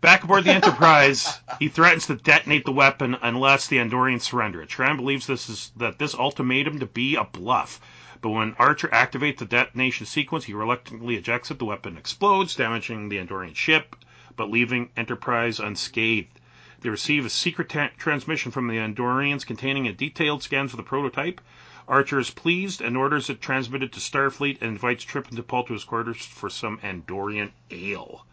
[0.00, 4.68] Back aboard the Enterprise, he threatens to detonate the weapon unless the Andorians surrender it.
[4.68, 7.80] Shran believes this is that this ultimatum to be a bluff.
[8.20, 11.58] But when Archer activates the detonation sequence, he reluctantly ejects it.
[11.58, 13.96] The weapon explodes, damaging the Andorian ship,
[14.36, 16.38] but leaving Enterprise unscathed.
[16.80, 20.84] They receive a secret ta- transmission from the Andorians containing a detailed scan for the
[20.84, 21.40] prototype.
[21.88, 25.72] Archer is pleased and orders it transmitted to Starfleet and invites Trip and T'Pol to
[25.72, 28.24] his quarters for some Andorian ale.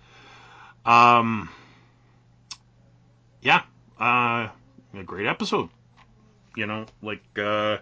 [0.86, 1.50] Um,
[3.42, 3.64] yeah,
[4.00, 4.50] uh,
[4.94, 5.70] a great episode.
[6.56, 7.78] You know, like, uh,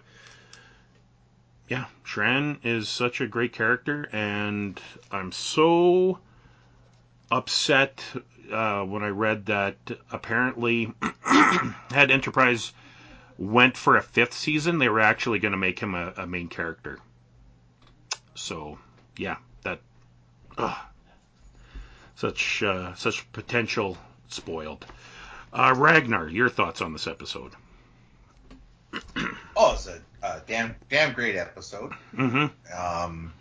[1.68, 6.18] yeah, Shran is such a great character, and I'm so
[7.30, 8.02] upset
[8.50, 9.76] uh, when I read that
[10.10, 10.92] apparently
[11.90, 12.72] had Enterprise
[13.38, 16.48] went for a fifth season, they were actually going to make him a, a, main
[16.48, 16.98] character.
[18.34, 18.78] So
[19.16, 19.80] yeah, that
[20.58, 20.76] ugh,
[22.16, 23.96] such uh, such potential
[24.28, 24.84] spoiled.
[25.52, 27.52] Uh, Ragnar, your thoughts on this episode?
[29.56, 31.92] oh, it's a, a damn damn great episode.
[32.14, 32.46] Mm-hmm.
[32.76, 33.32] Um,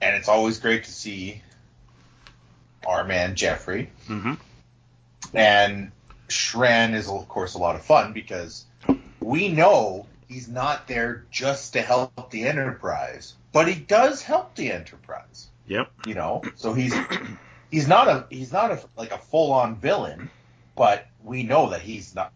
[0.00, 1.42] and it's always great to see
[2.86, 3.90] our man Jeffrey.
[4.08, 4.34] Mm-hmm.
[5.34, 5.92] And
[6.28, 8.64] Shran is, of course, a lot of fun because
[9.20, 14.70] we know he's not there just to help the Enterprise, but he does help the
[14.70, 15.48] Enterprise.
[15.66, 15.90] Yep.
[16.06, 16.94] You know, so he's
[17.70, 20.30] he's not a he's not a like a full on villain,
[20.76, 22.32] but we know that he's not.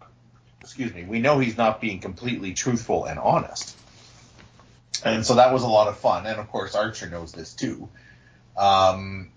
[0.61, 1.05] Excuse me.
[1.05, 3.77] We know he's not being completely truthful and honest.
[5.05, 6.27] And so that was a lot of fun.
[6.27, 7.89] And of course, Archer knows this too.
[8.57, 9.31] Um,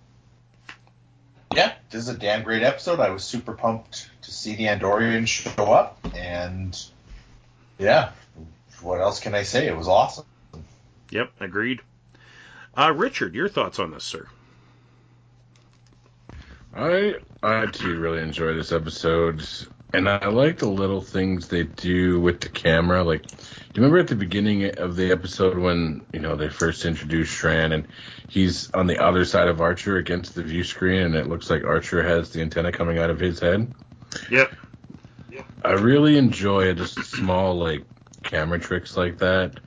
[1.55, 2.99] yeah, this is a damn great episode.
[2.99, 5.97] I was super pumped to see the Andorians show up.
[6.15, 6.79] And
[7.79, 8.11] yeah,
[8.81, 9.67] what else can I say?
[9.67, 10.25] It was awesome.
[11.09, 11.81] Yep, agreed.
[12.77, 14.27] Uh, Richard, your thoughts on this, sir?
[16.75, 19.47] I I too really enjoy this episode,
[19.93, 23.03] and I like the little things they do with the camera.
[23.03, 26.83] Like, do you remember at the beginning of the episode when you know they first
[26.83, 27.87] introduced Shran and
[28.27, 31.63] he's on the other side of Archer against the view screen, and it looks like
[31.63, 33.73] Archer has the antenna coming out of his head.
[34.29, 34.51] Yep.
[35.63, 37.83] I really enjoy just small like
[38.23, 39.59] camera tricks like that.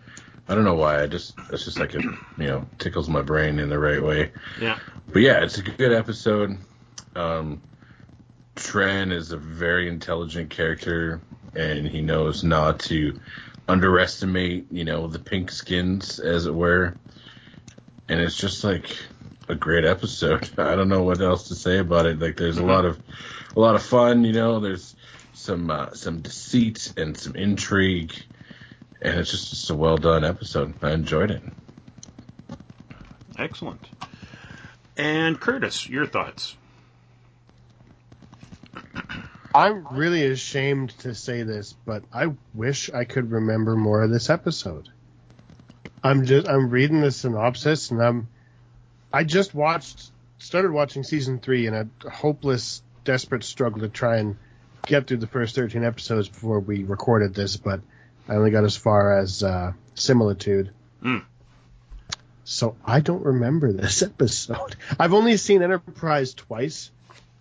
[0.49, 1.03] I don't know why.
[1.03, 4.31] I just it's just like it you know tickles my brain in the right way.
[4.61, 4.79] Yeah.
[5.13, 6.59] But yeah, it's a good episode.
[7.19, 7.61] Um,
[8.57, 11.21] Shran is a very intelligent character,
[11.55, 13.19] and he knows not to
[13.69, 16.97] underestimate, you know, the pink skins, as it were.
[18.09, 18.97] And it's just like
[19.49, 20.49] a great episode.
[20.59, 22.19] I don't know what else to say about it.
[22.19, 23.01] Like, there's a lot of
[23.55, 24.25] a lot of fun.
[24.25, 24.95] You know, there's
[25.35, 28.15] some uh, some deceit and some intrigue,
[29.03, 30.75] and it's just, just a well done episode.
[30.83, 31.43] I enjoyed it.
[33.39, 33.85] Excellent.
[34.97, 36.57] And Curtis, your thoughts?
[39.59, 44.31] I'm really ashamed to say this, but I wish I could remember more of this
[44.31, 44.89] episode.
[46.01, 48.29] I'm just I'm reading the synopsis and I'm
[49.13, 54.37] I just watched started watching season three in a hopeless, desperate struggle to try and
[54.87, 57.81] get through the first 13 episodes before we recorded this, but
[58.29, 60.71] I only got as far as uh, similitude.
[61.03, 61.25] Mm.
[62.45, 64.77] So I don't remember this episode.
[65.01, 66.93] I've only seen Enterprise twice,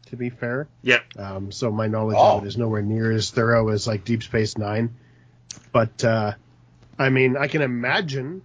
[0.10, 0.68] to be fair.
[0.82, 1.00] Yeah.
[1.18, 2.38] Um, so my knowledge Oh.
[2.38, 4.96] of it is nowhere near as thorough as like Deep Space Nine.
[5.72, 6.34] But uh,
[6.98, 8.42] I mean, I can imagine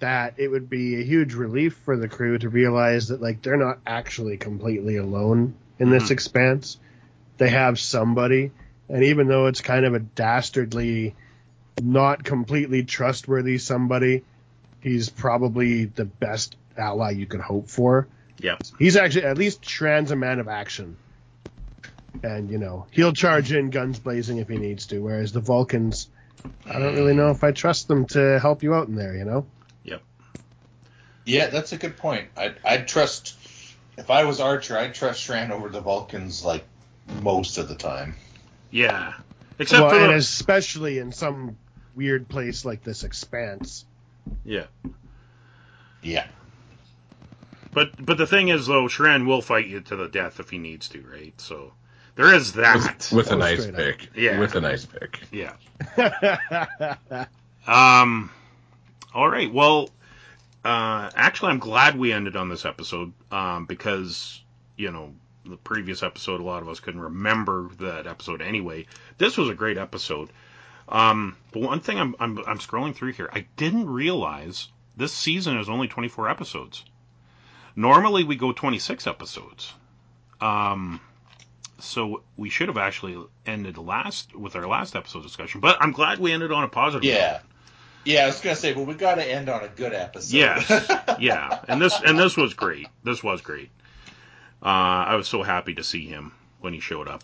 [0.00, 3.56] that it would be a huge relief for the crew to realize that like they're
[3.56, 6.12] not actually completely alone in this Mhm.
[6.12, 6.78] expanse.
[7.38, 8.52] They have somebody,
[8.88, 11.14] and even though it's kind of a dastardly,
[11.82, 14.24] not completely trustworthy somebody,
[14.80, 18.06] he's probably the best ally you could hope for.
[18.38, 18.56] Yeah.
[18.78, 20.96] He's actually at least Shran's a man of action.
[22.22, 26.08] And, you know, he'll charge in guns blazing if he needs to, whereas the Vulcans,
[26.66, 29.24] I don't really know if I trust them to help you out in there, you
[29.24, 29.46] know?
[29.84, 30.02] Yep.
[31.24, 32.28] Yeah, that's a good point.
[32.36, 33.36] I'd, I'd trust,
[33.96, 36.64] if I was Archer, I'd trust Shran over the Vulcans like
[37.22, 38.16] most of the time.
[38.70, 39.14] Yeah.
[39.58, 41.56] Except well, for and the, especially in some
[41.94, 43.84] weird place like this expanse.
[44.44, 44.66] yeah.
[46.02, 46.26] Yeah.
[47.72, 50.58] But but the thing is though, Shran will fight you to the death if he
[50.58, 51.38] needs to, right?
[51.40, 51.72] So
[52.14, 53.08] there is that.
[53.12, 53.80] With a Oh, nice straight up.
[53.80, 54.08] pick.
[54.16, 54.38] Yeah.
[54.40, 55.20] With a nice pick.
[55.30, 55.52] yeah.
[57.66, 58.30] Um.
[59.14, 59.52] All right.
[59.52, 59.90] Well,
[60.64, 64.40] uh, actually, I'm glad we ended on this episode um, because
[64.76, 65.12] you know
[65.44, 68.86] the previous episode, a lot of us couldn't remember that episode anyway.
[69.18, 70.30] This was a great episode.
[70.88, 75.58] Um, but one thing I'm, I'm I'm scrolling through here, I didn't realize this season
[75.58, 76.84] is only 24 episodes.
[77.76, 79.72] Normally we go 26 episodes.
[80.40, 81.00] Um,
[81.78, 83.16] so we should have actually
[83.46, 85.60] ended last with our last episode discussion.
[85.60, 87.04] But I'm glad we ended on a positive.
[87.04, 87.10] note.
[87.10, 87.40] Yeah.
[88.04, 90.34] Yeah, I was gonna say, but we got to end on a good episode.
[90.34, 90.70] Yes,
[91.18, 92.86] yeah, and this and this was great.
[93.04, 93.70] This was great.
[94.62, 97.22] Uh, I was so happy to see him when he showed up.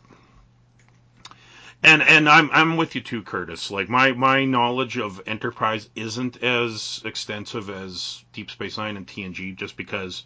[1.84, 3.70] And and I'm I'm with you too, Curtis.
[3.70, 9.54] Like my my knowledge of Enterprise isn't as extensive as Deep Space Nine and TNG,
[9.54, 10.24] just because.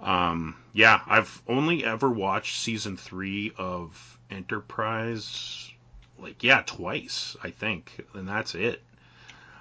[0.00, 5.72] Um, yeah, I've only ever watched season three of Enterprise,
[6.20, 8.82] like yeah, twice I think, and that's it.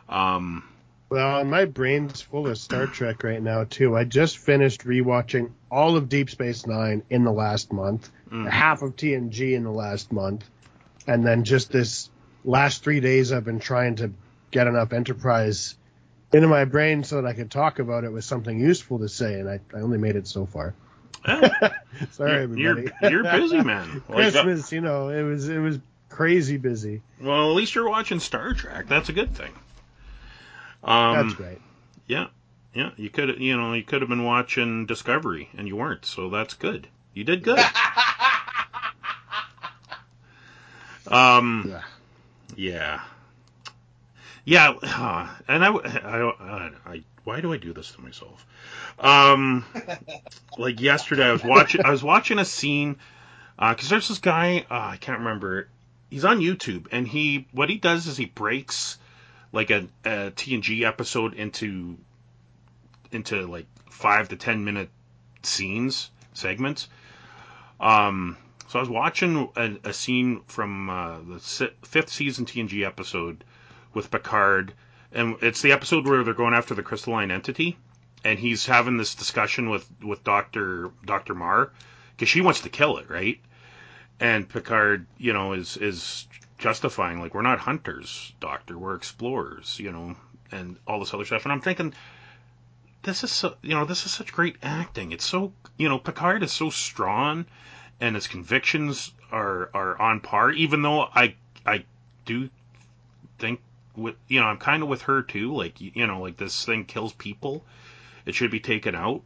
[0.10, 0.64] Um,
[1.10, 3.96] Well, my brain's full of Star Trek right now too.
[3.96, 8.48] I just finished rewatching all of Deep Space Nine in the last month, mm.
[8.50, 10.50] half of TNG in the last month,
[11.08, 12.10] and then just this
[12.44, 14.12] last three days I've been trying to
[14.52, 15.76] get enough Enterprise
[16.34, 19.40] into my brain so that I could talk about it with something useful to say,
[19.40, 20.74] and I, I only made it so far.
[21.26, 21.50] eh,
[22.12, 22.92] Sorry, you're, everybody.
[23.02, 24.04] you're you're busy, man.
[24.10, 25.80] Like, Christmas, you know, it was it was
[26.10, 27.02] crazy busy.
[27.22, 28.88] well, at least you're watching Star Trek.
[28.88, 29.52] That's a good thing.
[30.84, 31.60] Um, That's great.
[32.08, 32.28] yeah,
[32.74, 32.92] yeah.
[32.98, 36.06] You could, you know, you could have been watching Discovery, and you weren't.
[36.06, 36.88] So that's good.
[37.14, 37.60] You did good.
[41.12, 41.82] Um, Yeah.
[42.56, 43.02] yeah,
[44.46, 44.70] yeah.
[44.82, 48.46] uh, and I, I, I, I, why do I do this to myself?
[49.00, 49.66] Um,
[50.58, 52.98] like yesterday, I was watching, I was watching a scene,
[53.60, 55.68] uh, cause there's this guy, uh, I can't remember.
[56.10, 58.98] He's on YouTube, and he, what he does is he breaks
[59.52, 61.98] like a, a TNG episode into
[63.12, 64.90] into like five to ten minute
[65.44, 66.88] scenes segments.
[67.80, 68.38] Um,
[68.68, 73.44] so I was watching a, a scene from uh, the si- fifth season TNG episode
[73.94, 74.74] with Picard,
[75.12, 77.78] and it's the episode where they're going after the crystalline entity,
[78.24, 81.72] and he's having this discussion with with Doctor Doctor Marr
[82.12, 83.40] because she wants to kill it, right?
[84.20, 86.28] And Picard, you know, is is
[86.58, 90.16] justifying like we're not hunters, Doctor, we're explorers, you know,
[90.52, 91.44] and all this other stuff.
[91.46, 91.94] And I'm thinking,
[93.04, 95.12] this is so, you know, this is such great acting.
[95.12, 97.46] It's so, you know, Picard is so strong,
[98.00, 100.52] and his convictions are are on par.
[100.52, 101.86] Even though I I
[102.26, 102.50] do
[103.40, 103.62] think
[103.96, 105.54] with you know I'm kind of with her too.
[105.54, 107.66] Like you know, like this thing kills people,
[108.26, 109.24] it should be taken out.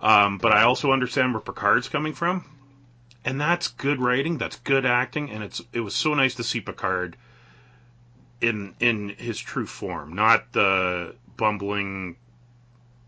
[0.00, 2.44] Um, but I also understand where Picard's coming from,
[3.24, 4.38] and that's good writing.
[4.38, 7.16] That's good acting, and it's it was so nice to see Picard
[8.40, 12.16] in in his true form, not the bumbling,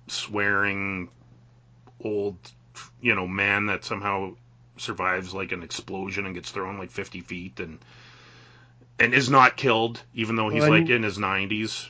[0.06, 1.08] swearing,
[2.00, 2.36] old,
[3.00, 4.34] you know, man that somehow
[4.80, 7.78] survives like an explosion and gets thrown like 50 feet and
[8.98, 11.88] and is not killed even though he's Well, like in his 90s.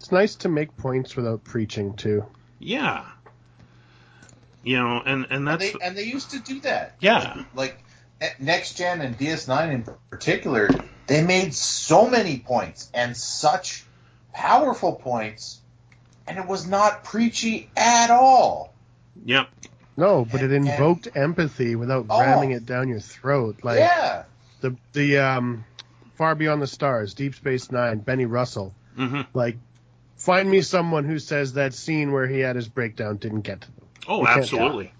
[0.00, 2.24] It's nice to make points without preaching too.
[2.58, 3.04] Yeah.
[4.62, 6.96] You know, and and And that's they, and they used to do that.
[7.00, 7.42] yeah.
[7.54, 7.82] Like
[8.20, 10.74] ne- next gen and DS9 in particular,
[11.06, 13.84] they made so many points and such
[14.34, 15.60] powerful points,
[16.26, 18.74] and it was not preachy at all.
[19.24, 19.48] Yep.
[19.98, 22.20] No, but it And- and- invoked empathy without Oh.
[22.20, 23.58] ramming it down your throat.
[23.62, 24.22] Like yeah,
[24.60, 25.64] the the um,
[26.14, 28.74] Far Beyond the Stars, Deep Space Nine, Benny Russell.
[28.96, 29.56] hmm Like,
[30.16, 33.66] find me someone who says that scene where he had his breakdown didn't get to
[33.66, 33.84] them.
[34.08, 34.92] Oh, You absolutely.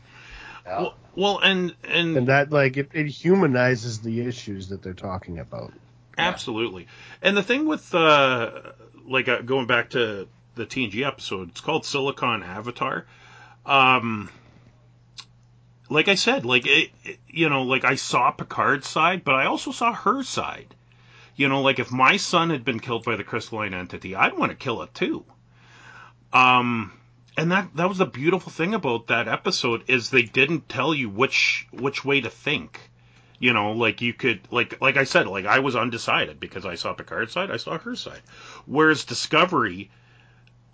[0.66, 0.80] Yeah.
[0.80, 5.38] Well, well, and and And that like it, it humanizes the issues that they're talking
[5.38, 5.72] about.
[6.18, 6.88] Absolutely.
[7.22, 8.50] And the thing with uh
[9.06, 10.26] like uh, going back to
[10.56, 13.06] the TNG episode, it's called Silicon Avatar.
[13.64, 14.28] Um
[15.88, 19.46] like I said, like it, it- you know, like I saw Picard's side, but I
[19.46, 20.74] also saw her side.
[21.36, 24.50] You know, like if my son had been killed by the crystalline entity, I'd want
[24.50, 25.24] to kill it too.
[26.32, 26.92] Um
[27.36, 31.08] and that that was the beautiful thing about that episode is they didn't tell you
[31.08, 32.90] which which way to think
[33.38, 36.74] you know like you could like like i said like i was undecided because i
[36.74, 38.20] saw picard's side i saw her side
[38.66, 39.88] whereas discovery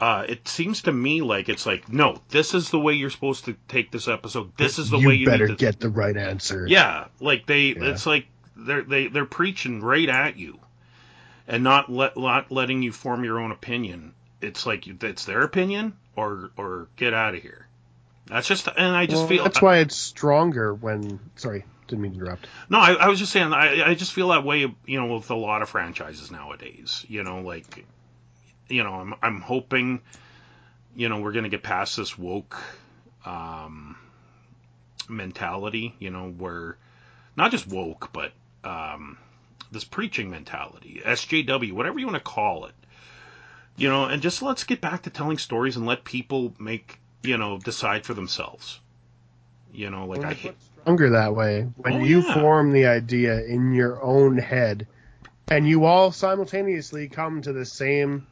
[0.05, 3.47] uh it seems to me like it's like no this is the way you're supposed
[3.47, 6.17] to take this episode this is the you way you better to get the right
[6.17, 6.67] answer.
[6.69, 7.91] yeah like they Yeah.
[7.93, 8.27] it's like
[8.57, 10.59] they're they, they're preaching right at you
[11.49, 15.95] and not let not letting you form your own opinion it's like it's their opinion
[16.17, 17.67] or or get out of here
[18.27, 21.21] that's just and i just Well, feel that's why it's stronger when.
[21.37, 22.47] Sorry, didn't mean to interrupt.
[22.71, 23.53] No, I, I was just saying.
[23.53, 27.05] I, I just feel that way, you know, with a lot of franchises nowadays.
[27.07, 27.85] You know, like,
[28.69, 30.01] you know, I'm I'm hoping,
[30.97, 32.57] you know, we're gonna get past this woke
[33.25, 33.97] um,
[35.09, 35.95] mentality.
[35.99, 36.77] You know, where
[37.37, 38.33] not just woke, but
[38.63, 39.19] um,
[39.71, 42.75] this preaching mentality, SJW, whatever you want to call it.
[43.77, 47.37] You know, and just let's get back to telling stories and let people make, you
[47.37, 48.79] know, decide for themselves.
[49.73, 50.55] You know, like I hate.
[50.83, 52.35] Stronger that way when Oh, you yeah.
[52.35, 54.87] form the idea in your own head,
[55.49, 58.27] and you all simultaneously come to the same,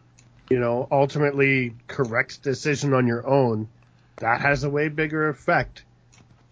[0.51, 3.69] you know, ultimately correct decision on your own.
[4.19, 5.85] That has a way bigger effect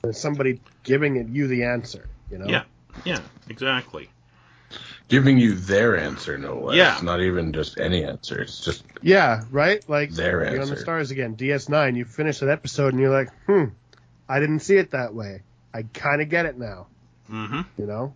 [0.03, 2.09] than somebody giving it you the answer.
[2.31, 2.47] You know.
[2.49, 2.65] Yeah,
[3.05, 4.09] yeah, exactly.
[5.09, 6.77] Giving you their answer, no less.
[6.77, 7.01] Yeah.
[7.03, 8.41] Not even just any answer.
[8.41, 9.87] It's just Yeah, right?
[9.89, 10.77] Like Their Beyond the answer.
[10.77, 13.65] Stars again, DS9, you finish that episode and you're like, hmm,
[14.29, 15.43] I didn't see it that way.
[15.75, 16.87] I kind of get it now,
[17.27, 18.15] hmm you know?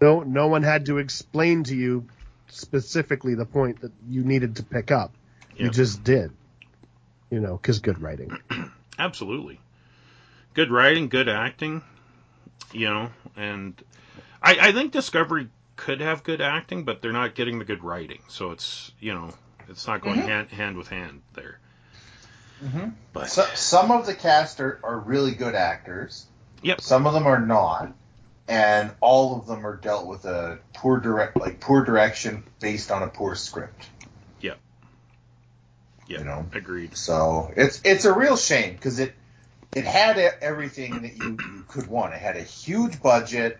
[0.00, 2.06] No, no one had to explain to you
[2.48, 5.12] specifically the point that you needed to pick up.
[5.56, 5.64] Yeah.
[5.64, 6.32] You just did,
[7.30, 8.36] you know, because good writing.
[8.98, 9.60] Absolutely.
[10.54, 11.82] Good writing, good acting,
[12.72, 13.74] you know, and
[14.42, 18.20] I, I think Discovery could have good acting, but they're not getting the good writing.
[18.28, 19.34] So it's, you know,
[19.68, 20.26] it's not going Mhm.
[20.26, 21.58] hand, hand with hand there.
[22.64, 22.92] Mhm.
[23.12, 26.26] But So, some of the cast are, are really good actors.
[26.62, 26.80] Yep.
[26.80, 27.92] Some of them are not,
[28.48, 33.02] and all of them are dealt with a poor direct, like poor direction based on
[33.02, 33.86] a poor script.
[34.40, 34.58] Yep.
[36.08, 36.46] yeah, You know.
[36.52, 36.96] agreed.
[36.96, 39.14] So it's it's a real shame because it
[39.74, 42.14] it had everything that you, you could want.
[42.14, 43.58] It had a huge budget.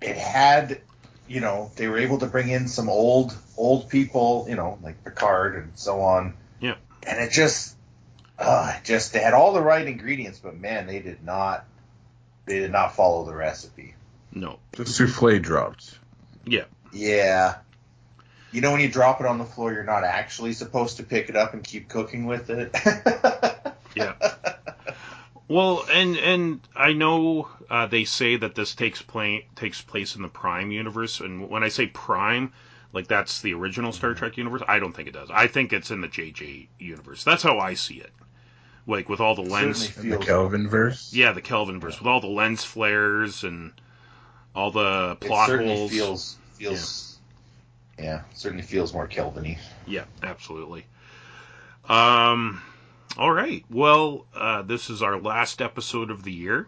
[0.00, 0.80] It had,
[1.26, 5.02] you know, they were able to bring in some old old people, you know, like
[5.02, 6.34] Picard and so on.
[6.60, 6.78] Yep.
[7.04, 7.74] And it just,
[8.38, 11.64] uh, just they had all the right ingredients, but man, they did not,
[12.46, 13.94] they did not follow the recipe.
[14.32, 14.58] No.
[14.72, 15.98] the souffle dropped.
[16.44, 16.64] Yeah.
[16.92, 17.56] Yeah.
[18.52, 21.28] You know when you drop it on the floor, you're not actually supposed to pick
[21.28, 22.74] it up and keep cooking with it.
[23.94, 24.14] Yeah.
[25.46, 30.22] Well, and and I know uh, they say that this takes place takes place in
[30.22, 32.52] the Prime universe, and when I say Prime,
[32.92, 34.62] like that's the original Star Trek universe.
[34.66, 35.30] I don't think it does.
[35.30, 37.24] I think it's in the JJ universe.
[37.24, 38.10] That's how I see it.
[38.86, 41.12] Like with all the lens, Certainly The Kelvin verse.
[41.14, 43.72] yeah, the Kelvin verse with all the lens flares and
[44.54, 45.90] all the It plot certainly holes.
[45.90, 47.18] feels feels
[47.98, 48.22] yeah.
[48.34, 49.58] certainly feels more Kelvin-y.
[49.86, 50.84] Yeah, absolutely.
[51.88, 52.60] Um,
[53.16, 53.64] all right.
[53.70, 56.66] Well, uh, this is our last episode of the year.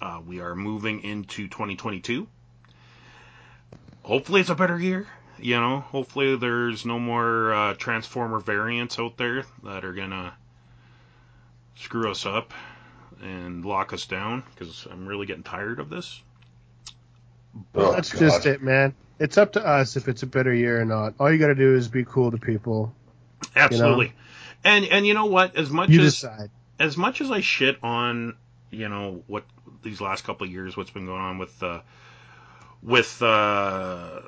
[0.00, 2.26] Uh, we are moving into 2022.
[4.02, 5.06] Hopefully, it's a better year.
[5.38, 10.34] You know, hopefully there's no more uh, Transformer variants out there that are gonna
[11.76, 12.52] screw us up
[13.22, 16.22] and lock us down because I'm really getting tired of this.
[17.74, 18.20] Oh, That's God.
[18.20, 18.94] just it, man.
[19.18, 21.14] It's up to us if it's a better year or not.
[21.18, 22.92] All you got to do is be cool to people.
[23.54, 24.12] Absolutely.
[24.64, 25.56] And and you know what?
[25.56, 26.50] As much You as decide.
[26.78, 28.34] as much as I shit on,
[28.70, 29.44] you know, what
[29.82, 31.80] these last couple of years, what's been going on with, uh,
[32.82, 34.20] with, uh,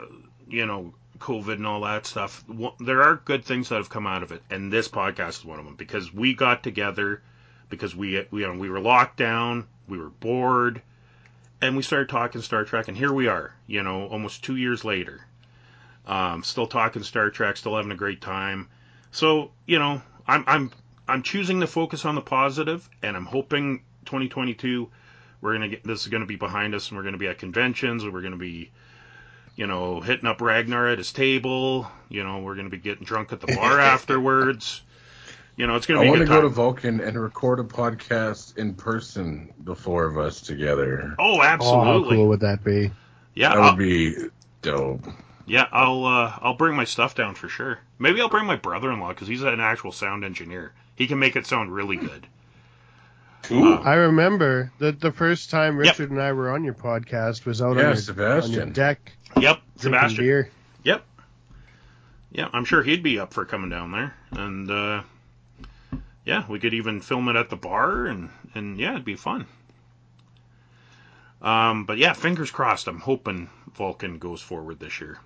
[0.49, 4.07] you know, COVID and all that stuff, w- there are good things that have come
[4.07, 7.23] out of it, and this podcast is one of them because we got together
[7.69, 10.83] because we, we, you know, we were locked down, we were bored,
[11.61, 14.85] and we started talking Star Trek, and here we are, you know, almost two years
[14.85, 15.21] later,
[16.07, 18.69] um, still talking Star Trek, still having a great time.
[19.11, 20.71] So, you know, I'm, I'm
[21.09, 24.89] I'm choosing to focus on the positive, and I'm hoping 2022
[25.41, 28.03] we're gonna get this is gonna be behind us, and we're gonna be at conventions,
[28.03, 28.71] and we're gonna be,
[29.57, 31.91] you know, hitting up Ragnar at his table.
[32.09, 34.83] You know, we're gonna be getting drunk at the bar afterwards.
[35.59, 36.49] You know, it's gonna I be a want to go to.
[36.49, 41.17] Vulcan and record a podcast in person, the four of us together.
[41.19, 42.17] oh, Oh, how absolutely.
[42.17, 42.91] cool would that be?
[43.35, 44.15] Yeah, That I'll, would be
[44.63, 45.05] dope.
[45.47, 45.67] yeah.
[45.73, 47.79] I'll uh, I'll bring my stuff down for sure.
[47.99, 50.73] Maybe I'll bring my brother-in-law because he's an actual sound engineer.
[50.95, 52.27] He can make it sound really good.
[53.43, 53.75] Cool.
[53.75, 55.87] Uh, I remember that the first time Yep.
[55.99, 59.13] Richard and I were on your podcast was out Yeah, on, your, on your deck
[59.41, 60.25] Yep, Sebastian.
[60.25, 60.51] beer.
[60.85, 61.05] Yep.
[62.31, 65.03] Yeah, I'm sure he'd be up for coming down there, and uh,
[66.29, 69.47] yeah, we could even film it at the bar, and and yeah, it'd be fun.
[71.41, 72.87] Um, but yeah, fingers crossed.
[72.87, 75.19] I'm hoping Vulcan goes forward this year,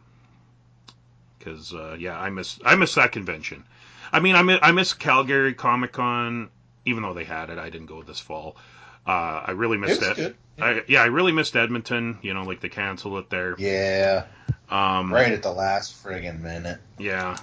[1.39, 3.65] because uh, yeah, I miss I miss that convention.
[4.13, 6.51] I mean, I miss, I miss Calgary Comic Con,
[6.85, 7.59] even though they had it.
[7.59, 8.57] I didn't go this fall.
[9.05, 10.05] Uh, I really missed it.
[10.05, 10.17] that.
[10.17, 10.37] good.
[10.61, 12.19] I, yeah, I really missed Edmonton.
[12.23, 13.57] You know, like they canceled it there.
[13.59, 14.27] Yeah,
[14.71, 16.79] Um, right at the last friggin' minute.
[16.99, 17.37] Yeah,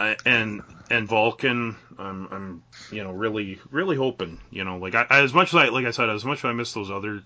[0.00, 5.34] And and Vulcan, I'm I'm you know really really hoping you know like I, as
[5.34, 7.22] much as I like I said as much as I miss those other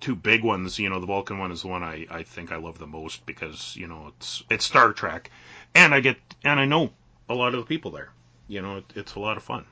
[0.00, 2.56] two big ones, you know the Vulcan one is the one I I think I
[2.56, 5.30] love the most because you know it's it's Star Trek,
[5.74, 6.92] and I get and I know
[7.28, 8.10] a lot of the people there,
[8.48, 9.66] you know it, it's a lot of fun.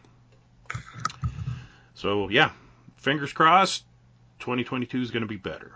[1.95, 2.51] So yeah,
[2.99, 3.85] fingers crossed,
[4.41, 5.73] 2022 is going to be better.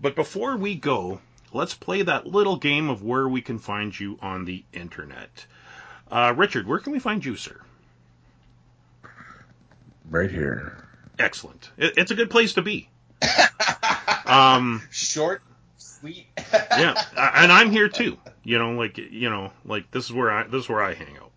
[0.00, 1.20] But before we go,
[1.52, 5.46] let's play that little game of where we can find you on the internet.
[6.10, 7.56] Uh, Richard, where can we find you, sir?
[10.10, 10.84] Right here.
[11.18, 11.70] Excellent.
[11.76, 12.88] It, it's a good place to be.
[14.26, 15.40] Um, Short,
[15.78, 16.26] sweet.
[16.52, 18.18] yeah, a- and I'm here too.
[18.44, 21.16] You know, like you know, like this is where I this is where I hang
[21.16, 21.30] out.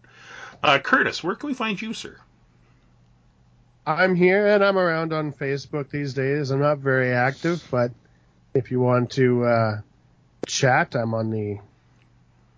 [0.61, 2.17] Uh, Curtis, where can we find you, sir?
[3.87, 6.51] I'm here and I'm around on Facebook these days.
[6.51, 7.91] I'm not very active, but
[8.53, 9.81] if you want to uh,
[10.45, 11.59] chat, I'm on the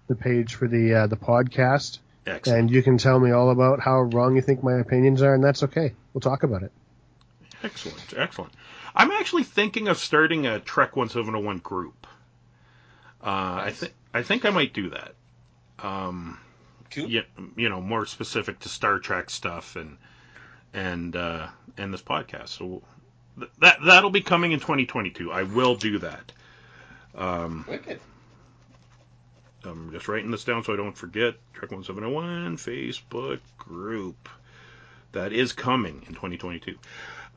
[0.07, 2.59] the page for the uh, the podcast, Excellent.
[2.59, 5.43] and you can tell me all about how wrong you think my opinions are, and
[5.43, 5.93] that's okay.
[6.13, 6.71] We'll talk about it.
[7.63, 8.13] Excellent.
[8.17, 8.53] Excellent.
[8.95, 12.05] I'm actually thinking of starting a Trek 1701 group.
[13.23, 15.13] Uh, I think I think I might do that.
[15.79, 16.39] Um,
[16.91, 17.09] Cool.
[17.09, 17.23] you,
[17.55, 19.97] you know, more specific to Star Trek stuff and
[20.73, 21.47] and uh,
[21.77, 22.49] and this podcast.
[22.49, 22.83] So
[23.39, 25.31] th- that that'll be coming in 2022.
[25.31, 26.31] I will do that.
[27.15, 27.99] Um, Wicked.
[29.65, 31.35] I'm just writing this down so I don't forget.
[31.53, 34.29] Trek 1701 Facebook group
[35.11, 36.77] that is coming in 2022.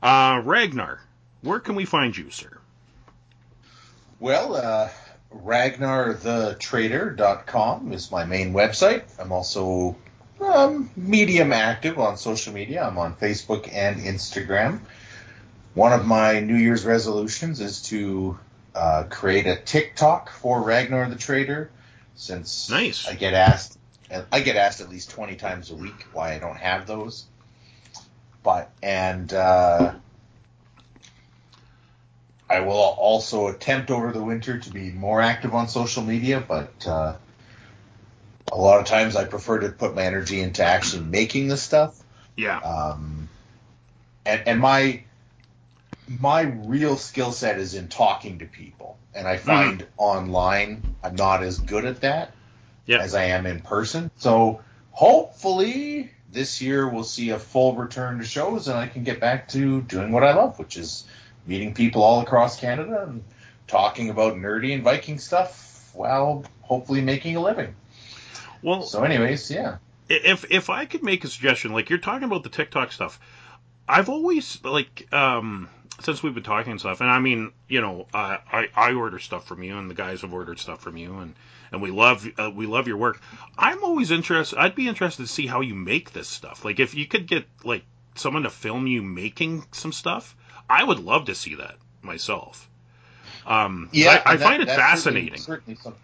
[0.01, 0.99] Uh, Ragnar,
[1.41, 2.57] where can we find you, sir?
[4.19, 4.89] Well, uh,
[5.33, 9.03] RagnarTheTrader.com is my main website.
[9.19, 9.95] I'm also
[10.41, 12.83] um, medium active on social media.
[12.83, 14.79] I'm on Facebook and Instagram.
[15.73, 18.39] One of my New Year's resolutions is to
[18.73, 21.69] uh, create a TikTok for Ragnar the Trader,
[22.17, 23.07] since Nice.
[23.07, 23.77] I get asked,
[24.31, 27.25] I get asked at least 20 times a week why I don't have those.
[28.43, 29.93] But and uh,
[32.49, 36.87] I will also attempt over the winter to be more active on social media, but
[36.87, 37.15] uh,
[38.51, 42.01] a lot of times I prefer to put my energy into actually making the stuff.
[42.35, 42.57] Yeah.
[42.59, 43.29] Um,
[44.25, 45.03] and, and my
[46.07, 51.43] my real skill set is in talking to people, and I find online I'm not
[51.43, 52.31] as good at that
[52.85, 53.01] Yep.
[53.01, 54.09] as I am in person.
[54.17, 54.61] So
[54.91, 59.49] hopefully this year we'll see a full return to shows, and I can get back
[59.49, 61.05] to doing what I love, which is
[61.45, 63.23] meeting people all across Canada and
[63.67, 67.75] talking about nerdy and Viking stuff while hopefully making a living.
[68.61, 69.77] Well, So, anyways, yeah.
[70.09, 73.19] if if I could make a suggestion, like you're talking about the TikTok stuff,
[73.87, 75.69] I've always like um
[76.01, 79.19] since we've been talking and stuff, and I mean, you know, uh, I I order
[79.19, 81.33] stuff from you, and the guys have ordered stuff from you, and
[81.71, 83.21] and we love uh, we love your work.
[83.57, 84.57] I'm always interested.
[84.59, 86.63] I'd be interested to see how you make this stuff.
[86.63, 87.83] Like if you could get like
[88.15, 90.35] someone to film you making some stuff,
[90.69, 92.69] I would love to see that myself.
[93.45, 95.37] Um, Yeah, I, I that- find it fascinating.
[95.39, 95.97] Certainly, certainly.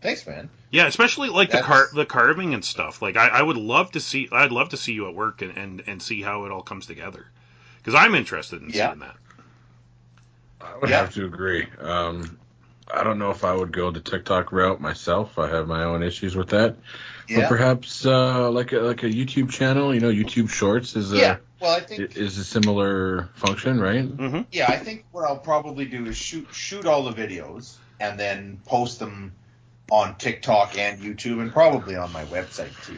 [0.00, 0.48] Thanks, man.
[0.70, 3.00] Yeah, especially like the car the carving and stuff.
[3.00, 5.56] Like I, I would love to see I'd love to see you at work and,
[5.56, 7.26] and, and see how it all comes together.
[7.78, 8.88] Because I'm interested in Yeah.
[8.88, 9.16] seeing that.
[10.60, 11.00] I would Yeah.
[11.00, 11.66] have to agree.
[11.80, 12.38] Um,
[12.92, 15.38] I don't know if I would go the TikTok route myself.
[15.38, 16.76] I have my own issues with that.
[17.34, 19.94] But perhaps uh, like a like a YouTube channel.
[19.94, 21.36] You know, YouTube Shorts is a yeah.
[21.60, 24.04] Well, I think is a similar function, right?
[24.04, 28.18] hmm Yeah, I think what I'll probably do is shoot shoot all the videos and
[28.18, 29.32] then post them
[29.90, 32.96] on TikTok and YouTube and probably on my website too.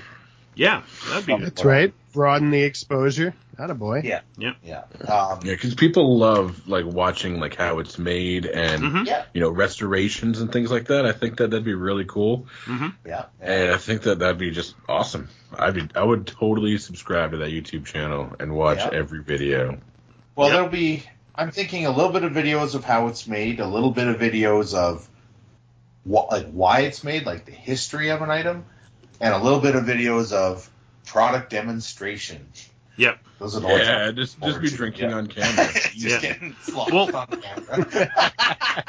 [0.55, 1.37] Yeah, that'd be.
[1.37, 1.95] That's right.
[2.13, 3.35] Broaden the exposure.
[3.57, 4.01] Not a boy.
[4.05, 4.21] Yeah.
[4.37, 4.55] Yeah.
[4.65, 4.83] Yeah.
[5.07, 9.25] Um, Yeah, because people love like watching like how it's made and Mhm.
[9.35, 11.07] you know restorations and things like that.
[11.07, 13.27] I think that that'd be really cool, hmm Yeah.
[13.41, 15.29] and I think that that'd be just awesome.
[15.57, 18.91] I'd be I would totally subscribe to that YouTube channel and watch Yeah.
[18.93, 19.79] every video.
[20.35, 20.55] Well, Yep.
[20.57, 21.05] there'll be.
[21.35, 24.17] I'm thinking a little bit of videos of how it's made, a little bit of
[24.19, 25.07] videos of
[26.05, 28.65] what, like why it's made, like the history of an item,
[29.21, 30.69] and a little bit of videos of
[31.07, 32.47] product demonstration.
[32.97, 33.19] Yep.
[33.39, 35.17] Those are the ones Yeah, I'm just just be drinking yeah.
[35.17, 35.69] on camera.
[35.73, 36.21] just Yeah.
[36.21, 38.11] getting slopped Well- on camera.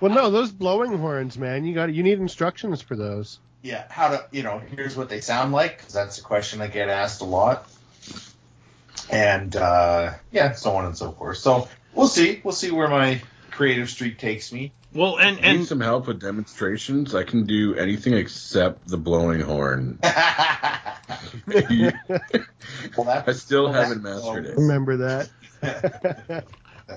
[0.00, 1.64] Well, no, those blowing horns, man.
[1.64, 3.38] You got you need instructions for those.
[3.62, 6.66] yeah, how to, you know, here's what they sound like, because that's a question I
[6.66, 7.66] get asked a lot.
[9.10, 11.38] And, uh, yeah, so on and so forth.
[11.38, 12.40] So we'll see.
[12.44, 14.72] We'll see where my creative streak takes me.
[14.94, 18.96] Well, and If you need some help with demonstrations, I can do anything except the
[18.96, 19.98] blowing horn.
[20.02, 20.12] well,
[23.26, 24.56] I still well, haven't mastered it.
[24.56, 25.28] Remember that.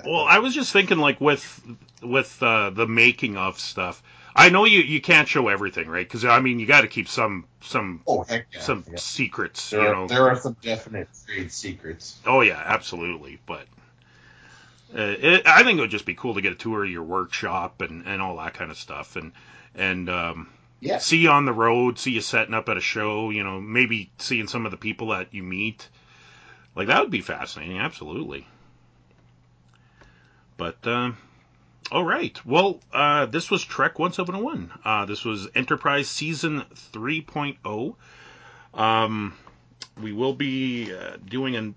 [0.06, 1.62] well, I was just thinking like with
[2.04, 4.04] with uh, the making of stuff.
[4.36, 6.08] I know you you can't show everything, right?
[6.08, 8.60] Because I mean, you got to keep some some Oh, heck yeah.
[8.60, 8.98] some yeah.
[8.98, 10.08] secrets, There, you are, know.
[10.08, 12.20] there are some definite trade secrets.
[12.26, 13.40] Oh yeah, absolutely.
[13.48, 13.66] But
[15.02, 17.82] it, I think it would just be cool to get a tour of your workshop
[17.82, 19.32] and, and all that kind of stuff, and
[19.76, 20.50] and um,
[20.80, 20.98] Yeah.
[20.98, 23.30] see you on the road, see you setting up at a show.
[23.30, 25.88] You know, maybe seeing some of the people that you meet.
[26.76, 27.80] Like that would be fascinating.
[27.80, 28.48] Absolutely.
[30.58, 31.18] But um,
[31.92, 32.44] all right.
[32.46, 34.72] Well, uh, this was Trek 1701.
[34.84, 36.64] Uh, this was Enterprise Season
[36.94, 37.96] 3.0.
[38.74, 39.34] Um,
[40.02, 41.76] we will be uh, doing an,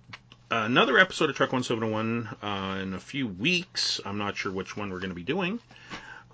[0.50, 4.00] another episode of Trek 1701 uh, in a few weeks.
[4.04, 5.60] I'm not sure which one we're going to be doing.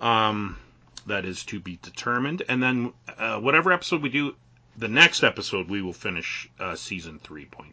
[0.01, 0.57] Um,
[1.05, 2.43] that is to be determined.
[2.49, 4.35] And then uh, whatever episode we do,
[4.77, 7.65] the next episode, we will finish uh, Season 3.5.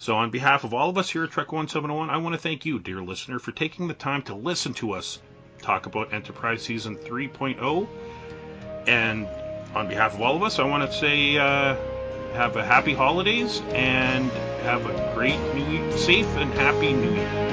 [0.00, 2.64] So, on behalf of all of us here at Trek 1701, I want to thank
[2.64, 5.18] you, dear listener, for taking the time to listen to us
[5.60, 7.88] talk about Enterprise Season 3.0.
[8.86, 9.26] And
[9.74, 11.76] on behalf of all of us, I want to say uh,
[12.32, 14.30] have a happy holidays and
[14.62, 17.47] have a great new, safe and happy new year.